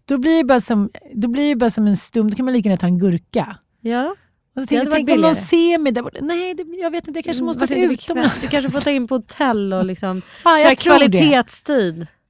då 0.08 0.18
blir 0.18 0.36
det 0.36 0.44
bara 0.44 0.60
som, 0.60 0.90
då 1.14 1.28
blir 1.28 1.48
det 1.48 1.56
bara 1.56 1.70
som 1.70 1.86
en 1.86 1.96
stum, 1.96 2.30
då 2.30 2.36
kan 2.36 2.44
man 2.44 2.54
lika 2.54 2.68
gärna 2.68 2.78
ta 2.78 2.86
en 2.86 2.98
gurka. 2.98 3.56
ja. 3.80 4.14
Och 4.56 4.62
så 4.62 4.66
Det 4.66 4.66
tänkte 4.66 4.96
jag, 4.96 5.06
tänk 5.06 5.10
om 5.18 5.20
någon 5.22 5.34
ser 5.34 5.78
mig 5.78 5.92
där 5.92 6.02
borta. 6.02 6.18
Nej, 6.22 6.54
det, 6.54 6.62
jag 6.82 6.90
vet 6.90 7.08
inte, 7.08 7.18
jag 7.18 7.24
kanske 7.24 7.42
måste 7.42 7.60
Vart 7.60 7.70
åka 7.70 7.80
inte 7.80 7.94
utomlands. 7.94 8.40
Du 8.40 8.48
kanske 8.48 8.70
får 8.70 8.80
ta 8.80 8.90
in 8.90 9.06
på 9.08 9.14
hotell 9.14 9.72
och 9.72 9.84
liksom 9.84 10.22
Fan, 10.42 10.58
köra 10.58 10.68
jag 10.68 10.78
tror 10.78 10.98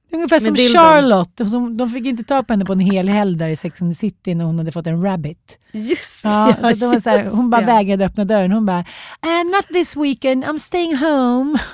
det. 0.09 0.15
Ungefär 0.17 0.39
som 0.39 0.53
dildon. 0.53 0.81
Charlotte. 0.81 1.49
Som, 1.49 1.77
de 1.77 1.89
fick 1.89 2.05
inte 2.05 2.23
ta 2.23 2.43
på 2.43 2.53
henne 2.53 2.65
på 2.65 2.73
en 2.73 2.79
hel 2.79 3.07
helg 3.07 3.37
där 3.37 3.47
i 3.47 3.55
Sex 3.55 3.81
and 3.81 3.93
the 3.93 3.99
City 3.99 4.35
när 4.35 4.45
hon 4.45 4.57
hade 4.59 4.71
fått 4.71 4.87
en 4.87 5.03
rabbit. 5.03 5.57
Just 5.71 6.23
det, 6.23 6.29
Ja, 6.29 6.55
så 6.75 6.99
så 6.99 7.09
här, 7.09 7.23
just 7.23 7.35
hon 7.35 7.49
bara 7.49 7.61
det. 7.61 7.67
vägrade 7.67 8.05
öppna 8.05 8.25
dörren. 8.25 8.51
Hon 8.51 8.65
bara, 8.65 8.79
eh, 9.21 9.45
not 9.55 9.67
this 9.67 9.95
weekend, 9.95 10.45
I'm 10.45 10.57
staying 10.59 10.95
home. 10.95 11.59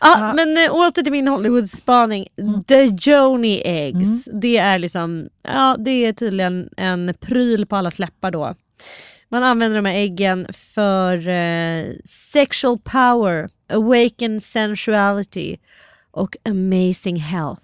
Ja, 0.00 0.32
men 0.36 0.56
äh, 0.56 0.74
åter 0.74 1.02
till 1.02 1.12
min 1.12 1.28
Hollywood-spaning. 1.28 2.26
Mm. 2.38 2.64
The 2.64 2.84
Joni 3.10 3.62
Eggs. 3.64 4.24
Det 4.32 4.56
är 4.56 4.78
liksom, 4.78 5.28
ja 5.42 5.76
det 5.78 5.90
är 5.90 6.12
tydligen 6.12 6.68
en 6.76 7.14
pryl 7.20 7.66
på 7.66 7.76
alla 7.76 7.90
läppar 7.96 8.30
då. 8.30 8.54
Man 9.28 9.42
använder 9.42 9.76
de 9.76 9.84
här 9.88 9.96
äggen 9.96 10.46
för 10.74 11.28
eh, 11.28 11.84
sexual 12.32 12.78
power, 12.78 13.48
awaken 13.72 14.40
sensuality 14.40 15.56
och 16.10 16.36
amazing 16.44 17.16
health. 17.16 17.62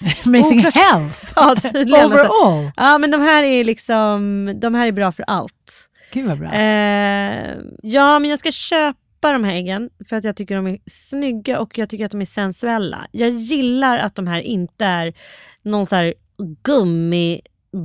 Amazing 0.26 0.58
Oklart. 0.58 0.74
health. 0.74 1.24
Ja, 1.36 1.54
tydligen. 1.62 2.04
Alltså. 2.12 2.18
Overall. 2.18 2.70
Ja 2.76 2.98
men 2.98 3.10
de 3.10 3.20
här 3.20 3.42
är 3.42 3.64
liksom, 3.64 4.50
de 4.56 4.74
här 4.74 4.86
är 4.86 4.92
bra 4.92 5.12
för 5.12 5.22
allt. 5.22 5.88
Gud 6.12 6.26
vad 6.26 6.38
bra. 6.38 6.52
Eh, 6.54 7.56
ja, 7.82 8.18
men 8.18 8.30
jag 8.30 8.38
ska 8.38 8.50
köpa 8.50 9.32
de 9.32 9.44
här 9.44 9.54
äggen 9.54 9.90
för 10.08 10.16
att 10.16 10.24
jag 10.24 10.36
tycker 10.36 10.56
de 10.56 10.66
är 10.66 10.78
snygga 10.86 11.60
och 11.60 11.78
jag 11.78 11.88
tycker 11.88 12.04
att 12.04 12.10
de 12.10 12.20
är 12.20 12.24
sensuella. 12.24 13.06
Jag 13.12 13.28
gillar 13.28 13.98
att 13.98 14.14
de 14.14 14.26
här 14.26 14.40
inte 14.40 14.84
är 14.84 15.14
någon 15.62 15.86
så 15.86 15.96
här 15.96 16.14
gummi 16.62 17.40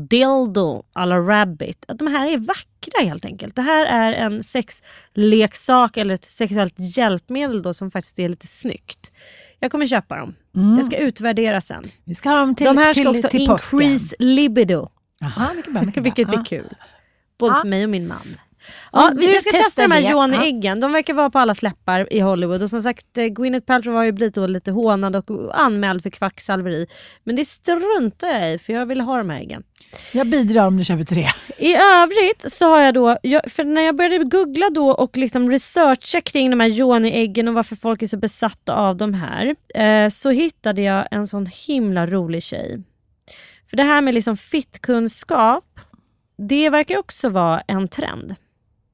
dildo 0.10 0.84
alla 0.94 1.20
rabbit. 1.20 1.86
Att 1.88 2.00
de 2.00 2.08
här 2.08 2.28
är 2.28 2.38
vackra 2.38 3.02
helt 3.02 3.26
enkelt. 3.26 3.56
Det 3.56 3.62
här 3.62 3.86
är 3.86 4.14
en 4.14 4.44
sexleksak 4.44 5.98
eller 5.98 6.14
ett 6.14 6.26
sexuellt 6.26 6.76
hjälpmedel 6.78 7.62
då 7.62 7.74
som 7.74 7.92
faktiskt 7.92 8.20
är 8.20 8.30
lite 8.30 8.48
snyggt. 8.48 9.12
Jag 9.60 9.72
kommer 9.72 9.88
köpa 9.88 10.16
dem. 10.18 10.36
Jag 10.78 10.86
ska 10.86 10.98
utvärdera 10.98 11.62
sen. 11.62 11.84
Vi 12.04 12.16
ska 12.16 12.30
ha 12.30 12.38
dem 12.40 12.56
till, 12.56 12.66
de 12.66 12.78
här 12.78 12.94
ska 12.94 13.02
till, 13.02 13.08
också 13.08 13.28
till 13.30 13.42
increase 13.42 14.16
libido. 14.20 14.90
Jaha, 15.20 15.54
mycket 15.56 15.74
bra. 15.74 15.82
Mycket 15.86 15.94
bra. 15.94 16.04
Vilket 16.04 16.28
blir 16.28 16.46
kul. 16.46 16.74
Både 17.40 17.54
Ja. 17.56 17.62
för 17.62 17.70
mig 17.70 17.84
och 17.84 17.90
min 17.90 18.08
man. 18.08 18.18
Ja, 18.92 19.10
Ja, 19.10 19.14
du 19.16 19.34
jag 19.34 19.44
ska 19.44 19.52
testa 19.52 19.82
de 19.82 19.92
här 19.92 20.02
det. 20.02 20.08
Ja. 20.08 20.12
Johnny-äggen. 20.12 20.80
De 20.80 20.92
verkar 20.92 21.14
vara 21.14 21.30
på 21.30 21.40
alla 21.40 21.56
läppar 21.62 22.14
i 22.14 22.20
Hollywood. 22.20 22.64
Och 22.64 22.70
som 22.70 22.82
sagt, 22.82 23.18
eh, 23.18 23.26
Gwyneth 23.26 23.66
Paltrow 23.66 23.96
har 23.96 24.04
ju 24.04 24.12
blivit 24.12 24.38
lite 24.38 24.72
hånad 24.72 25.16
och 25.16 25.60
anmäld 25.62 26.04
för 26.04 26.10
kvacksalveri. 26.10 26.88
Men 27.24 27.36
det 27.36 27.46
struntar 27.46 28.28
jag 28.28 28.54
i 28.54 28.58
för 28.58 28.74
jag 28.74 28.86
vill 28.86 29.02
ha 29.02 29.18
de 29.18 29.30
här 29.30 29.40
äggen. 29.40 29.64
Jag 30.12 30.28
bidrar 30.28 30.68
om 30.68 30.78
du 30.78 30.84
köper 30.84 31.04
tre. 31.04 31.26
I 31.58 31.76
övrigt 31.76 32.54
så 32.54 32.66
har 32.66 32.82
jag 32.82 32.94
då, 32.94 33.18
jag, 33.24 33.52
för 33.52 33.64
när 33.64 33.82
jag 33.82 33.96
började 33.96 34.24
googla 34.24 34.70
då 34.70 34.92
och 34.92 35.18
liksom 35.18 35.52
researcha 35.52 36.22
kring 36.22 36.50
de 36.50 36.60
här 36.60 36.68
Joni-äggen 36.68 37.48
och 37.48 37.54
varför 37.54 37.76
folk 37.76 38.02
är 38.02 38.08
så 38.08 38.18
besatta 38.18 38.74
av 38.74 38.98
de 38.98 39.14
här. 39.14 39.56
Eh, 39.76 40.10
så 40.10 40.30
hittade 40.30 40.82
jag 40.82 41.08
en 41.12 41.28
sån 41.28 41.46
himla 41.46 42.08
rolig 42.08 42.44
tjej. 42.44 42.84
För 43.70 43.78
det 43.78 43.84
här 43.84 44.02
med 44.02 44.14
liksom 44.14 44.38
fittkunskap, 44.38 45.80
det 46.38 46.70
verkar 46.70 46.98
också 46.98 47.30
vara 47.30 47.62
en 47.68 47.88
trend. 47.88 48.36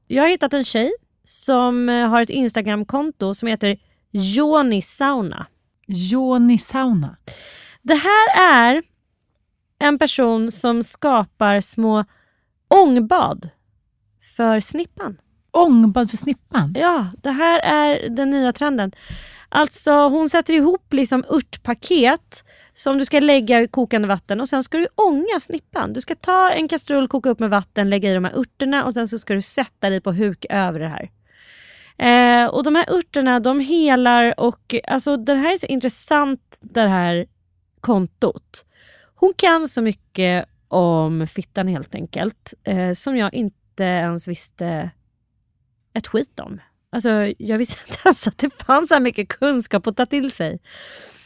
Jag 0.08 0.24
har 0.24 0.28
hittat 0.28 0.54
en 0.54 0.66
tjej 0.66 0.94
som 1.24 1.90
eh, 1.90 2.08
har 2.08 2.22
ett 2.22 2.30
Instagramkonto 2.30 3.34
som 3.34 3.48
heter 3.48 3.78
Joni 4.12 4.82
Sauna. 4.82 5.48
Joni 5.88 6.58
Sauna. 6.58 7.18
Det 7.82 7.96
här 7.96 8.52
är 8.52 8.84
en 9.80 10.00
person 10.00 10.52
som 10.52 10.84
skapar 10.84 11.62
små 11.62 12.06
ångbad 12.68 13.50
för 14.36 14.60
snippan. 14.60 15.18
ångbad 15.52 16.10
för 16.10 16.18
snippan? 16.18 16.74
Ja, 16.78 17.08
det 17.24 17.32
här 17.32 17.60
är 17.60 18.10
den 18.10 18.30
nya 18.30 18.52
trenden. 18.52 18.92
Alltså 19.50 19.92
hon 19.92 20.30
sätter 20.30 20.54
ihop 20.54 20.94
liksom 20.94 21.24
örtpaket 21.30 22.44
som 22.76 22.98
du 22.98 23.06
ska 23.06 23.20
lägga 23.20 23.62
i 23.62 23.68
kokande 23.68 24.08
vatten 24.08 24.42
och 24.42 24.50
sen 24.50 24.64
ska 24.64 24.78
du 24.78 24.88
ånga 24.96 25.40
snippan. 25.42 25.94
Du 25.94 26.02
ska 26.02 26.16
ta 26.16 26.52
en 26.52 26.68
kastrull, 26.68 27.08
koka 27.08 27.30
upp 27.30 27.40
med 27.40 27.50
vatten, 27.50 27.90
lägga 27.90 28.12
i 28.12 28.14
de 28.14 28.24
här 28.24 28.40
örterna 28.40 28.86
och 28.86 28.94
sen 28.94 29.08
så 29.08 29.20
ska 29.20 29.34
du 29.34 29.42
sätta 29.42 29.90
dig 29.90 30.02
på 30.02 30.12
huk 30.12 30.46
över 30.50 30.80
det 30.80 30.88
här. 30.88 31.10
Eh, 31.98 32.50
och 32.50 32.64
de 32.64 32.76
här 32.76 32.94
örterna 32.94 33.40
de 33.40 33.60
helar 33.60 34.40
och 34.40 34.76
alltså 34.88 35.18
det 35.18 35.36
här 35.36 35.54
är 35.54 35.58
så 35.58 35.66
intressant 35.66 36.58
det 36.60 36.88
här 36.88 37.26
kontot. 37.82 38.66
Hon 39.16 39.34
kan 39.38 39.68
så 39.68 39.82
mycket 39.82 40.46
om 40.68 41.28
fittan 41.28 41.68
helt 41.68 41.96
enkelt 41.96 42.54
eh, 42.64 42.94
som 42.94 43.18
jag 43.18 43.34
inte 43.34 43.84
ens 43.84 44.28
visste 44.28 44.90
ett 45.94 46.08
skit 46.08 46.40
om. 46.40 46.60
Alltså, 46.96 47.34
jag 47.38 47.58
visste 47.58 47.78
inte 47.88 48.00
ens 48.06 48.28
att 48.28 48.38
det 48.38 48.64
fanns 48.66 48.90
så 48.90 49.00
mycket 49.00 49.28
kunskap 49.28 49.88
att 49.88 49.98
ta 49.98 50.06
till 50.06 50.32
sig. 50.32 50.60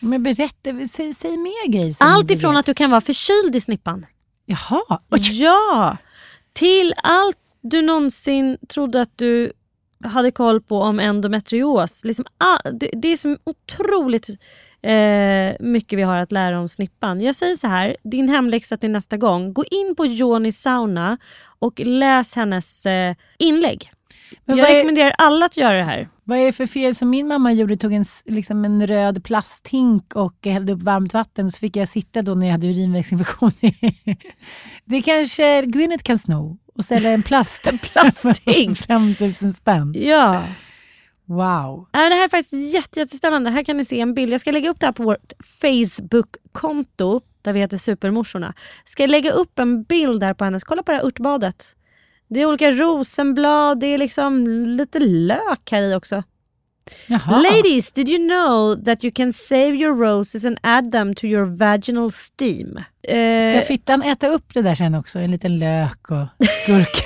Men 0.02 0.24
berätta, 0.24 0.86
säg, 0.94 1.14
säg 1.14 1.38
mer 1.38 1.68
grejer. 1.72 1.96
Allt 2.00 2.32
ifrån 2.32 2.58
att 2.58 2.66
du 2.66 2.74
kan 2.74 2.92
vara 2.92 3.02
förkyld 3.02 3.56
i 3.56 3.62
snippan. 3.62 4.06
Jaha. 4.46 5.00
Ja! 5.32 5.98
Till 6.54 6.94
allt 7.04 7.38
du 7.62 7.82
någonsin 7.82 8.58
trodde 8.70 9.02
att 9.02 9.18
du 9.18 9.52
hade 10.04 10.32
koll 10.32 10.62
på 10.62 10.82
om 10.82 11.00
endometrios. 11.00 12.04
Liksom, 12.06 12.26
ah, 12.38 12.70
det, 12.72 12.90
det 12.94 13.08
är 13.08 13.18
så 13.18 13.38
otroligt 13.44 14.30
eh, 14.82 15.54
mycket 15.60 16.00
vi 16.00 16.04
har 16.04 16.18
att 16.18 16.32
lära 16.32 16.60
om 16.60 16.70
snippan. 16.70 17.22
Jag 17.22 17.36
säger 17.36 17.56
så 17.56 17.68
här, 17.68 17.98
din 18.04 18.30
hemläxa 18.30 18.78
till 18.78 18.92
nästa 18.92 19.18
gång. 19.18 19.54
Gå 19.54 19.66
in 19.72 19.96
på 19.96 20.06
Joni 20.06 20.52
Sauna 20.52 21.18
och 21.60 21.80
läs 21.80 22.36
hennes 22.36 22.86
eh, 22.86 23.16
inlägg. 23.38 23.92
Men 24.46 24.58
jag 24.58 24.70
rekommenderar 24.70 25.14
alla 25.18 25.46
att 25.46 25.58
göra 25.58 25.78
det 25.78 25.84
här. 25.84 26.10
Vad 26.24 26.38
är 26.38 26.46
det 26.46 26.52
för 26.52 26.66
fel 26.66 26.96
som 26.96 27.10
min 27.10 27.28
mamma 27.28 27.54
gjorde? 27.54 27.78
Tog 27.78 27.94
en, 27.94 28.06
liksom 28.26 28.66
en 28.66 28.88
röd 28.88 29.24
plasthink 29.24 30.16
och 30.16 30.46
hällde 30.46 30.74
upp 30.74 30.82
varmt 30.82 31.14
vatten 31.14 31.52
så 31.52 31.60
fick 31.60 31.76
jag 31.76 31.88
sitta 31.88 32.22
då 32.22 32.36
när 32.36 32.48
jag 32.48 32.52
hade 32.52 32.68
urinvägsinfektion. 32.68 33.52
det 34.86 35.02
kanske 35.02 35.62
Gwyneth 35.66 36.04
kan 36.04 36.18
sno 36.18 36.58
och 36.76 36.84
sälja 36.84 37.12
en 37.12 37.24
plast. 37.24 37.72
plasthink. 37.94 38.78
5000 38.88 39.54
spänn. 39.54 39.94
Ja. 39.98 40.44
Wow. 41.26 41.88
Det 41.92 41.98
här 41.98 42.24
är 42.24 42.30
faktiskt 42.30 42.74
jätte, 42.74 43.00
jättespännande. 43.00 43.50
Här 43.50 43.64
kan 43.64 43.78
ni 43.78 43.86
se 43.86 44.00
en 44.00 44.14
bild. 44.14 44.34
Jag 44.34 44.42
ska 44.42 44.52
lägga 44.52 44.70
upp 44.70 44.80
det 44.80 44.86
här 44.86 44.94
på 44.94 45.04
vårt 45.04 45.34
Facebook-konto 45.62 47.22
där 47.42 47.54
vi 47.54 47.60
heter 47.60 47.78
Supermorsorna. 47.78 48.54
Ska 48.86 49.04
jag 49.04 49.10
lägga 49.10 49.32
upp 49.32 49.60
en 49.60 49.84
bild 49.84 50.20
där 50.20 50.34
på 50.34 50.44
hennes. 50.44 50.64
Kolla 50.64 50.84
på 50.84 50.92
det 50.92 50.98
här 50.98 51.06
örtbadet. 51.06 51.76
Det 52.30 52.40
är 52.42 52.46
olika 52.46 52.72
rosenblad, 52.72 53.80
det 53.80 53.88
är 53.88 53.98
liksom 53.98 54.46
lite 54.66 55.00
lök 55.00 55.72
här 55.72 55.82
i 55.82 55.96
också. 55.96 56.24
Jaha. 57.08 57.42
Ladies, 57.42 57.92
did 57.92 58.10
you 58.10 58.28
know 58.28 58.86
that 58.86 59.04
you 59.04 59.12
can 59.12 59.34
save 59.34 59.70
your 59.76 59.98
roses 59.98 60.46
and 60.46 60.58
add 60.64 60.92
them 60.92 61.16
to 61.16 61.26
your 61.26 61.46
vaginal 61.46 62.12
steam? 62.12 62.84
Ska 63.04 63.14
Eh, 63.14 63.62
fittan 63.64 64.04
äta 64.04 64.28
upp 64.28 64.54
det 64.54 64.62
där 64.62 64.76
sen 64.76 64.96
också? 64.96 65.20
En 65.20 65.32
liten 65.32 65.60
lök 65.60 66.12
och 66.12 66.28
gurka. 66.68 67.02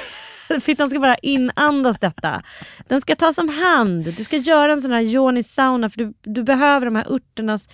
Fittan 0.61 0.89
ska 0.89 0.99
bara 0.99 1.15
inandas 1.17 1.99
detta. 1.99 2.43
Den 2.87 3.01
ska 3.01 3.15
tas 3.15 3.37
om 3.37 3.49
hand. 3.49 4.13
Du 4.17 4.23
ska 4.23 4.37
göra 4.37 4.71
en 4.73 4.81
sån 4.81 4.91
här 4.91 5.01
yoni 5.01 5.43
sauna 5.43 5.89
för 5.89 5.97
du, 5.97 6.13
du 6.21 6.43
behöver 6.43 6.85
de 6.85 6.95
här 6.95 7.13
örternas... 7.13 7.69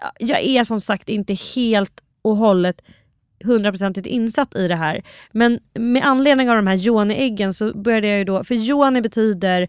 Ja, 0.00 0.12
Jag 0.18 0.40
är 0.42 0.64
som 0.64 0.80
sagt 0.80 1.08
inte 1.08 1.34
helt 1.34 2.00
och 2.22 2.36
hållet 2.36 2.82
hundraprocentigt 3.44 4.06
insatt 4.06 4.56
i 4.56 4.68
det 4.68 4.76
här. 4.76 5.02
Men 5.32 5.60
med 5.74 6.06
anledning 6.06 6.50
av 6.50 6.56
de 6.56 6.66
här 6.66 6.76
yoni-äggen 6.76 7.52
så 7.52 7.78
började 7.78 8.08
jag 8.08 8.18
ju 8.18 8.24
då... 8.24 8.44
För 8.44 8.54
yoni 8.54 9.00
betyder 9.00 9.68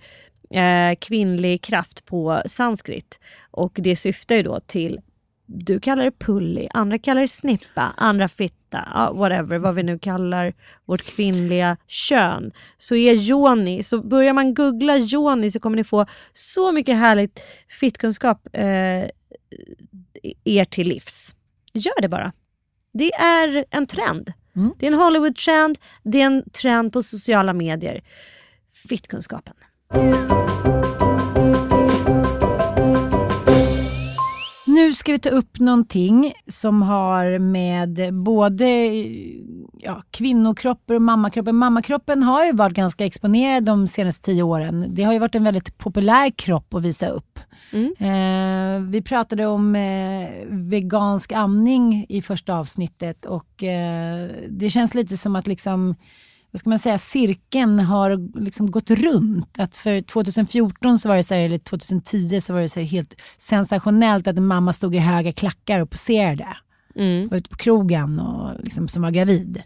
eh, 0.49 0.95
kvinnlig 0.99 1.61
kraft 1.61 2.05
på 2.05 2.41
sanskrit. 2.45 3.19
Och 3.51 3.71
det 3.73 3.95
syftar 3.95 4.35
ju 4.35 4.43
då 4.43 4.59
till 4.59 4.99
du 5.51 5.79
kallar 5.79 6.03
det 6.03 6.11
pulli, 6.11 6.67
andra 6.73 6.97
kallar 6.97 7.21
det 7.21 7.27
snippa, 7.27 7.93
andra 7.97 8.27
fitta, 8.27 9.11
whatever, 9.13 9.57
vad 9.57 9.75
vi 9.75 9.83
nu 9.83 9.99
kallar 9.99 10.53
vårt 10.85 11.01
kvinnliga 11.01 11.77
kön. 11.87 12.51
Så 12.77 12.95
är 12.95 13.13
yoni, 13.13 13.83
så 13.83 14.01
börjar 14.01 14.33
man 14.33 14.53
googla 14.53 14.97
yoni 14.97 15.51
så 15.51 15.59
kommer 15.59 15.77
ni 15.77 15.83
få 15.83 16.05
så 16.33 16.71
mycket 16.71 16.97
härligt 16.97 17.39
fittkunskap 17.79 18.47
eh, 18.53 19.09
er 20.43 20.65
till 20.65 20.87
livs. 20.87 21.35
Gör 21.73 22.01
det 22.01 22.09
bara. 22.09 22.31
Det 22.93 23.13
är 23.13 23.65
en 23.69 23.87
trend. 23.87 24.33
Mm. 24.55 24.73
Det 24.79 24.87
är 24.87 24.91
en 24.91 24.99
Hollywood-trend, 24.99 25.77
det 26.03 26.21
är 26.21 26.25
en 26.25 26.49
trend 26.49 26.93
på 26.93 27.03
sociala 27.03 27.53
medier. 27.53 28.03
Fittkunskapen. 28.89 29.53
Nu 34.65 34.93
ska 34.93 35.11
vi 35.11 35.19
ta 35.19 35.29
upp 35.29 35.59
någonting 35.59 36.33
som 36.47 36.81
har 36.81 37.39
med 37.39 38.13
både 38.13 38.65
ja, 39.81 40.01
kvinnokroppar 40.11 40.95
och 40.95 41.01
mammakroppen. 41.01 41.55
Mammakroppen 41.55 42.23
har 42.23 42.45
ju 42.45 42.51
varit 42.51 42.75
ganska 42.75 43.05
exponerad 43.05 43.63
de 43.63 43.87
senaste 43.87 44.21
tio 44.21 44.43
åren. 44.43 44.85
Det 44.89 45.03
har 45.03 45.13
ju 45.13 45.19
varit 45.19 45.35
en 45.35 45.43
väldigt 45.43 45.77
populär 45.77 46.31
kropp 46.37 46.73
att 46.73 46.83
visa 46.83 47.07
upp. 47.07 47.39
Mm. 47.71 47.93
Eh, 47.99 48.89
vi 48.89 49.01
pratade 49.01 49.45
om 49.45 49.75
eh, 49.75 50.29
vegansk 50.49 51.31
amning 51.31 52.05
i 52.09 52.21
första 52.21 52.55
avsnittet 52.55 53.25
och 53.25 53.63
eh, 53.63 54.29
det 54.49 54.69
känns 54.69 54.93
lite 54.93 55.17
som 55.17 55.35
att 55.35 55.47
liksom 55.47 55.95
vad 56.51 56.59
ska 56.59 56.69
man 56.69 56.79
säga, 56.79 56.97
cirkeln 56.97 57.79
har 57.79 58.39
liksom 58.39 58.71
gått 58.71 58.91
runt. 58.91 59.59
Att 59.59 59.75
för 59.75 60.01
2014 60.01 60.99
så 60.99 61.09
var 61.09 61.15
det 61.15 61.23
så 61.23 61.33
här, 61.33 61.41
eller 61.41 61.57
2010 61.57 62.41
så 62.41 62.53
var 62.53 62.61
det 62.61 62.69
så 62.69 62.79
helt 62.79 63.21
sensationellt 63.37 64.27
att 64.27 64.37
en 64.37 64.47
mamma 64.47 64.73
stod 64.73 64.95
i 64.95 64.97
höga 64.97 65.31
klackar 65.31 65.79
och 65.79 65.89
poserade. 65.89 66.47
Mm. 66.99 67.27
Var 67.27 67.37
ute 67.37 67.49
på 67.49 67.57
krogen 67.57 68.19
och 68.19 68.63
liksom, 68.63 68.87
som 68.87 69.01
var 69.01 69.11
gravid. 69.11 69.63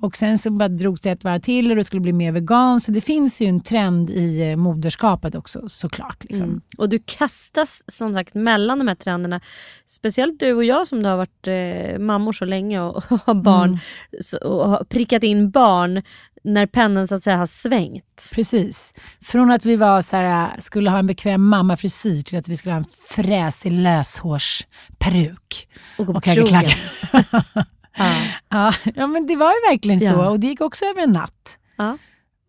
Och 0.00 0.16
sen 0.16 0.38
så 0.38 0.50
bara 0.50 0.68
drog 0.68 0.98
det 1.02 1.10
ett 1.10 1.24
varv 1.24 1.40
till 1.40 1.70
och 1.70 1.76
det 1.76 1.84
skulle 1.84 2.00
bli 2.00 2.12
mer 2.12 2.32
vegan. 2.32 2.80
Så 2.80 2.90
det 2.90 3.00
finns 3.00 3.40
ju 3.40 3.46
en 3.46 3.60
trend 3.60 4.10
i 4.10 4.50
eh, 4.50 4.56
moderskapet 4.56 5.34
också 5.34 5.68
såklart. 5.68 6.24
Liksom. 6.24 6.44
Mm. 6.44 6.60
Och 6.78 6.88
du 6.88 6.98
kastas 7.06 7.82
som 7.86 8.14
sagt 8.14 8.34
mellan 8.34 8.78
de 8.78 8.88
här 8.88 8.94
trenderna. 8.94 9.40
Speciellt 9.86 10.40
du 10.40 10.52
och 10.52 10.64
jag 10.64 10.86
som 10.86 11.04
har 11.04 11.16
varit 11.16 11.48
eh, 11.48 11.98
mammor 11.98 12.32
så 12.32 12.44
länge 12.44 12.80
och, 12.80 12.96
och 12.96 13.20
har 13.24 13.34
barn 13.34 13.68
Mm. 13.68 13.78
så, 14.20 14.38
och 14.38 14.70
har 14.70 14.84
prickat 14.84 15.22
in 15.22 15.50
barn 15.50 16.02
när 16.44 16.66
pendeln 16.66 17.08
så 17.08 17.14
att 17.14 17.22
säga 17.22 17.36
har 17.36 17.46
svängt. 17.46 18.30
Precis. 18.34 18.92
Från 19.20 19.50
att 19.50 19.64
vi 19.64 19.76
var 19.76 20.02
så 20.02 20.16
här, 20.16 20.60
skulle 20.60 20.90
ha 20.90 20.98
en 20.98 21.06
bekväm 21.06 21.46
mammafrisyr 21.48 22.22
till 22.22 22.38
att 22.38 22.48
vi 22.48 22.56
skulle 22.56 22.72
ha 22.72 22.78
en 22.78 22.84
fräsig 23.10 23.72
löshårsperuk. 23.72 25.68
Och 25.98 26.06
gå 26.06 26.12
på 26.12 26.16
Och 26.18 26.26
höga 26.26 26.44
krogen. 26.46 26.64
klackar. 26.64 27.64
Ja. 28.50 28.72
ja, 28.94 29.06
men 29.06 29.26
det 29.26 29.36
var 29.36 29.50
ju 29.50 29.70
verkligen 29.72 30.00
så. 30.00 30.06
Ja. 30.06 30.28
Och 30.30 30.40
det 30.40 30.46
gick 30.46 30.60
också 30.60 30.84
över 30.84 31.02
en 31.02 31.10
natt. 31.12 31.58
Ja. 31.76 31.98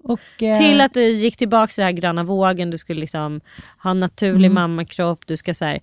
Och, 0.03 0.43
eh, 0.43 0.57
Till 0.59 0.81
att 0.81 0.93
du 0.93 1.03
gick 1.09 1.37
tillbaka 1.37 1.67
till 1.67 1.81
den 1.81 1.85
här 1.85 2.01
gröna 2.01 2.23
vågen, 2.23 2.71
du 2.71 2.77
skulle 2.77 2.99
liksom 3.01 3.41
ha 3.83 3.91
en 3.91 3.99
naturlig 3.99 4.45
Mm. 4.49 4.53
mammakropp, 4.53 5.27
du 5.27 5.37
ska 5.37 5.53
så 5.53 5.65
här, 5.65 5.79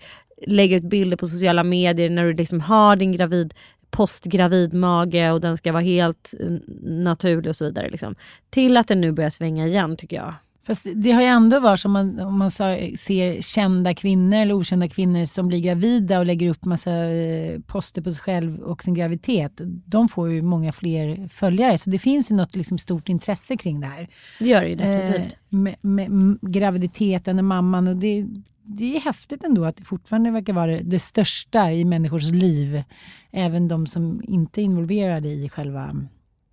lägga 0.46 0.76
ut 0.76 0.82
bilder 0.82 1.16
på 1.16 1.26
sociala 1.28 1.62
medier 1.64 2.10
när 2.10 2.24
du 2.24 2.32
liksom 2.32 2.60
har 2.60 2.96
din 2.96 3.12
gravid 3.12 3.54
postgravid 3.96 4.74
mage 4.74 5.30
och 5.30 5.40
den 5.40 5.56
ska 5.56 5.72
vara 5.72 5.82
helt 5.82 6.34
naturlig 6.82 7.48
och 7.48 7.56
så 7.56 7.64
vidare. 7.64 7.90
Liksom. 7.90 8.14
Till 8.50 8.76
att 8.76 8.88
den 8.88 9.00
nu 9.00 9.12
börjar 9.12 9.30
svänga 9.30 9.66
igen 9.66 9.96
tycker 9.96 10.16
jag. 10.16 10.34
Fast 10.66 10.86
det 10.94 11.12
har 11.12 11.22
ju 11.22 11.26
ändå 11.26 11.60
varit 11.60 11.80
som 11.80 11.92
man, 11.92 12.20
om 12.20 12.38
man 12.38 12.50
ser 12.50 13.42
kända 13.42 13.94
kvinnor 13.94 14.36
eller 14.36 14.54
okända 14.54 14.88
kvinnor 14.88 15.24
som 15.24 15.48
blir 15.48 15.60
gravida 15.60 16.18
och 16.18 16.26
lägger 16.26 16.50
upp 16.50 16.64
massa 16.64 16.90
eh, 16.90 17.60
poster 17.66 18.02
på 18.02 18.12
sig 18.12 18.22
själv 18.22 18.58
och 18.58 18.82
sin 18.82 18.94
graviditet. 18.94 19.52
De 19.84 20.08
får 20.08 20.30
ju 20.30 20.42
många 20.42 20.72
fler 20.72 21.28
följare. 21.28 21.78
Så 21.78 21.90
det 21.90 21.98
finns 21.98 22.30
ju 22.30 22.34
något 22.34 22.56
liksom 22.56 22.78
stort 22.78 23.08
intresse 23.08 23.56
kring 23.56 23.80
det 23.80 23.86
här. 23.86 24.08
Det 24.38 24.48
gör 24.48 24.62
det 24.62 24.68
ju 24.68 24.74
definitivt. 24.74 25.32
Eh, 25.32 25.58
med, 25.58 25.76
med 25.82 26.38
graviditeten 26.40 27.38
och 27.38 27.44
mamman. 27.44 27.88
Och 27.88 27.96
det, 27.96 28.26
det 28.66 28.96
är 28.96 29.00
häftigt 29.00 29.44
ändå 29.44 29.64
att 29.64 29.76
det 29.76 29.84
fortfarande 29.84 30.30
verkar 30.30 30.52
vara 30.52 30.80
det, 30.80 30.98
största 30.98 31.72
i 31.72 31.84
människors 31.84 32.32
liv. 32.32 32.82
Även 33.30 33.68
de 33.68 33.86
som 33.86 34.22
inte 34.24 34.60
är 34.60 34.62
involverade 34.62 35.28
i 35.28 35.48
själva 35.48 35.96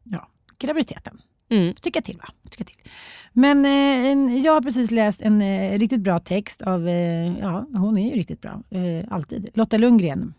ja, 0.03 0.28
graviditeten. 0.59 1.22
Mm. 1.49 1.74
Tycka 1.74 2.01
till 2.01 2.18
va? 2.18 2.30
Tycka 2.49 2.64
till. 2.64 2.76
Men 3.34 3.66
eh, 3.66 4.11
en, 4.11 4.41
jag 4.41 4.53
har 4.53 4.61
precis 4.61 4.91
läst 4.91 5.22
en 5.22 5.41
eh, 5.41 5.80
riktigt 5.80 6.01
bra 6.01 6.20
text 6.20 6.61
av, 6.61 6.88
eh, 6.88 7.39
ja 7.39 7.68
hon 7.74 7.97
är 7.97 8.09
ju 8.09 8.16
riktigt 8.16 8.41
bra, 8.41 8.64
eh, 8.70 9.05
alltid. 9.09 9.49
Lotta 9.53 9.78
Lundgren. 9.78 10.34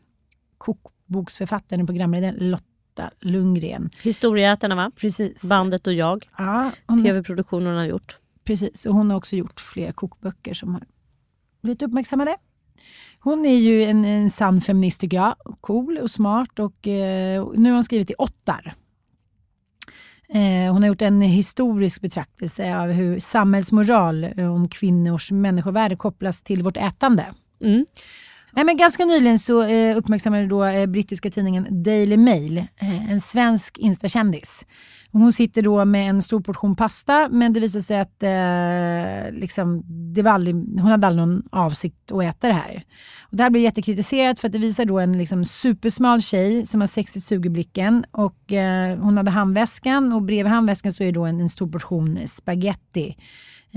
Kokboksförfattaren 0.59 1.81
och 1.81 1.87
programledaren 1.89 2.51
Lotta 2.51 3.11
Lundgren. 3.21 3.91
Historieätarna 4.03 4.75
va? 4.75 4.91
Precis. 4.97 5.45
Bandet 5.45 5.87
och 5.87 5.93
jag. 5.93 6.29
Ja, 6.39 6.71
hon 6.87 7.05
TV-produktionen 7.05 7.67
hon 7.67 7.77
har 7.77 7.85
gjort. 7.85 8.19
Precis, 8.45 8.87
och 8.87 8.95
hon 8.95 9.11
har 9.11 9.17
också 9.17 9.37
gjort 9.37 9.61
fler 9.61 9.93
kokböcker 9.93 10.55
som 10.55 10.75
har 10.75 10.83
blivit 11.65 11.83
uppmärksammade. 11.83 12.37
Hon 13.21 13.45
är 13.45 13.59
ju 13.59 13.85
en, 13.85 14.05
en 14.05 14.31
sann 14.31 14.61
feminist 14.61 15.01
tycker 15.01 15.17
jag. 15.17 15.37
Cool 15.61 15.99
och 15.99 16.11
smart 16.11 16.59
och 16.59 16.89
eh, 16.89 17.47
nu 17.55 17.69
har 17.69 17.75
hon 17.75 17.85
skrivit 17.85 18.11
i 18.11 18.15
åttar. 18.15 18.75
Eh, 20.29 20.73
hon 20.73 20.83
har 20.83 20.89
gjort 20.89 21.03
en 21.03 21.21
historisk 21.21 22.01
betraktelse 22.01 22.77
av 22.77 22.89
hur 22.89 23.19
samhällsmoral 23.19 24.25
om 24.25 24.69
kvinnors 24.69 25.31
människovärde 25.31 25.97
kopplas 25.97 26.43
till 26.43 26.63
vårt 26.63 26.77
ätande. 26.77 27.27
Mm. 27.61 27.87
Nej, 28.57 28.65
men 28.65 28.77
ganska 28.77 29.05
nyligen 29.05 29.39
så 29.39 29.63
eh, 29.63 29.97
uppmärksammade 29.97 30.47
då, 30.47 30.65
eh, 30.65 30.87
brittiska 30.87 31.31
tidningen 31.31 31.83
Daily 31.83 32.17
Mail 32.17 32.59
eh, 32.59 33.11
en 33.11 33.21
svensk 33.21 33.79
instakändis. 33.79 34.65
Hon 35.13 35.33
sitter 35.33 35.63
då 35.63 35.85
med 35.85 36.11
en 36.11 36.23
stor 36.23 36.41
portion 36.41 36.77
pasta 36.77 37.29
men 37.29 37.53
det 37.53 37.61
visar 37.61 37.81
sig 37.81 38.01
att 38.01 38.23
eh, 38.23 39.41
liksom, 39.41 39.83
det 40.15 40.23
var 40.23 40.31
aldrig, 40.31 40.55
hon 40.55 40.91
hade 40.91 41.07
aldrig 41.07 41.27
någon 41.27 41.43
avsikt 41.51 42.13
att 42.13 42.23
äta 42.23 42.49
det 42.49 42.55
här. 42.55 42.85
Och 43.23 43.37
det 43.37 43.43
här 43.43 43.51
blir 43.51 43.63
jättekritiserat 43.63 44.39
för 44.39 44.49
att 44.49 44.53
det 44.53 44.59
visar 44.59 44.85
då 44.85 44.99
en 44.99 45.19
liksom, 45.19 45.45
supersmal 45.45 46.21
tjej 46.21 46.67
som 46.67 46.81
har 46.81 46.89
sexigt 46.89 47.27
sug 47.27 47.47
i 47.47 47.51
blicken 47.51 48.05
och 48.11 48.53
eh, 48.53 48.99
hon 48.99 49.17
hade 49.17 49.31
handväskan 49.31 50.13
och 50.13 50.23
bredvid 50.23 50.53
handväskan 50.53 50.93
så 50.93 51.03
är 51.03 51.07
det 51.07 51.13
då 51.13 51.25
en, 51.25 51.41
en 51.41 51.51
stor 51.51 51.69
portion 51.69 52.19
spaghetti 52.29 53.17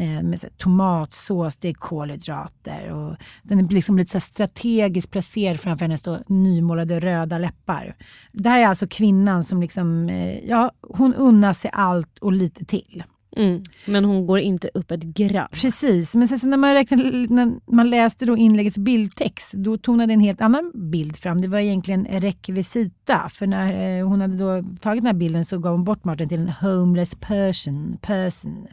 med 0.05 0.39
så 0.39 0.45
här, 0.45 0.53
tomatsås, 0.57 1.57
det 1.57 1.69
är 1.69 1.73
kolhydrater 1.73 2.91
och 2.91 3.15
den 3.43 3.59
är 3.59 3.63
liksom 3.63 3.97
lite 3.97 4.11
så 4.11 4.19
strategiskt 4.19 5.11
placerad 5.11 5.59
framför 5.59 5.85
hennes 5.85 6.01
då 6.01 6.19
nymålade 6.27 6.99
röda 6.99 7.37
läppar. 7.37 7.95
Det 8.31 8.49
här 8.49 8.61
är 8.61 8.67
alltså 8.67 8.87
kvinnan 8.87 9.43
som 9.43 9.61
liksom, 9.61 10.09
eh, 10.09 10.39
ja, 10.49 10.71
hon 10.81 11.13
unnar 11.13 11.53
sig 11.53 11.71
allt 11.73 12.17
och 12.17 12.33
lite 12.33 12.65
till. 12.65 13.03
Mm. 13.37 13.63
Men 13.85 14.05
hon 14.05 14.27
går 14.27 14.39
inte 14.39 14.69
upp 14.73 14.91
ett 14.91 15.03
gram. 15.03 15.47
Precis, 15.51 16.15
men 16.15 16.27
sen 16.27 16.39
så 16.39 16.47
när 16.47 16.57
man, 16.57 16.73
räknade, 16.73 17.03
när 17.29 17.71
man 17.71 17.89
läste 17.89 18.25
då 18.25 18.37
inläggets 18.37 18.77
bildtext 18.77 19.53
då 19.53 19.77
tonade 19.77 20.13
en 20.13 20.19
helt 20.19 20.41
annan 20.41 20.71
bild 20.91 21.17
fram. 21.17 21.41
Det 21.41 21.47
var 21.47 21.59
egentligen 21.59 22.05
rekvisita. 22.05 23.29
För 23.29 23.47
när 23.47 23.99
eh, 23.99 24.07
hon 24.07 24.21
hade 24.21 24.37
då 24.37 24.63
tagit 24.81 25.03
den 25.03 25.07
här 25.07 25.19
bilden 25.19 25.45
så 25.45 25.57
gav 25.57 25.71
hon 25.71 25.83
bort 25.83 26.03
maten 26.03 26.29
till 26.29 26.39
en 26.39 26.49
homeless 26.49 27.15
person. 27.19 27.97
person. 28.01 28.67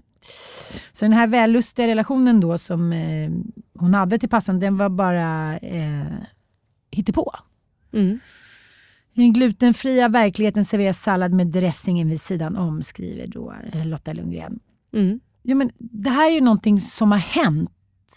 Så 0.92 1.04
den 1.04 1.12
här 1.12 1.26
vällustiga 1.26 1.86
relationen 1.86 2.40
då 2.40 2.58
som 2.58 2.92
eh, 2.92 3.30
hon 3.78 3.94
hade 3.94 4.18
till 4.18 4.28
passan, 4.28 4.60
den 4.60 4.76
var 4.76 4.88
bara 4.88 5.58
eh, 5.58 6.12
hittepå. 6.90 7.32
Mm. 7.92 8.18
I 9.12 9.20
den 9.20 9.32
glutenfria 9.32 10.08
verkligheten 10.08 10.64
serveras 10.64 11.02
sallad 11.02 11.32
med 11.32 11.46
dressingen 11.46 12.08
vid 12.08 12.20
sidan 12.20 12.56
om, 12.56 12.82
skriver 12.82 13.26
då 13.26 13.54
eh, 13.72 13.86
Lotta 13.86 14.12
Lundgren. 14.12 14.60
Mm. 14.92 15.20
Ja, 15.42 15.54
men 15.54 15.70
det 15.78 16.10
här 16.10 16.30
är 16.30 16.34
ju 16.34 16.40
någonting 16.40 16.80
som 16.80 17.12
har 17.12 17.18
hänt 17.18 17.70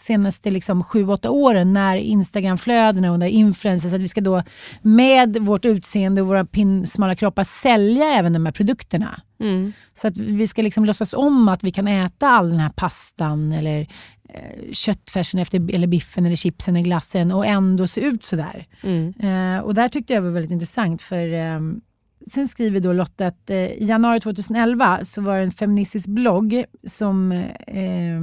senaste 0.08 0.50
liksom, 0.50 0.84
sju, 0.84 1.08
åtta 1.08 1.30
åren 1.30 1.72
när 1.72 1.96
Instagramflödena 1.96 3.12
och 3.12 3.18
när 3.18 3.26
influencers, 3.26 3.92
att 3.92 4.00
vi 4.00 4.08
ska 4.08 4.20
då 4.20 4.42
med 4.82 5.36
vårt 5.36 5.64
utseende 5.64 6.20
och 6.20 6.26
våra 6.28 6.44
pinsmala 6.44 7.14
kroppar 7.14 7.44
sälja 7.44 8.04
även 8.04 8.32
de 8.32 8.46
här 8.46 8.52
produkterna. 8.52 9.20
Mm. 9.40 9.72
Så 10.00 10.08
att 10.08 10.18
vi 10.18 10.48
ska 10.48 10.62
liksom 10.62 10.84
låtsas 10.84 11.12
om 11.12 11.48
att 11.48 11.64
vi 11.64 11.70
kan 11.70 11.88
äta 11.88 12.28
all 12.28 12.50
den 12.50 12.60
här 12.60 12.72
pastan 12.76 13.52
eller 13.52 13.80
eh, 14.28 14.72
köttfärsen 14.72 15.40
efter, 15.40 15.74
eller 15.74 15.86
biffen 15.86 16.26
eller 16.26 16.36
chipsen 16.36 16.76
eller 16.76 16.84
glassen 16.84 17.32
och 17.32 17.46
ändå 17.46 17.86
se 17.86 18.00
ut 18.00 18.24
sådär. 18.24 18.66
Mm. 18.82 19.14
Eh, 19.20 19.60
och 19.60 19.74
där 19.74 19.88
tyckte 19.88 20.12
jag 20.12 20.22
var 20.22 20.30
väldigt 20.30 20.52
intressant 20.52 21.02
för 21.02 21.32
eh, 21.32 21.60
Sen 22.26 22.48
skriver 22.48 22.80
då 22.80 22.92
Lotta 22.92 23.26
att 23.26 23.50
eh, 23.50 23.56
i 23.56 23.84
januari 23.84 24.20
2011 24.20 25.04
så 25.04 25.20
var 25.20 25.36
det 25.36 25.42
en 25.42 25.52
feministisk 25.52 26.06
blogg 26.06 26.64
som, 26.86 27.32
eh, 27.66 28.20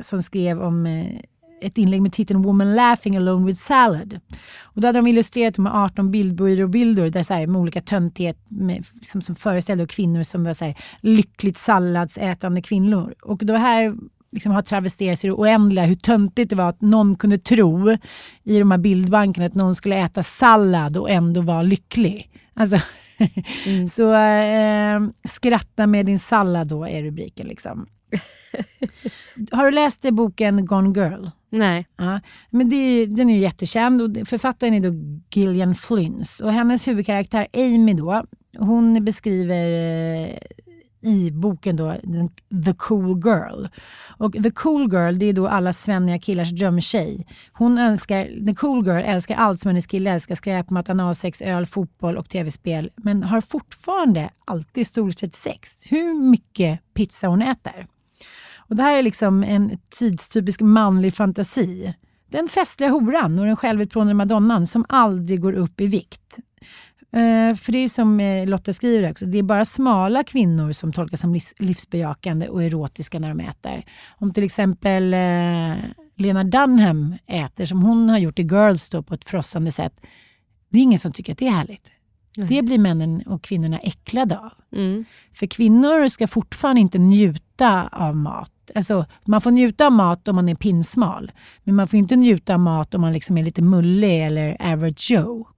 som 0.00 0.22
skrev 0.22 0.62
om 0.62 0.86
eh, 0.86 1.20
ett 1.60 1.78
inlägg 1.78 2.02
med 2.02 2.12
titeln 2.12 2.42
Woman 2.42 2.74
laughing 2.74 3.16
alone 3.16 3.46
with 3.46 3.60
salad. 3.60 4.20
Och 4.62 4.80
då 4.80 4.88
hade 4.88 4.98
de 4.98 5.06
illustrerat 5.06 5.58
med 5.58 5.72
18 5.74 6.10
bildbyråbilder 6.10 7.10
där 7.10 7.22
så 7.22 7.34
här, 7.34 7.46
med 7.46 7.60
olika 7.60 7.80
töntighet 7.80 8.38
med, 8.48 8.84
liksom, 8.94 9.22
som 9.22 9.34
föreställde 9.34 9.86
kvinnor 9.86 10.22
som 10.22 10.44
var 10.44 10.54
så 10.54 10.64
här, 10.64 10.74
lyckligt 11.00 11.56
salladsätande 11.56 12.62
kvinnor. 12.62 13.14
Och 13.22 13.38
då 13.44 13.54
här 13.54 13.94
liksom 14.32 14.52
har 14.52 14.62
travesterats 14.62 15.24
i 15.24 15.26
det 15.26 15.32
oändliga 15.32 15.84
hur 15.84 15.94
töntigt 15.94 16.50
det 16.50 16.56
var 16.56 16.68
att 16.68 16.80
någon 16.80 17.16
kunde 17.16 17.38
tro 17.38 17.96
i 18.44 18.58
de 18.58 18.70
här 18.70 18.78
bildbankerna 18.78 19.46
att 19.46 19.54
någon 19.54 19.74
skulle 19.74 19.96
äta 19.96 20.22
sallad 20.22 20.96
och 20.96 21.10
ändå 21.10 21.40
vara 21.40 21.62
lycklig. 21.62 22.30
Alltså, 22.54 22.80
Mm. 23.66 23.88
Så 23.90 24.14
eh, 24.14 25.28
skratta 25.28 25.86
med 25.86 26.06
din 26.06 26.18
sallad 26.18 26.68
då 26.68 26.84
är 26.84 27.02
rubriken. 27.02 27.46
Liksom. 27.46 27.86
Har 29.52 29.64
du 29.64 29.70
läst 29.70 30.10
boken 30.10 30.66
Gone 30.66 31.00
Girl? 31.00 31.26
Nej. 31.50 31.86
Ja, 31.96 32.20
men 32.50 32.68
det, 32.68 33.06
den 33.06 33.30
är 33.30 33.34
ju 33.34 33.40
jättekänd 33.40 34.02
och 34.02 34.28
författaren 34.28 34.74
är 34.74 34.80
då 34.80 35.20
Gillian 35.34 35.74
Flynns. 35.74 36.40
Och 36.40 36.52
hennes 36.52 36.88
huvudkaraktär 36.88 37.46
Amy 37.52 37.94
då, 37.94 38.24
hon 38.58 39.04
beskriver 39.04 39.70
eh, 40.24 40.36
i 41.00 41.30
boken 41.30 41.76
då 41.76 41.96
The 42.64 42.72
Cool 42.72 43.18
Girl. 43.24 43.66
Och 44.08 44.32
The 44.32 44.50
Cool 44.50 44.92
Girl 44.92 45.18
det 45.18 45.26
är 45.26 45.32
då 45.32 45.48
alla 45.48 45.72
svenniga 45.72 46.18
killars 46.18 46.50
drömtjej. 46.50 47.26
Hon 47.52 47.78
önskar, 47.78 48.44
The 48.46 48.54
Cool 48.54 48.86
Girl 48.86 49.02
älskar 49.04 49.34
allt 49.34 49.60
som 49.60 49.68
hennes 49.68 49.86
kille 49.86 50.10
älskar. 50.10 50.34
Skräpmat, 50.34 50.88
analsex, 50.88 51.42
öl, 51.42 51.66
fotboll 51.66 52.16
och 52.16 52.28
tv-spel. 52.28 52.90
Men 52.96 53.22
har 53.22 53.40
fortfarande 53.40 54.30
alltid 54.44 54.86
storlek 54.86 55.16
36. 55.16 55.82
Hur 55.84 56.14
mycket 56.14 56.94
pizza 56.94 57.26
hon 57.26 57.42
äter. 57.42 57.86
Och 58.56 58.76
Det 58.76 58.82
här 58.82 58.98
är 58.98 59.02
liksom 59.02 59.44
en 59.44 59.78
tidstypisk 59.90 60.60
manlig 60.60 61.14
fantasi. 61.14 61.94
Den 62.30 62.48
festliga 62.48 62.90
horan 62.90 63.38
och 63.38 63.46
den 63.46 63.56
självutplånade 63.56 64.14
madonnan 64.14 64.66
som 64.66 64.84
aldrig 64.88 65.40
går 65.40 65.52
upp 65.52 65.80
i 65.80 65.86
vikt. 65.86 66.38
Uh, 67.16 67.54
för 67.54 67.72
det 67.72 67.78
är 67.78 67.88
som 67.88 68.20
uh, 68.20 68.46
Lotta 68.46 68.72
skriver 68.72 69.10
också, 69.10 69.26
det 69.26 69.38
är 69.38 69.42
bara 69.42 69.64
smala 69.64 70.24
kvinnor 70.24 70.72
som 70.72 70.92
tolkas 70.92 71.20
som 71.20 71.34
livs 71.34 71.54
livsbejakande 71.58 72.48
och 72.48 72.62
erotiska 72.62 73.18
när 73.18 73.28
de 73.28 73.40
äter. 73.40 73.84
Om 74.18 74.32
till 74.32 74.44
exempel 74.44 75.14
uh, 75.14 75.76
Lena 76.16 76.44
Dunham 76.44 77.14
äter 77.26 77.66
som 77.66 77.82
hon 77.82 78.08
har 78.08 78.18
gjort 78.18 78.38
i 78.38 78.42
Girls 78.42 78.88
då, 78.88 79.02
på 79.02 79.14
ett 79.14 79.24
frossande 79.24 79.72
sätt. 79.72 80.00
Det 80.68 80.78
är 80.78 80.82
ingen 80.82 80.98
som 80.98 81.12
tycker 81.12 81.32
att 81.32 81.38
det 81.38 81.46
är 81.46 81.50
härligt. 81.50 81.90
Nej. 82.36 82.48
Det 82.48 82.62
blir 82.62 82.78
männen 82.78 83.22
och 83.26 83.42
kvinnorna 83.42 83.78
äcklade 83.78 84.38
av. 84.38 84.52
Mm. 84.72 85.04
För 85.32 85.46
kvinnor 85.46 86.08
ska 86.08 86.26
fortfarande 86.26 86.80
inte 86.80 86.98
njuta 86.98 87.88
av 87.92 88.16
mat. 88.16 88.52
Alltså, 88.74 89.06
man 89.26 89.40
får 89.40 89.50
njuta 89.50 89.86
av 89.86 89.92
mat 89.92 90.28
om 90.28 90.36
man 90.36 90.48
är 90.48 90.54
pinsmal. 90.54 91.32
Men 91.64 91.74
man 91.74 91.88
får 91.88 91.98
inte 91.98 92.16
njuta 92.16 92.54
av 92.54 92.60
mat 92.60 92.94
om 92.94 93.00
man 93.00 93.12
liksom 93.12 93.38
är 93.38 93.42
lite 93.42 93.62
mullig 93.62 94.26
eller 94.26 94.72
average 94.72 95.10
Joe. 95.10 95.48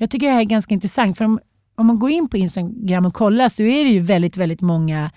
Jag 0.00 0.10
tycker 0.10 0.26
det 0.26 0.32
här 0.32 0.40
är 0.40 0.44
ganska 0.44 0.74
intressant. 0.74 1.18
För 1.18 1.24
om, 1.24 1.40
om 1.74 1.86
man 1.86 1.98
går 1.98 2.10
in 2.10 2.28
på 2.28 2.36
Instagram 2.36 3.06
och 3.06 3.14
kollar 3.14 3.48
så 3.48 3.62
är 3.62 3.84
det 3.84 3.90
ju 3.90 4.00
väldigt, 4.00 4.36
väldigt 4.36 4.60
många 4.60 5.10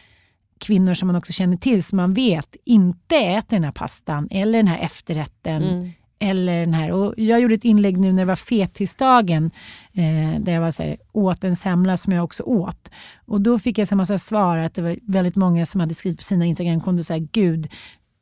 kvinnor 0.61 0.93
som 0.93 1.07
man 1.07 1.15
också 1.15 1.34
känner 1.34 1.57
till 1.57 1.84
som 1.84 1.95
man 1.95 2.13
vet 2.13 2.55
inte 2.65 3.15
äter 3.15 3.55
den 3.55 3.63
här 3.63 3.71
pastan 3.71 4.27
eller 4.32 4.59
den 4.59 4.67
här 4.67 4.79
efterrätten. 4.79 5.63
Mm. 5.63 5.91
Eller 6.19 6.59
den 6.59 6.73
här. 6.73 6.91
Och 6.91 7.13
jag 7.17 7.41
gjorde 7.41 7.55
ett 7.55 7.65
inlägg 7.65 7.97
nu 7.97 8.11
när 8.11 8.21
det 8.21 8.25
var 8.25 8.36
fettisdagen 8.36 9.51
eh, 9.93 10.39
där 10.39 10.53
jag 10.53 10.61
var 10.61 10.71
så 10.71 10.84
här, 10.84 10.97
åt 11.11 11.43
en 11.43 11.55
semla 11.55 11.97
som 11.97 12.13
jag 12.13 12.23
också 12.23 12.43
åt. 12.43 12.91
Och 13.25 13.41
då 13.41 13.59
fick 13.59 13.77
jag 13.77 13.88
så 13.88 13.95
här 13.95 13.97
massa 13.97 14.17
svar 14.17 14.57
att 14.57 14.73
det 14.73 14.82
var 14.82 14.97
väldigt 15.01 15.36
många 15.36 15.65
som 15.65 15.79
hade 15.79 15.93
skrivit 15.93 16.19
på 16.19 16.23
sina 16.23 16.45
Instagramkonton 16.45 17.03
så 17.03 17.13
här, 17.13 17.27
gud, 17.32 17.67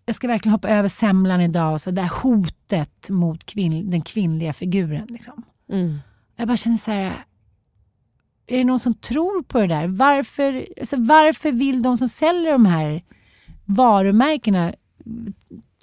jag 0.06 0.16
ska 0.16 0.28
verkligen 0.28 0.54
hoppa 0.54 0.70
över 0.70 0.90
semlan 0.90 1.42
idag. 1.42 1.74
Och 1.74 1.82
så 1.82 1.92
det 1.92 2.02
här 2.02 2.22
hotet 2.24 3.10
mot 3.10 3.46
kvinn, 3.46 3.90
den 3.90 4.02
kvinnliga 4.02 4.54
figuren. 4.54 5.08
Liksom. 5.10 5.44
Mm. 5.72 6.00
Jag 6.40 6.48
bara 6.48 6.58
känner 6.58 6.78
så 6.78 6.92
här, 6.92 7.26
är 8.48 8.58
det 8.58 8.64
någon 8.64 8.80
som 8.80 8.94
tror 8.94 9.44
på 9.44 9.60
det 9.60 9.68
där? 9.68 9.88
Varför, 9.88 10.68
alltså 10.80 10.96
varför 10.96 11.52
vill 11.52 11.82
de 11.82 11.98
som 11.98 12.08
säljer 12.08 12.52
de 12.52 12.66
här 12.66 13.04
varumärkena, 13.66 14.74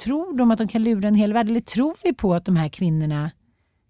tror 0.04 0.36
de 0.38 0.50
att 0.50 0.58
de 0.58 0.68
kan 0.68 0.82
lura 0.82 1.08
en 1.08 1.14
hel 1.14 1.32
värld? 1.32 1.48
Eller 1.48 1.60
tror 1.60 1.96
vi 2.04 2.12
på 2.12 2.34
att 2.34 2.44
de 2.44 2.56
här 2.56 2.68
kvinnorna 2.68 3.30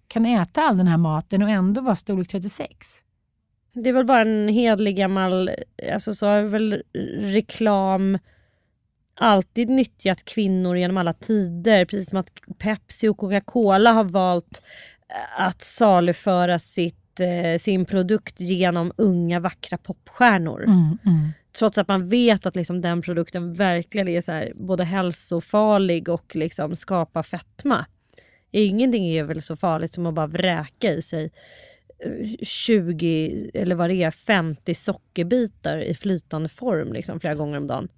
kan 0.09 0.27
äta 0.27 0.63
all 0.63 0.77
den 0.77 0.87
här 0.87 0.97
maten 0.97 1.43
och 1.43 1.51
ändå 1.51 1.81
vara 1.81 1.97
storlek 1.97 2.29
36? 2.29 2.87
Det 3.73 3.89
är 3.89 3.93
väl 3.93 4.07
bara 4.07 4.21
en 4.21 4.49
hedlig 4.49 4.97
gammal, 4.97 5.51
alltså 5.93 6.15
så 6.15 6.27
har 6.27 6.43
väl 6.43 6.83
reklam 7.21 8.19
alltid 9.15 9.71
nyttjat 9.71 10.25
kvinnor 10.25 10.77
genom 10.77 10.97
alla 10.97 11.13
tider. 11.13 11.85
Precis 11.85 12.11
som 12.11 12.19
att 12.19 12.31
Pepsi 12.59 13.09
och 13.09 13.17
Coca-Cola 13.17 13.93
har 13.93 14.05
valt 14.05 14.63
att 15.37 15.63
saluföra 15.63 16.59
sitt, 16.59 17.21
eh, 17.21 17.59
sin 17.59 17.85
produkt 17.85 18.41
genom 18.41 18.93
unga 18.97 19.41
vackra 19.41 19.79
popstjärnor. 19.79 20.65
Mm, 20.65 20.99
mm. 21.07 21.33
Trots 21.59 21.79
att 21.79 21.89
man 21.89 22.09
vet 22.09 22.47
att 22.47 22.57
liksom 22.57 22.81
den 22.81 23.03
produkten 23.03 23.55
verkligen 23.55 24.09
är 24.09 24.21
så 24.21 24.33
här, 24.33 24.53
både 24.55 24.85
hälsofarlig 24.85 26.09
och 26.09 26.37
liksom 26.37 26.77
skapar 26.77 27.23
fetma. 27.23 27.87
Ingenting 28.51 29.09
är 29.09 29.25
väl 29.25 29.43
så 29.43 29.57
farligt 29.57 29.95
som 29.95 30.07
att 30.07 30.15
bara 30.15 30.27
vräka 30.27 30.93
i 30.93 31.03
sig 31.03 31.31
20 32.43 33.51
eller 33.55 33.75
vad 33.75 33.91
det 33.91 34.03
är, 34.03 34.11
50 34.11 34.75
sockerbitar 34.75 35.79
i 35.79 35.95
flytande 35.95 36.49
form 36.49 36.93
liksom, 36.93 37.21
flera 37.21 37.35
gånger 37.35 37.59
om 37.59 37.67
dagen. 37.67 37.89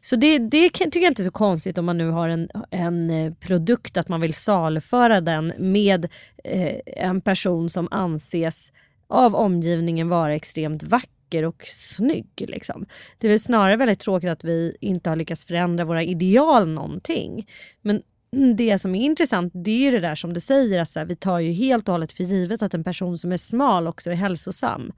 Så 0.00 0.16
det, 0.16 0.38
det 0.38 0.70
tycker 0.70 1.00
jag 1.00 1.10
inte 1.10 1.22
är 1.22 1.24
så 1.24 1.30
konstigt 1.30 1.78
om 1.78 1.84
man 1.84 1.98
nu 1.98 2.10
har 2.10 2.28
en, 2.28 2.48
en 2.70 3.10
eh, 3.10 3.32
produkt 3.32 3.96
att 3.96 4.08
man 4.08 4.20
vill 4.20 4.34
saluföra 4.34 5.20
den 5.20 5.52
med 5.58 6.08
eh, 6.44 6.76
en 6.86 7.20
person 7.20 7.68
som 7.68 7.88
anses 7.90 8.72
av 9.08 9.34
omgivningen 9.34 10.08
vara 10.08 10.34
extremt 10.34 10.82
vacker 10.82 11.08
vacker 11.32 11.44
och 11.44 11.64
snygg. 11.66 12.26
Liksom. 12.36 12.86
Det 13.18 13.26
är 13.26 13.30
väl 13.30 13.40
snarare 13.40 13.76
väldigt 13.76 14.00
tråkigt 14.00 14.30
att 14.30 14.44
vi 14.44 14.76
inte 14.80 15.10
har 15.10 15.16
lyckats 15.16 15.44
förändra 15.44 15.84
våra 15.84 16.02
ideal 16.02 16.68
någonting. 16.68 17.46
Men 17.82 18.02
det 18.56 18.78
som 18.78 18.94
är 18.94 19.04
intressant 19.04 19.52
det 19.54 19.70
är 19.70 19.78
ju 19.78 19.90
det 19.90 20.00
där 20.00 20.14
som 20.14 20.32
du 20.32 20.40
säger, 20.40 20.80
att 20.80 21.10
vi 21.10 21.16
tar 21.16 21.38
ju 21.38 21.52
helt 21.52 21.88
och 21.88 21.92
hållet 21.92 22.12
för 22.12 22.24
givet 22.24 22.62
att 22.62 22.74
en 22.74 22.84
person 22.84 23.18
som 23.18 23.32
är 23.32 23.36
smal 23.36 23.88
också 23.88 24.10
är 24.10 24.14
hälsosam. 24.14 24.92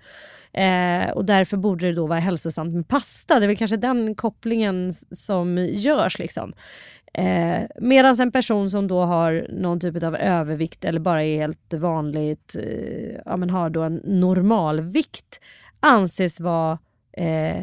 Eh, 0.52 1.10
och 1.10 1.24
därför 1.24 1.56
borde 1.56 1.86
det 1.86 1.92
då 1.92 2.06
vara 2.06 2.18
hälsosamt 2.18 2.74
med 2.74 2.88
pasta. 2.88 3.38
Det 3.38 3.46
är 3.46 3.48
väl 3.48 3.56
kanske 3.56 3.76
den 3.76 4.14
kopplingen 4.14 4.92
som 5.10 5.58
görs. 5.58 6.18
Liksom. 6.18 6.52
Eh, 7.14 7.62
Medan 7.80 8.20
en 8.20 8.32
person 8.32 8.70
som 8.70 8.88
då 8.88 9.00
har 9.00 9.46
någon 9.50 9.80
typ 9.80 10.02
av 10.02 10.16
övervikt 10.16 10.84
eller 10.84 11.00
bara 11.00 11.24
är 11.24 11.36
helt 11.36 11.74
vanligt, 11.74 12.56
eh, 12.58 13.20
ja, 13.24 13.36
men 13.36 13.50
har 13.50 13.70
då 13.70 13.82
en 13.82 14.00
normalvikt 14.04 15.40
anses 15.80 16.40
vara 16.40 16.78
eh, 17.12 17.62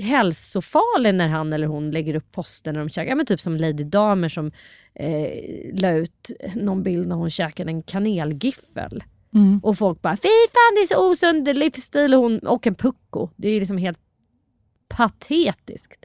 hälsofarlig 0.00 1.14
när 1.14 1.28
han 1.28 1.52
eller 1.52 1.66
hon 1.66 1.90
lägger 1.90 2.14
upp 2.14 2.32
poster 2.32 2.72
när 2.72 2.80
de 2.80 2.88
käkar. 2.88 3.08
Ja, 3.08 3.14
men 3.14 3.26
typ 3.26 3.40
som 3.40 3.56
Lady 3.56 3.84
Damer 3.84 4.28
som 4.28 4.52
eh, 4.94 5.30
la 5.74 5.90
ut 5.90 6.30
någon 6.54 6.82
bild 6.82 7.08
när 7.08 7.16
hon 7.16 7.30
käkade 7.30 7.70
en 7.70 7.82
kanelgiffel. 7.82 9.04
Mm. 9.34 9.60
Och 9.62 9.78
folk 9.78 10.02
bara 10.02 10.16
“fy 10.16 10.28
fan 10.52 10.74
det 10.74 10.80
är 10.80 10.86
så 10.86 11.10
osund 11.10 11.56
livsstil” 11.56 12.14
och, 12.14 12.20
hon, 12.20 12.38
och 12.38 12.66
en 12.66 12.74
pucko. 12.74 13.28
Det 13.36 13.48
är 13.48 13.60
liksom 13.60 13.78
helt 13.78 13.98
patetiskt. 14.88 16.04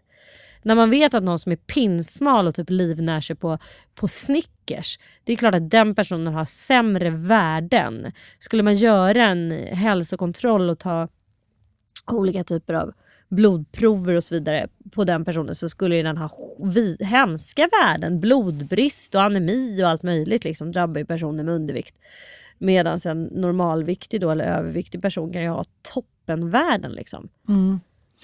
När 0.62 0.76
man 0.76 0.90
vet 0.90 1.14
att 1.14 1.24
någon 1.24 1.40
som 1.40 1.52
är 1.52 1.56
pinsmal 1.56 2.48
och 2.48 2.56
typ 2.56 2.70
livnär 2.70 3.22
sig 3.22 3.36
på, 3.36 3.58
på 3.96 4.08
Snickers. 4.08 5.00
Det 5.24 5.34
är 5.34 5.38
klart 5.38 5.56
att 5.56 5.70
den 5.70 5.96
personen 5.96 6.34
har 6.34 6.46
sämre 6.46 7.10
värden. 7.10 8.12
Skulle 8.40 8.64
man 8.64 8.76
göra 8.76 9.26
en 9.26 9.52
hälsokontroll 9.72 10.70
och 10.70 10.80
ta 10.80 11.08
olika 12.08 12.44
typer 12.44 12.74
av 12.74 12.94
blodprover 13.30 14.14
och 14.16 14.24
så 14.24 14.36
vidare 14.36 14.68
på 14.92 15.04
den 15.04 15.26
personen 15.26 15.56
så 15.56 15.70
skulle 15.70 16.02
den 16.04 16.18
ha 16.18 16.30
vi- 16.60 16.98
hemska 17.00 17.70
värden. 17.82 18.20
Blodbrist 18.20 19.16
och 19.16 19.22
anemi 19.24 19.84
och 19.84 19.90
allt 19.90 20.04
möjligt 20.04 20.44
liksom 20.44 20.72
drabbar 20.72 21.00
ju 21.00 21.06
personer 21.06 21.44
med 21.44 21.54
undervikt. 21.54 21.96
Medan 22.58 23.00
en 23.06 23.24
normalviktig 23.24 24.22
då, 24.22 24.32
eller 24.32 24.46
överviktig 24.46 25.02
person 25.02 25.32
kan 25.34 25.42
ju 25.42 25.50
ha 25.50 25.64
toppenvärden. 25.94 26.92
Liksom. 26.92 27.30
Mm. 27.48 27.80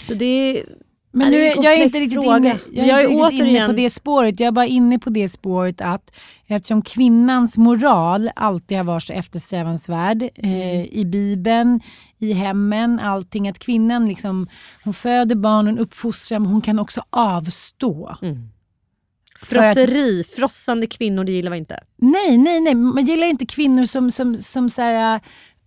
Så 0.07 0.13
det 0.13 0.25
är, 0.25 0.65
Men 1.13 1.31
nu, 1.31 1.37
jag 1.37 1.65
är 1.65 1.83
inte 1.83 1.97
riktigt, 1.99 2.13
fråga. 2.23 2.37
inne, 2.37 2.57
jag 2.71 2.85
är 2.85 2.89
Jag 2.89 3.01
är 3.01 3.09
inte 3.09 3.23
riktigt 3.23 3.39
inne 3.39 3.49
återigen- 3.59 3.67
på 3.67 3.73
det 3.73 3.89
spåret. 3.89 4.39
Jag 4.39 4.47
är 4.47 4.51
bara 4.51 4.65
inne 4.65 4.99
på 4.99 5.09
det 5.09 5.29
spåret 5.29 5.81
att 5.81 6.15
eftersom 6.47 6.81
kvinnans 6.81 7.57
moral 7.57 8.29
alltid 8.35 8.77
har 8.77 8.83
varit 8.83 9.03
så 9.03 9.13
eftersträvansvärd 9.13 10.23
eh, 10.35 10.85
i 10.85 11.05
Bibeln, 11.05 11.81
i 12.17 12.33
hemmen, 12.33 12.99
allting. 12.99 13.49
Att 13.49 13.59
kvinnan 13.59 14.05
liksom, 14.07 14.47
hon 14.83 14.93
föder 14.93 15.35
barnen, 15.35 15.79
uppfostrar, 15.79 16.39
men 16.39 16.51
hon 16.51 16.61
kan 16.61 16.79
också 16.79 17.01
avstå. 17.09 18.05
Att- 18.07 19.47
frosseri, 19.47 20.23
frossande 20.35 20.87
kvinnor, 20.87 21.23
det 21.23 21.31
gillar 21.31 21.51
vi 21.51 21.57
inte. 21.57 21.79
Nej, 21.97 22.37
nej, 22.37 22.61
nej. 22.61 22.75
Man 22.75 23.05
gillar 23.05 23.27
inte 23.27 23.45
kvinnor 23.45 23.85
som, 23.85 24.11
som, 24.11 24.35
som 24.35 24.69
så 24.69 24.81
här, 24.81 25.19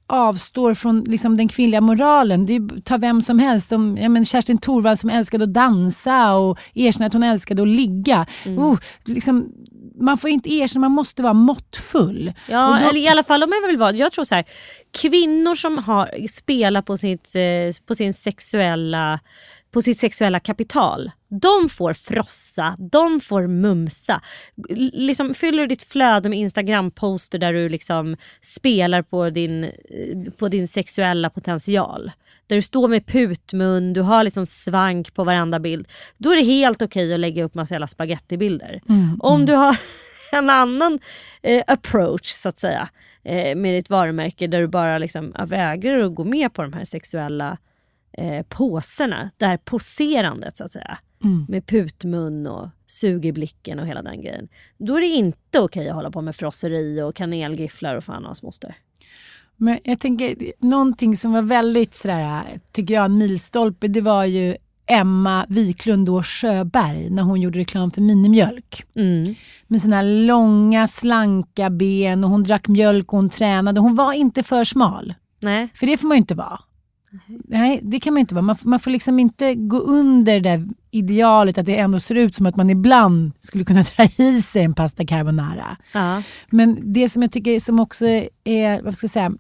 avstår 0.07 0.74
från 0.74 1.00
liksom, 1.05 1.36
den 1.36 1.48
kvinnliga 1.48 1.80
moralen. 1.80 2.46
Det 2.46 2.84
tar 2.84 2.98
vem 2.98 3.22
som 3.22 3.38
helst. 3.38 3.68
Som, 3.68 3.96
ja, 3.96 4.09
men 4.09 4.24
Kerstin 4.24 4.59
Thorvald 4.59 4.98
som 4.98 5.11
älskade 5.11 5.44
att 5.44 5.52
dansa 5.55 6.34
och 6.34 6.59
erkänna 6.74 7.07
att 7.07 7.12
hon 7.12 7.22
älskade 7.22 7.62
att 7.62 7.68
ligga. 7.68 8.26
Oh, 8.46 8.78
liksom, 9.05 9.48
man 10.00 10.18
får 10.18 10.30
inte 10.30 10.55
erkänna, 10.55 10.80
man 10.80 10.92
måste 10.92 11.22
vara 11.22 11.32
måttfull. 11.32 12.32
Ja, 12.48 12.78
då- 12.82 12.88
eller 12.88 13.00
i 13.00 13.09
alla 13.09 13.22
fall 13.22 13.42
om 13.42 13.50
jag 13.62 13.66
vill 13.68 13.76
vara, 13.78 13.92
jag 13.92 14.12
tror 14.12 14.24
så 14.24 14.34
här, 14.34 14.44
kvinnor 14.90 15.55
som 15.55 15.78
har, 15.78 16.28
spelar 16.28 16.82
på, 16.82 16.96
sitt, 16.96 17.34
eh, 17.34 17.84
på, 17.86 17.94
sin 17.94 18.14
sexuella, 18.14 19.20
på 19.75 19.83
sitt 19.83 20.01
sexuella 20.01 20.41
kapital, 20.41 21.11
de 21.29 21.68
får 21.68 21.93
frossa, 21.93 22.77
de 22.79 23.20
får 23.20 23.47
mumsa. 23.47 24.20
Liksom, 24.93 25.35
fyller 25.35 25.62
du 25.62 25.66
ditt 25.66 25.83
flöde 25.83 26.29
med 26.29 26.39
Instagram-poster 26.39 27.39
där 27.39 27.53
du 27.53 27.68
liksom 27.68 28.16
spelar 28.41 29.03
på 29.03 29.31
din, 29.31 29.64
eh, 29.64 29.70
på 30.39 30.49
din 30.49 30.68
sexuella 30.68 31.31
potential. 31.31 32.11
Där 32.47 32.57
du 32.57 32.62
står 32.62 32.89
med 32.89 33.07
putmun, 33.07 33.93
du 33.93 34.01
har 34.01 34.25
liksom 34.25 34.47
svank 34.47 35.14
på 35.14 35.25
varenda 35.25 35.59
bild. 35.59 35.89
Då 36.18 36.31
är 36.31 36.37
det 36.37 36.45
helt 36.45 36.83
okej 36.83 37.14
att 37.14 37.20
lägga 37.20 37.45
upp 37.45 37.55
massa 37.55 37.75
jävla 37.75 37.87
spagettibilder. 37.87 38.81
Om 39.20 39.47
du 39.47 39.53
har 39.53 39.77
en 40.33 40.51
annan 40.51 40.99
eh, 41.43 41.62
approach 41.66 42.33
så 42.33 42.49
att 42.49 42.59
säga 42.59 42.89
eh, 43.25 43.57
med 43.57 43.75
ditt 43.75 43.91
varumärke 43.91 44.47
där 44.47 44.61
du 44.61 44.66
bara 44.66 44.99
liksom 44.99 45.35
vägrar 45.47 45.99
att 45.99 46.14
gå 46.14 46.25
med 46.25 46.53
på 46.53 46.62
de 46.62 46.72
här 46.72 46.85
sexuella 46.85 47.59
eh, 48.18 48.42
påserna. 48.48 49.30
Det 49.36 49.46
här 49.46 49.56
poserandet 49.56 50.56
så 50.56 50.64
att 50.64 50.72
säga. 50.72 50.98
Med 51.48 51.66
putmun 51.66 52.46
och 52.46 52.68
sug 52.86 53.26
i 53.26 53.32
blicken 53.32 53.78
och 53.78 53.86
hela 53.86 54.02
den 54.02 54.22
grejen. 54.22 54.48
Då 54.78 54.96
är 54.96 55.00
det 55.00 55.06
inte 55.06 55.60
okej 55.60 55.88
att 55.88 55.94
hålla 55.94 56.10
på 56.10 56.20
med 56.20 56.36
frosseri 56.36 57.02
och 57.02 57.14
kanelgifflar 57.14 57.96
och 57.96 58.04
fan 58.04 58.24
hans 58.24 58.42
moster. 58.42 58.74
Men 59.56 59.78
jag 59.84 60.00
tänker, 60.00 60.36
någonting 60.58 61.16
som 61.16 61.32
var 61.32 61.42
väldigt 61.42 61.94
sådär, 61.94 62.60
tycker 62.72 62.94
jag, 62.94 63.04
en 63.04 63.18
milstolpe, 63.18 63.88
det 63.88 64.00
var 64.00 64.24
ju 64.24 64.56
Emma 64.86 65.46
Wiklund 65.48 66.06
då 66.06 66.22
Sjöberg 66.22 67.10
när 67.10 67.22
hon 67.22 67.40
gjorde 67.40 67.58
reklam 67.58 67.90
för 67.90 68.00
minimjölk. 68.00 68.84
Mm. 68.96 69.34
Med 69.66 69.80
sina 69.80 70.02
långa 70.02 70.88
slanka 70.88 71.70
ben 71.70 72.24
och 72.24 72.30
hon 72.30 72.42
drack 72.42 72.68
mjölk 72.68 73.12
och 73.12 73.18
hon 73.18 73.30
tränade. 73.30 73.80
Hon 73.80 73.94
var 73.94 74.12
inte 74.12 74.42
för 74.42 74.64
smal. 74.64 75.14
Nej. 75.40 75.68
För 75.74 75.86
det 75.86 75.96
får 75.96 76.08
man 76.08 76.16
ju 76.16 76.20
inte 76.20 76.34
vara. 76.34 76.60
Nej, 77.44 77.80
det 77.82 78.00
kan 78.00 78.14
man 78.14 78.20
inte 78.20 78.34
vara. 78.34 78.42
Man, 78.42 78.56
man 78.62 78.80
får 78.80 78.90
liksom 78.90 79.18
inte 79.18 79.54
gå 79.54 79.78
under 79.78 80.40
det 80.40 80.40
där 80.40 80.68
idealet 80.90 81.58
att 81.58 81.66
det 81.66 81.76
ändå 81.76 82.00
ser 82.00 82.14
ut 82.14 82.34
som 82.34 82.46
att 82.46 82.56
man 82.56 82.70
ibland 82.70 83.32
skulle 83.40 83.64
kunna 83.64 83.82
dra 83.96 84.04
i 84.24 84.42
sig 84.42 84.62
en 84.62 84.74
pasta 84.74 85.06
carbonara. 85.06 85.76
Ja. 85.92 86.22
Men 86.50 86.92
det 86.92 87.08
som 87.08 87.22
jag 87.22 87.32
tycker 87.32 87.60
som 87.60 87.80
också 87.80 88.06
är, 88.44 88.82
vad 88.82 88.94
ska 88.94 89.04
jag 89.04 89.10
säga, 89.10 89.32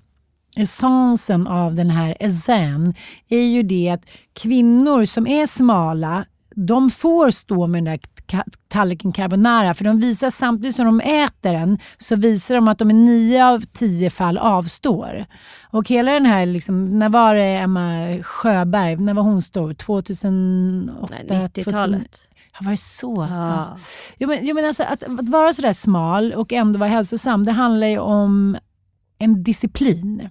essensen 0.56 1.46
av 1.46 1.74
den 1.74 1.90
här 1.90 2.16
ezen 2.20 2.94
är 3.28 3.42
ju 3.42 3.62
det 3.62 3.90
att 3.90 4.06
kvinnor 4.32 5.04
som 5.04 5.26
är 5.26 5.46
smala, 5.46 6.24
de 6.56 6.90
får 6.90 7.30
stå 7.30 7.66
med 7.66 7.84
den 7.84 7.84
där 7.84 8.00
tallriken 8.68 9.12
carbonara 9.12 9.74
för 9.74 9.84
de 9.84 10.00
visar 10.00 10.30
samtidigt 10.30 10.76
som 10.76 10.84
de 10.84 11.00
äter 11.00 11.52
den 11.52 11.78
så 11.98 12.16
visar 12.16 12.54
de 12.54 12.68
att 12.68 12.78
de 12.78 12.90
i 12.90 12.94
nio 12.94 13.46
av 13.46 13.60
tio 13.60 14.10
fall 14.10 14.38
avstår. 14.38 15.26
Och 15.70 15.88
hela 15.88 16.12
den 16.12 16.26
här, 16.26 16.46
liksom, 16.46 16.98
när 16.98 17.08
var 17.08 17.34
det 17.34 17.44
Emma 17.44 18.18
Sjöberg, 18.22 18.96
när 18.96 19.14
var 19.14 19.22
hon 19.22 19.42
stor? 19.42 19.74
2008? 19.74 21.14
Nej, 21.28 21.28
2009? 21.28 21.64
90-talet. 21.64 22.28
Ja, 22.52 22.58
var 22.60 22.70
det 22.70 22.76
så? 22.76 23.22
Alltså? 23.22 23.36
Ja. 23.36 23.76
Jo, 24.18 24.28
men, 24.28 24.38
jo, 24.42 24.54
men 24.54 24.64
alltså, 24.64 24.82
att, 24.82 25.02
att 25.02 25.28
vara 25.28 25.52
sådär 25.52 25.72
smal 25.72 26.32
och 26.32 26.52
ändå 26.52 26.78
vara 26.78 26.90
hälsosam, 26.90 27.44
det 27.44 27.52
handlar 27.52 27.86
ju 27.86 27.98
om 27.98 28.56
en 29.18 29.42
disciplin. 29.42 30.28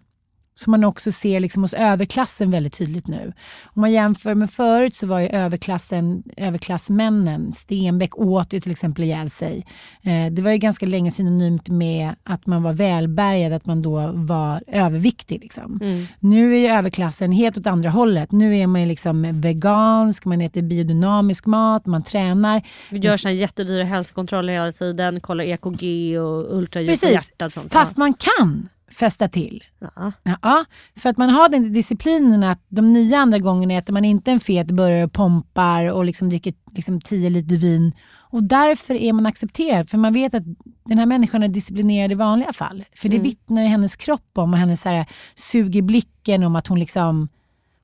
Som 0.56 0.72
man 0.72 0.84
också 0.84 1.12
ser 1.12 1.40
liksom 1.40 1.62
hos 1.62 1.74
överklassen 1.74 2.52
väldigt 2.52 2.74
tydligt 2.74 3.08
nu. 3.08 3.34
Om 3.64 3.82
man 3.82 3.92
jämför 3.92 4.36
med 4.36 4.50
förut 4.52 4.96
så 4.96 5.08
var 5.08 5.20
ju 5.20 5.28
överklassen, 5.28 6.24
överklassmännen, 6.38 7.52
Stenbeck 7.52 8.18
åt 8.18 8.54
ju 8.54 8.60
till 8.60 8.72
exempel 8.72 9.04
ihjäl 9.04 9.30
sig. 9.30 9.66
Eh, 10.02 10.32
det 10.32 10.42
var 10.42 10.52
ju 10.52 10.58
ganska 10.58 10.86
länge 10.86 11.12
synonymt 11.12 11.70
med 11.70 12.16
att 12.24 12.46
man 12.46 12.64
var 12.64 12.74
välbärgad, 12.74 13.54
att 13.54 13.66
man 13.66 13.82
då 13.82 14.12
var 14.14 14.64
överviktig. 14.68 15.40
Liksom. 15.42 15.80
Mm. 15.82 16.06
Nu 16.20 16.56
är 16.56 16.60
ju 16.60 16.68
överklassen 16.68 17.32
helt 17.32 17.58
åt 17.58 17.68
andra 17.68 17.90
hållet. 17.90 18.32
Nu 18.32 18.58
är 18.58 18.68
man 18.68 18.82
ju 18.82 18.88
liksom 18.88 19.42
vegansk, 19.42 20.26
man 20.26 20.42
äter 20.42 20.62
biodynamisk 20.62 21.46
mat, 21.46 21.86
man 21.86 22.04
tränar. 22.04 22.62
Vi 22.92 23.00
gör 23.00 23.26
här 23.26 23.32
jättedyra 23.32 23.84
hälsokontroller 23.84 24.54
hela 24.54 24.72
tiden, 24.72 25.20
kollar 25.20 25.44
EKG 25.44 26.18
och 26.20 26.58
ultraljud 26.58 27.02
på 27.02 27.08
hjärtat. 27.08 27.58
fast 27.72 27.98
man 27.98 28.14
kan 28.14 28.70
fästa 28.96 29.28
till. 29.28 29.64
ja. 29.96 30.12
Ja, 30.42 30.66
för 30.96 31.10
att 31.10 31.18
man 31.18 31.30
har 31.30 31.50
den 31.50 31.74
disciplinen 31.74 32.44
att 32.44 32.60
de 32.68 32.94
nio 32.94 33.18
andra 33.18 33.40
gångerna 33.40 33.74
äter 33.74 33.94
man 33.94 34.06
inte 34.06 34.32
en 34.32 34.40
fet 34.40 34.68
burgare 34.68 35.04
och 35.04 35.14
pompar 35.14 35.92
och 35.92 36.06
liksom 36.06 36.30
dricker 36.30 36.54
liksom 36.72 37.02
tio 37.02 37.30
liter 37.30 37.56
vin. 37.56 37.94
Och 38.34 38.44
därför 38.44 38.94
är 38.94 39.14
man 39.14 39.26
accepterad, 39.26 39.90
för 39.90 39.98
man 39.98 40.14
vet 40.14 40.34
att 40.34 40.44
den 40.86 40.98
här 40.98 41.06
människan 41.06 41.44
är 41.44 41.48
disciplinerad 41.48 42.12
i 42.12 42.16
vanliga 42.16 42.54
fall. 42.54 42.86
För 42.96 43.10
det 43.10 43.20
vittnar 43.20 43.62
ju 43.62 43.68
hennes 43.68 43.96
kropp 43.96 44.38
om 44.38 44.54
och 44.54 44.60
hennes 44.60 44.82
så 44.82 44.90
här, 44.90 45.06
sug 45.36 45.76
i 45.76 45.82
blicken 45.82 46.44
om 46.44 46.56
att 46.56 46.68
hon 46.68 46.80
liksom 46.80 47.30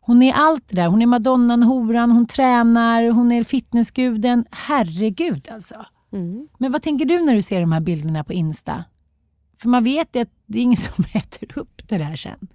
hon 0.02 0.24
är 0.24 0.34
allt 0.34 0.64
det 0.68 0.76
där. 0.76 0.88
Hon 0.88 1.02
är 1.02 1.06
madonnan, 1.06 1.64
horan, 1.64 2.12
hon 2.12 2.28
tränar, 2.28 3.10
hon 3.10 3.32
är 3.32 3.44
fitnessguden. 3.44 4.46
Herregud 4.52 5.50
alltså. 5.52 5.86
Mm. 6.14 6.48
Men 6.58 6.72
vad 6.72 6.82
tänker 6.82 7.06
du 7.06 7.20
när 7.20 7.36
du 7.36 7.42
ser 7.42 7.62
de 7.62 7.72
här 7.72 7.80
bilderna 7.80 8.24
på 8.24 8.34
Insta? 8.34 8.84
För 9.62 9.70
man 9.70 9.84
vet 9.84 10.16
ju 10.16 10.22
att 10.22 10.30
det 10.46 10.58
är 10.58 10.62
ingen 10.62 10.78
som 10.96 11.06
äter 11.14 11.58
upp 11.60 11.82
det 11.88 11.98
där 11.98 12.16
sen. 12.16 12.48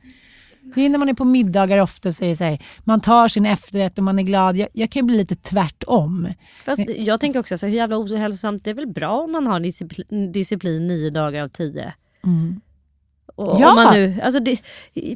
Det 0.74 0.80
är 0.80 0.88
när 0.88 0.98
man 0.98 1.09
är 1.09 1.14
på 1.14 1.24
middagar 1.24 1.78
ofta 1.78 2.12
så 2.12 2.24
är 2.24 2.28
det 2.28 2.36
så 2.36 2.44
här, 2.44 2.59
man 2.84 3.00
tar 3.00 3.28
sin 3.28 3.46
efterrätt 3.46 3.98
och 3.98 4.05
man 4.05 4.18
är 4.18 4.22
glad. 4.22 4.57
Jag, 4.57 4.68
jag 4.72 4.90
kan 4.90 5.07
bli 5.07 5.16
lite 5.16 5.36
tvärtom. 5.36 6.28
Fast 6.64 6.82
jag 6.88 7.20
tänker 7.20 7.40
också 7.40 7.59
så 7.59 7.66
hur 7.66 7.76
jävla 7.76 7.98
ohälsosamt, 7.98 8.64
det 8.64 8.70
är 8.70 8.74
väl 8.74 8.86
bra 8.86 9.12
om 9.12 9.32
man 9.32 9.46
har 9.46 9.61
disciplin, 9.61 10.32
disciplin 10.32 10.86
nio 10.86 11.11
dagar 11.11 11.42
av 11.44 11.48
tio. 11.48 11.94
Mm. 12.24 12.61
Och, 13.37 13.61
Ja. 13.61 13.74
man 13.74 13.95
nu, 13.95 14.14
alltså 14.22 14.41
det, 14.41 14.59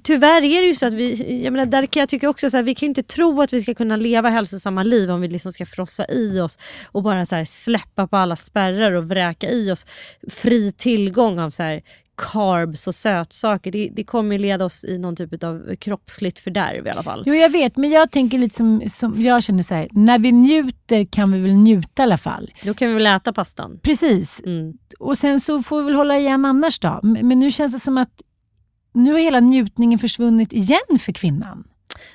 tyvärr 0.02 0.42
är 0.42 0.60
det 0.60 0.66
ju 0.66 0.74
så 0.74 0.86
att 0.86 0.92
vi, 0.92 1.42
jag 1.44 1.52
menar, 1.52 1.66
där 1.66 1.86
kan 1.86 2.00
jag 2.00 2.08
tycka 2.08 2.28
också 2.28 2.50
så 2.50 2.56
här, 2.56 2.64
vi 2.64 2.74
kan 2.74 2.86
ju 2.86 2.88
inte 2.88 3.02
tro 3.02 3.42
att 3.42 3.52
vi 3.52 3.60
ska 3.62 3.74
kunna 3.74 3.96
leva 3.96 4.28
hälsosamma 4.28 4.82
liv 4.82 5.10
om 5.10 5.20
vi 5.20 5.28
liksom 5.28 5.52
ska 5.52 5.66
frossa 5.66 6.06
i 6.08 6.40
oss 6.40 6.58
och 6.86 7.02
bara 7.02 7.26
så 7.26 7.36
här 7.36 7.44
släppa 7.44 8.06
på 8.06 8.16
alla 8.16 8.36
spärrar 8.36 8.92
och 8.92 9.08
vräka 9.08 9.50
i 9.50 9.70
oss 9.70 9.86
fri 10.30 10.72
tillgång 10.72 11.38
av 11.38 11.50
så 11.50 11.62
här 11.62 11.82
carbs 12.18 12.86
och 12.86 12.94
sötsaker. 12.94 13.72
Det, 13.72 13.90
det 13.92 14.04
kommer 14.04 14.32
ju 14.32 14.38
leda 14.38 14.64
oss 14.64 14.84
i 14.84 14.98
någon 14.98 15.16
typ 15.16 15.44
av 15.44 15.76
kroppsligt 15.76 16.38
fördärv 16.38 16.86
i 16.86 16.90
alla 16.90 17.02
fall. 17.02 17.22
Jo, 17.26 17.34
jag 17.34 17.50
vet, 17.50 17.76
men 17.76 17.90
jag 17.90 18.10
tänker 18.10 18.38
lite 18.38 18.56
som, 18.56 18.82
som 18.88 19.14
jag 19.16 19.42
känner 19.42 19.62
så 19.62 19.74
här, 19.74 19.88
när 19.90 20.18
vi 20.18 20.32
njuter 20.32 21.04
kan 21.04 21.32
vi 21.32 21.40
väl 21.40 21.54
njuta 21.54 22.02
i 22.02 22.04
alla 22.04 22.18
fall. 22.18 22.50
Då 22.62 22.74
kan 22.74 22.88
vi 22.88 22.94
väl 22.94 23.06
äta 23.06 23.32
pastan. 23.32 23.78
Precis. 23.82 24.40
Mm. 24.44 24.72
Och 24.98 25.18
sen 25.18 25.40
så 25.40 25.62
får 25.62 25.78
vi 25.78 25.84
väl 25.84 25.94
hålla 25.94 26.18
igen 26.18 26.44
annars 26.44 26.78
då. 26.78 27.00
Men 27.02 27.28
men 27.28 27.38
nu 27.38 27.50
känns 27.50 27.72
det 27.72 27.80
som 27.80 27.98
att 27.98 28.22
nu 28.94 29.12
har 29.12 29.18
hela 29.18 29.40
njutningen 29.40 29.98
försvunnit 29.98 30.52
igen 30.52 30.98
för 31.00 31.12
kvinnan. 31.12 31.64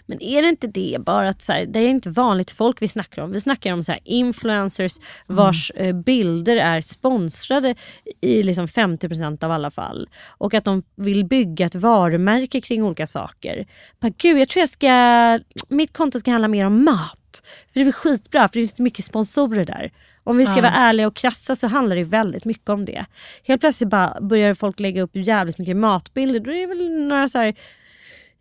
Men 0.06 0.22
är 0.22 0.42
det 0.42 0.50
inte 0.50 0.68
det 0.68 0.98
bara 1.00 1.30
att 1.30 1.42
så 1.42 1.54
här, 1.54 1.66
det 1.66 1.80
är 1.80 1.90
inte 1.90 2.10
vanligt 2.10 2.52
folk 2.52 2.82
vi 2.82 2.88
snackar 2.88 3.22
om. 3.22 3.32
Vi 3.32 3.42
snackar 3.42 3.74
om 3.74 3.84
så 3.84 3.92
här, 3.92 4.02
influencers 4.04 4.92
vars 5.28 5.72
eh, 5.76 5.96
bilder 5.96 6.56
är 6.58 6.82
sponsrade 6.82 7.76
i 8.22 8.44
liksom 8.44 8.68
50% 8.68 9.44
av 9.44 9.52
alla 9.52 9.72
fall. 9.72 10.10
Och 10.28 10.54
att 10.54 10.66
de 10.66 10.84
vill 10.96 11.26
bygga 11.26 11.66
ett 11.66 11.76
varumärke 11.76 12.62
kring 12.62 12.84
olika 12.84 13.08
saker. 13.08 13.66
Bara, 14.00 14.12
Gud, 14.18 14.40
jag 14.40 14.50
tror 14.50 14.62
jag 14.62 14.70
ska, 14.70 15.40
mitt 15.68 15.94
konto 15.94 16.20
ska 16.20 16.32
handla 16.32 16.48
mer 16.48 16.66
om 16.66 16.84
mat. 16.86 17.42
För 17.74 17.80
det 17.80 17.84
blir 17.84 17.92
skitbra 17.92 18.40
för 18.42 18.60
det 18.60 18.68
finns 18.68 18.80
mycket 18.80 19.06
sponsorer 19.06 19.66
där. 19.66 19.92
Om 20.24 20.38
vi 20.38 20.46
ska 20.46 20.56
Ja. 20.56 20.62
vara 20.62 20.74
ärliga 20.74 21.08
och 21.08 21.16
krassa 21.16 21.56
så 21.56 21.68
handlar 21.68 21.96
det 21.96 22.04
väldigt 22.04 22.46
mycket 22.46 22.70
om 22.70 22.86
det. 22.86 23.06
Helt 23.44 23.62
plötsligt 23.62 23.90
bara 23.90 24.22
börjar 24.22 24.54
folk 24.54 24.80
lägga 24.80 25.02
upp 25.02 25.12
jävligt 25.14 25.58
mycket 25.58 25.78
matbilder. 25.78 26.40
Då 26.40 26.52
är 26.52 26.60
det 26.60 26.68
väl 26.68 27.08
några 27.08 27.28
så 27.28 27.38
här 27.38 27.54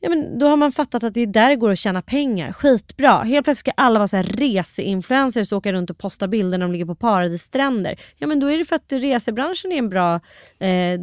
Ja, 0.05 0.09
men 0.09 0.39
då 0.39 0.47
har 0.47 0.57
man 0.57 0.73
fattat 0.73 1.05
att 1.05 1.15
det 1.15 1.21
är 1.21 1.27
där 1.27 1.49
det 1.49 1.57
går 1.57 1.71
att 1.71 1.79
tjäna 1.79 2.03
pengar. 2.03 2.53
Skitbra. 2.53 3.23
Helt 3.23 3.45
plötsligt 3.45 3.59
ska 3.59 3.71
alla 3.83 3.99
vara 3.99 4.09
så 4.09 4.17
här 4.17 4.25
reseinfluencers 4.25 5.53
och 5.53 5.59
åka 5.59 5.73
runt 5.73 5.91
och 5.91 5.99
posta 5.99 6.29
bilder 6.29 6.59
när 6.59 6.67
de 6.67 6.73
ligger 6.73 6.85
på 6.85 6.95
paradisstränder. 6.95 8.01
Ja 8.19 8.27
men 8.27 8.41
då 8.41 8.47
är 8.47 8.59
det 8.59 8.65
för 8.65 8.77
att 8.77 8.93
resebranschen 8.93 9.73
är 9.73 9.77
en 9.77 9.89
bra, 9.89 10.15
eh, 10.59 11.01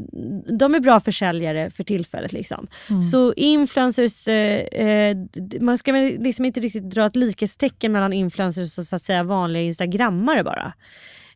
de 0.60 0.76
är 0.76 0.80
bra 0.80 1.00
försäljare 1.00 1.72
för 1.72 1.84
tillfället. 1.84 2.34
Liksom. 2.34 2.68
Så 3.12 3.34
influencers, 3.34 4.28
eh, 4.28 4.60
eh, 4.62 5.18
man 5.62 5.78
ska 5.78 5.91
väl 5.91 6.18
liksom 6.20 6.45
inte 6.45 6.60
riktigt 6.60 6.89
dra 6.89 7.06
ett 7.06 7.16
likhetstecken 7.16 7.91
mellan 7.91 8.14
influencers 8.14 8.78
och 8.78 8.86
så 8.86 8.95
att 8.95 9.02
säga 9.02 9.24
vanliga 9.24 9.64
instagrammare 9.64 10.43
bara. 10.43 10.74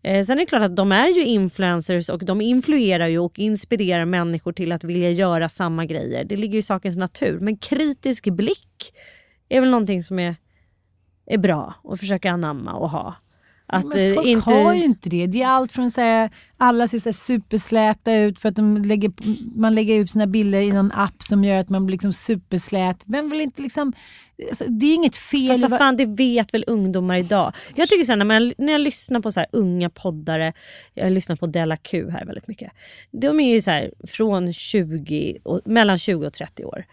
Eh, 0.03 0.23
sen 0.23 0.37
är 0.37 0.41
det 0.41 0.45
klart 0.45 0.61
att 0.61 0.75
de 0.75 0.91
är 0.91 1.07
ju 1.07 1.23
influencers 1.23 2.09
och 2.09 2.25
de 2.25 2.41
influerar 2.41 3.07
ju 3.07 3.19
och 3.19 3.39
inspirerar 3.39 4.05
människor 4.05 4.53
till 4.53 4.71
att 4.71 4.83
vilja 4.83 5.09
göra 5.09 5.49
samma 5.49 5.85
grejer. 5.85 6.23
Det 6.23 6.35
ligger 6.35 6.53
ju 6.53 6.59
i 6.59 6.61
sakens 6.61 6.97
natur. 6.97 7.39
Men 7.39 7.57
kritisk 7.57 8.23
blick 8.23 8.93
är 9.49 9.61
väl 9.61 9.69
någonting 9.69 10.03
som 10.03 10.19
är, 10.19 10.35
är 11.25 11.37
bra 11.37 11.73
att 11.83 11.99
försöka 11.99 12.31
anamma 12.31 12.73
och 12.73 12.89
ha. 12.89 13.15
Att, 13.67 13.85
men 13.85 14.09
eh, 14.09 14.15
folk 14.15 14.27
inte... 14.27 14.53
har 14.53 14.73
ju 14.73 14.83
inte 14.83 15.09
det. 15.09 15.27
Det 15.27 15.41
är 15.41 15.47
allt 15.47 15.71
från 15.71 15.91
så 15.91 16.01
här, 16.01 16.29
alla 16.57 16.87
ser 16.87 16.99
så 16.99 17.05
här 17.05 17.13
supersläta 17.13 18.15
ut 18.15 18.39
för 18.39 18.49
att 18.49 18.55
de 18.55 18.77
lägger, 18.77 19.11
man 19.55 19.75
lägger 19.75 19.99
ut 19.99 20.11
sina 20.11 20.27
bilder 20.27 20.61
i 20.61 20.71
någon 20.71 20.91
app 20.91 21.23
som 21.23 21.43
gör 21.43 21.59
att 21.59 21.69
man 21.69 21.85
blir 21.85 21.93
liksom 21.93 22.13
superslät. 22.13 23.03
Vem 23.05 23.29
vill 23.29 23.41
inte 23.41 23.61
liksom... 23.61 23.93
Alltså, 24.49 24.63
det 24.67 24.85
är 24.85 24.93
inget 24.93 25.17
fel. 25.17 25.57
I 25.57 25.61
vad 25.61 25.77
fan, 25.77 25.97
det 25.97 26.05
vet 26.05 26.53
väl 26.53 26.63
ungdomar 26.67 27.17
idag. 27.17 27.53
Jag 27.75 27.89
tycker 27.89 28.05
sen 28.05 28.19
när, 28.19 28.25
man, 28.25 28.53
när 28.57 28.71
jag 28.71 28.81
lyssnar 28.81 29.19
på 29.19 29.31
så 29.31 29.39
här 29.39 29.49
unga 29.51 29.89
poddare, 29.89 30.53
jag 30.93 31.03
har 31.03 31.09
lyssnat 31.09 31.39
på 31.39 31.47
Della 31.47 31.77
Q 31.77 32.09
här 32.09 32.25
väldigt 32.25 32.47
mycket. 32.47 32.71
De 33.11 33.39
är 33.39 33.53
ju 33.53 33.61
så 33.61 33.71
här 33.71 33.91
från 34.07 34.53
20, 34.53 35.37
och, 35.43 35.61
mellan 35.65 35.97
20 35.97 36.25
och 36.25 36.33
30 36.33 36.65
år. 36.65 36.85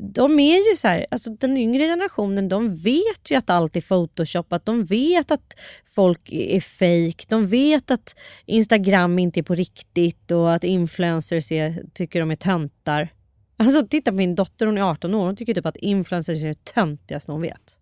De 0.00 0.40
är 0.40 0.70
ju 0.70 0.76
så 0.76 0.88
här, 0.88 1.06
alltså 1.10 1.30
den 1.30 1.56
yngre 1.56 1.84
generationen 1.84 2.48
de 2.48 2.76
vet 2.76 3.30
ju 3.30 3.36
att 3.36 3.50
allt 3.50 3.76
är 3.76 3.80
photoshopat. 3.80 4.66
De 4.66 4.84
vet 4.84 5.30
att 5.30 5.56
folk 5.84 6.32
är 6.32 6.60
fake. 6.60 7.24
De 7.28 7.46
vet 7.46 7.90
att 7.90 8.16
Instagram 8.46 9.18
inte 9.18 9.40
är 9.40 9.42
på 9.42 9.54
riktigt 9.54 10.30
och 10.30 10.54
att 10.54 10.64
influencers 10.64 11.52
är, 11.52 11.82
tycker 11.94 12.20
de 12.20 12.30
är 12.30 12.36
töntar. 12.36 13.08
Alltså 13.56 13.86
titta 13.86 14.10
på 14.10 14.16
min 14.16 14.34
dotter, 14.34 14.66
hon 14.66 14.78
är 14.78 14.82
18 14.82 15.14
år. 15.14 15.26
Hon 15.26 15.36
tycker 15.36 15.54
typ 15.54 15.66
att 15.66 15.76
influencers 15.76 16.42
är 16.42 16.48
det 16.48 16.64
töntigaste 16.64 17.32
hon 17.32 17.42
vet. 17.42 17.78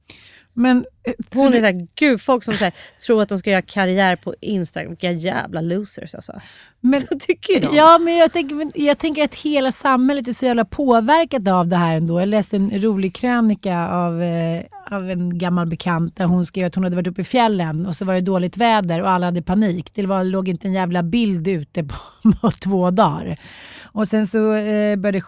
Men, 0.63 0.85
eh, 1.07 1.13
Hon 1.35 1.47
är 1.47 1.53
så- 1.53 1.61
såhär, 1.61 1.87
gud 1.95 2.21
folk 2.21 2.45
som 2.45 2.55
såhär, 2.55 2.73
tror 3.07 3.23
att 3.23 3.29
de 3.29 3.39
ska 3.39 3.51
göra 3.51 3.63
karriär 3.63 4.17
på 4.17 4.35
Instagram, 4.41 4.89
vilka 4.91 5.13
jävla 5.13 5.61
losers 5.61 6.15
alltså. 6.15 6.41
men, 6.81 7.01
Så 7.09 7.19
tycker 7.19 7.61
de. 7.61 7.77
Ja, 7.77 7.99
men 7.99 8.17
jag, 8.17 8.33
tänker, 8.33 8.55
men 8.55 8.73
jag 8.75 8.99
tänker 8.99 9.25
att 9.25 9.35
hela 9.35 9.73
samhället 9.73 10.29
är 10.29 10.33
så 10.33 10.45
jävla 10.47 10.65
påverkat 10.65 11.49
av 11.49 11.69
det 11.69 11.77
här 11.77 11.97
ändå. 11.97 12.21
Jag 12.21 12.29
läste 12.29 12.57
en 12.57 12.83
rolig 12.83 13.15
krönika 13.15 13.89
av, 13.89 14.23
eh, 14.23 14.63
av 14.93 15.11
en 15.11 15.39
gammal 15.39 15.67
bekant 15.67 16.17
där 16.17 16.25
hon 16.25 16.45
skrev 16.45 16.67
att 16.67 16.75
hon 16.75 16.85
hade 16.85 16.97
varit 16.97 17.07
uppe 17.07 17.21
i 17.21 17.25
fjällen 17.25 17.87
och 17.87 17.97
så 17.97 18.05
var 18.05 18.15
det 18.15 18.21
dåligt 18.21 18.57
väder 18.57 19.03
och 19.03 19.11
alla 19.11 19.27
hade 19.27 19.43
panik. 19.43 19.91
Det 19.95 20.07
var, 20.07 20.25
låg 20.25 20.49
inte 20.49 20.69
en 20.69 20.73
jävla 20.73 21.03
bild 21.03 21.49
ute 21.49 21.85
på, 21.85 21.95
på 22.41 22.51
två 22.51 22.91
dagar. 22.91 23.41
Och 23.93 24.09
sen 24.09 24.27
så 24.27 24.55
eh, 24.55 24.97
började 24.97 25.23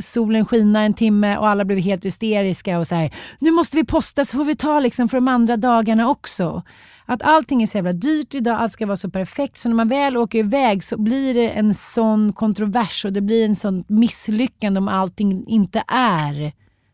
solen 0.00 0.46
skina 0.46 0.82
en 0.82 0.94
timme 0.94 1.36
och 1.36 1.48
alla 1.48 1.64
blev 1.64 1.78
helt 1.78 2.04
hysteriska 2.04 2.78
och 2.78 2.86
så 2.86 2.94
här, 2.94 3.14
nu 3.38 3.50
måste 3.50 3.76
vi 3.76 3.84
posta 3.84 4.24
så 4.24 4.36
får 4.36 4.44
vi 4.44 4.56
ta 4.56 4.80
liksom 4.80 5.08
för 5.08 5.16
de 5.16 5.28
andra 5.28 5.56
dagarna 5.56 6.08
också. 6.08 6.62
Att 7.06 7.22
allting 7.22 7.62
är 7.62 7.66
så 7.66 7.78
jävla 7.78 7.92
dyrt 7.92 8.34
idag, 8.34 8.60
allt 8.60 8.72
ska 8.72 8.86
vara 8.86 8.96
så 8.96 9.10
perfekt. 9.10 9.56
Så 9.56 9.68
när 9.68 9.76
man 9.76 9.88
väl 9.88 10.16
åker 10.16 10.38
iväg 10.38 10.84
så 10.84 10.96
blir 10.96 11.34
det 11.34 11.48
en 11.48 11.74
sån 11.74 12.32
kontrovers 12.32 13.04
och 13.04 13.12
det 13.12 13.20
blir 13.20 13.44
en 13.44 13.56
sån 13.56 13.84
misslyckande 13.88 14.78
om 14.78 14.88
allting 14.88 15.44
inte 15.46 15.84
är 15.88 16.52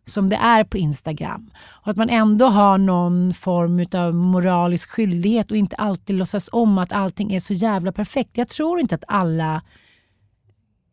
som 0.08 0.28
det 0.28 0.36
är 0.36 0.64
på 0.64 0.78
Instagram. 0.78 1.50
Och 1.82 1.88
att 1.88 1.96
man 1.96 2.10
ändå 2.10 2.46
har 2.46 2.78
någon 2.78 3.34
form 3.34 3.86
av 3.92 4.14
moralisk 4.14 4.88
skyldighet 4.90 5.50
och 5.50 5.56
inte 5.56 5.76
alltid 5.76 6.16
låtsas 6.16 6.48
om 6.52 6.78
att 6.78 6.92
allting 6.92 7.34
är 7.34 7.40
så 7.40 7.52
jävla 7.52 7.92
perfekt. 7.92 8.30
Jag 8.38 8.48
tror 8.48 8.80
inte 8.80 8.94
att 8.94 9.04
alla 9.08 9.62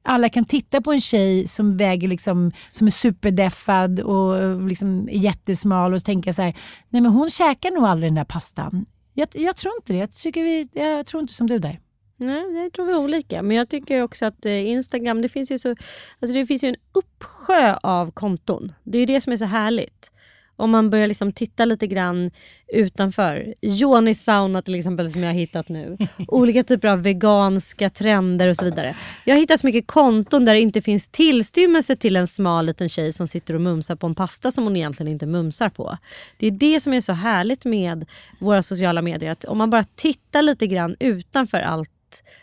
alla 0.05 0.29
kan 0.29 0.45
titta 0.45 0.81
på 0.81 0.93
en 0.93 1.01
tjej 1.01 1.47
som 1.47 1.77
väger 1.77 2.07
liksom, 2.07 2.51
som 2.71 2.87
är 2.87 2.91
superdeffad 2.91 3.99
och 3.99 4.61
liksom 4.61 5.09
är 5.09 5.17
jättesmal 5.17 5.93
och 5.93 6.03
tänka 6.03 6.33
så 6.33 6.41
här, 6.41 6.53
nej 6.89 7.01
men 7.01 7.11
hon 7.11 7.29
käkar 7.29 7.71
nog 7.71 7.85
aldrig 7.85 8.07
den 8.07 8.15
där 8.15 8.25
pastan. 8.25 8.85
Jag, 9.13 9.27
jag 9.33 9.55
tror 9.55 9.73
inte 9.75 9.93
det. 9.93 9.99
Jag, 9.99 10.11
tycker 10.11 10.43
vi, 10.43 10.69
jag 10.73 11.05
tror 11.05 11.21
inte 11.21 11.33
som 11.33 11.47
du 11.47 11.59
där. 11.59 11.79
Nej, 12.17 12.63
jag 12.63 12.73
tror 12.73 12.85
vi 12.85 12.91
är 12.91 12.97
olika. 12.97 13.41
Men 13.41 13.57
jag 13.57 13.69
tycker 13.69 14.01
också 14.01 14.25
att 14.25 14.45
eh, 14.45 14.67
Instagram, 14.67 15.21
det 15.21 15.29
finns 15.29 15.51
ju 15.51 15.59
så, 15.59 15.69
alltså 15.69 16.37
det 16.37 16.45
finns 16.45 16.63
ju 16.63 16.69
en 16.69 16.75
uppsjö 16.93 17.75
av 17.83 18.11
konton. 18.11 18.73
Det 18.83 18.97
är 18.97 18.99
ju 18.99 19.05
det 19.05 19.21
som 19.21 19.33
är 19.33 19.37
så 19.37 19.45
härligt. 19.45 20.11
Om 20.57 20.71
man 20.71 20.89
börjar 20.89 21.07
liksom 21.07 21.31
titta 21.31 21.65
lite 21.65 21.87
grann 21.87 22.31
utanför. 22.67 23.53
Joni 23.61 24.15
sauna 24.15 24.61
till 24.61 24.75
exempel 24.75 25.11
som 25.11 25.23
jag 25.23 25.29
har 25.29 25.39
hittat 25.39 25.69
nu. 25.69 25.97
Olika 26.27 26.63
typer 26.63 26.87
av 26.87 27.03
veganska 27.03 27.89
trender 27.89 28.47
och 28.47 28.55
så 28.55 28.65
vidare. 28.65 28.95
Jag 29.25 29.35
har 29.35 29.39
hittat 29.39 29.59
så 29.59 29.67
mycket 29.67 29.87
konton 29.87 30.45
där 30.45 30.53
det 30.53 30.59
inte 30.59 30.81
finns 30.81 31.07
tillstymmelse 31.07 31.95
till 31.95 32.15
en 32.15 32.27
smal 32.27 32.65
liten 32.65 32.89
tjej 32.89 33.13
som 33.13 33.27
sitter 33.27 33.53
och 33.53 33.61
mumsar 33.61 33.95
på 33.95 34.07
en 34.07 34.15
pasta 34.15 34.51
som 34.51 34.63
hon 34.63 34.75
egentligen 34.75 35.11
inte 35.11 35.25
mumsar 35.25 35.69
på. 35.69 35.97
Det 36.37 36.47
är 36.47 36.51
det 36.51 36.79
som 36.79 36.93
är 36.93 37.01
så 37.01 37.13
härligt 37.13 37.65
med 37.65 38.05
våra 38.39 38.63
sociala 38.63 39.01
medier. 39.01 39.31
Att 39.31 39.45
om 39.45 39.57
man 39.57 39.69
bara 39.69 39.83
tittar 39.83 40.41
lite 40.41 40.67
grann 40.67 40.95
utanför 40.99 41.59
allt 41.59 41.91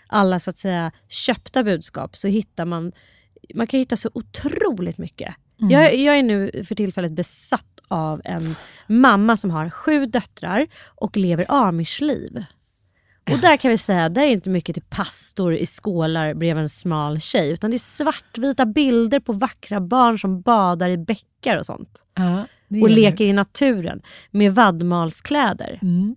alla 0.06 0.38
så 0.38 0.50
att 0.50 0.58
säga 0.58 0.92
köpta 1.08 1.64
budskap 1.64 2.16
så 2.16 2.28
hittar 2.28 2.64
man 2.64 2.92
man 3.54 3.66
kan 3.66 3.80
hitta 3.80 3.96
så 3.96 4.10
otroligt 4.14 4.98
mycket. 4.98 5.34
Jag, 5.56 5.96
jag 5.96 6.18
är 6.18 6.22
nu 6.22 6.64
för 6.64 6.74
tillfället 6.74 7.12
besatt 7.12 7.80
av 7.88 8.20
en 8.24 8.54
mamma 8.86 9.36
som 9.36 9.50
har 9.50 9.70
sju 9.70 10.06
döttrar 10.06 10.66
och 10.84 11.16
lever 11.16 11.46
amishliv. 11.48 12.44
Och 13.30 13.38
där 13.38 13.56
kan 13.56 13.70
vi 13.70 13.78
säga, 13.78 14.08
där 14.08 14.22
är 14.22 14.30
inte 14.30 14.50
mycket 14.50 14.74
till 14.74 14.84
pastor 14.88 15.54
i 15.54 15.66
skålar 15.66 16.34
bredvid 16.34 16.62
en 16.62 16.68
smal 16.68 17.20
tjej. 17.20 17.52
Utan 17.52 17.70
det 17.70 17.76
är 17.76 17.78
svartvita 17.78 18.66
bilder 18.66 19.20
på 19.20 19.32
vackra 19.32 19.80
barn 19.80 20.18
som 20.18 20.40
badar 20.40 20.88
i 20.88 20.98
bäckar 20.98 21.56
och 21.56 21.66
sånt. 21.66 22.04
Ja, 22.14 22.46
det 22.68 22.82
Och 22.82 22.90
leker 22.90 23.24
i 23.24 23.32
naturen 23.32 24.02
med 24.30 24.54
vadmalskläder. 24.54 25.78
Mm. 25.82 26.16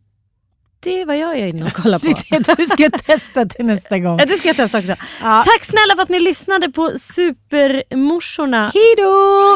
Det 0.85 1.01
är 1.01 1.05
vad 1.05 1.17
jag 1.17 1.39
är 1.39 1.47
inne 1.47 1.65
och 1.65 1.73
kollar 1.83 1.99
på. 1.99 2.05
Det 2.05 2.35
är 2.35 2.39
det 2.39 2.55
du 2.57 2.67
ska 2.67 2.89
testa 2.89 3.45
till 3.45 3.65
nästa 3.65 3.99
gång. 3.99 4.19
Ja, 4.25 4.25
det 4.25 4.37
ska 4.37 4.47
jag 4.47 4.55
testa 4.55 4.77
också. 4.79 4.95
Ja. 5.21 5.43
Tack 5.45 5.65
snälla 5.65 5.95
för 5.95 6.03
att 6.03 6.09
ni 6.09 6.19
lyssnade 6.19 6.71
på 6.71 6.91
Supermorsorna. 6.99 8.71
Hej 8.73 8.95
då! 8.97 9.55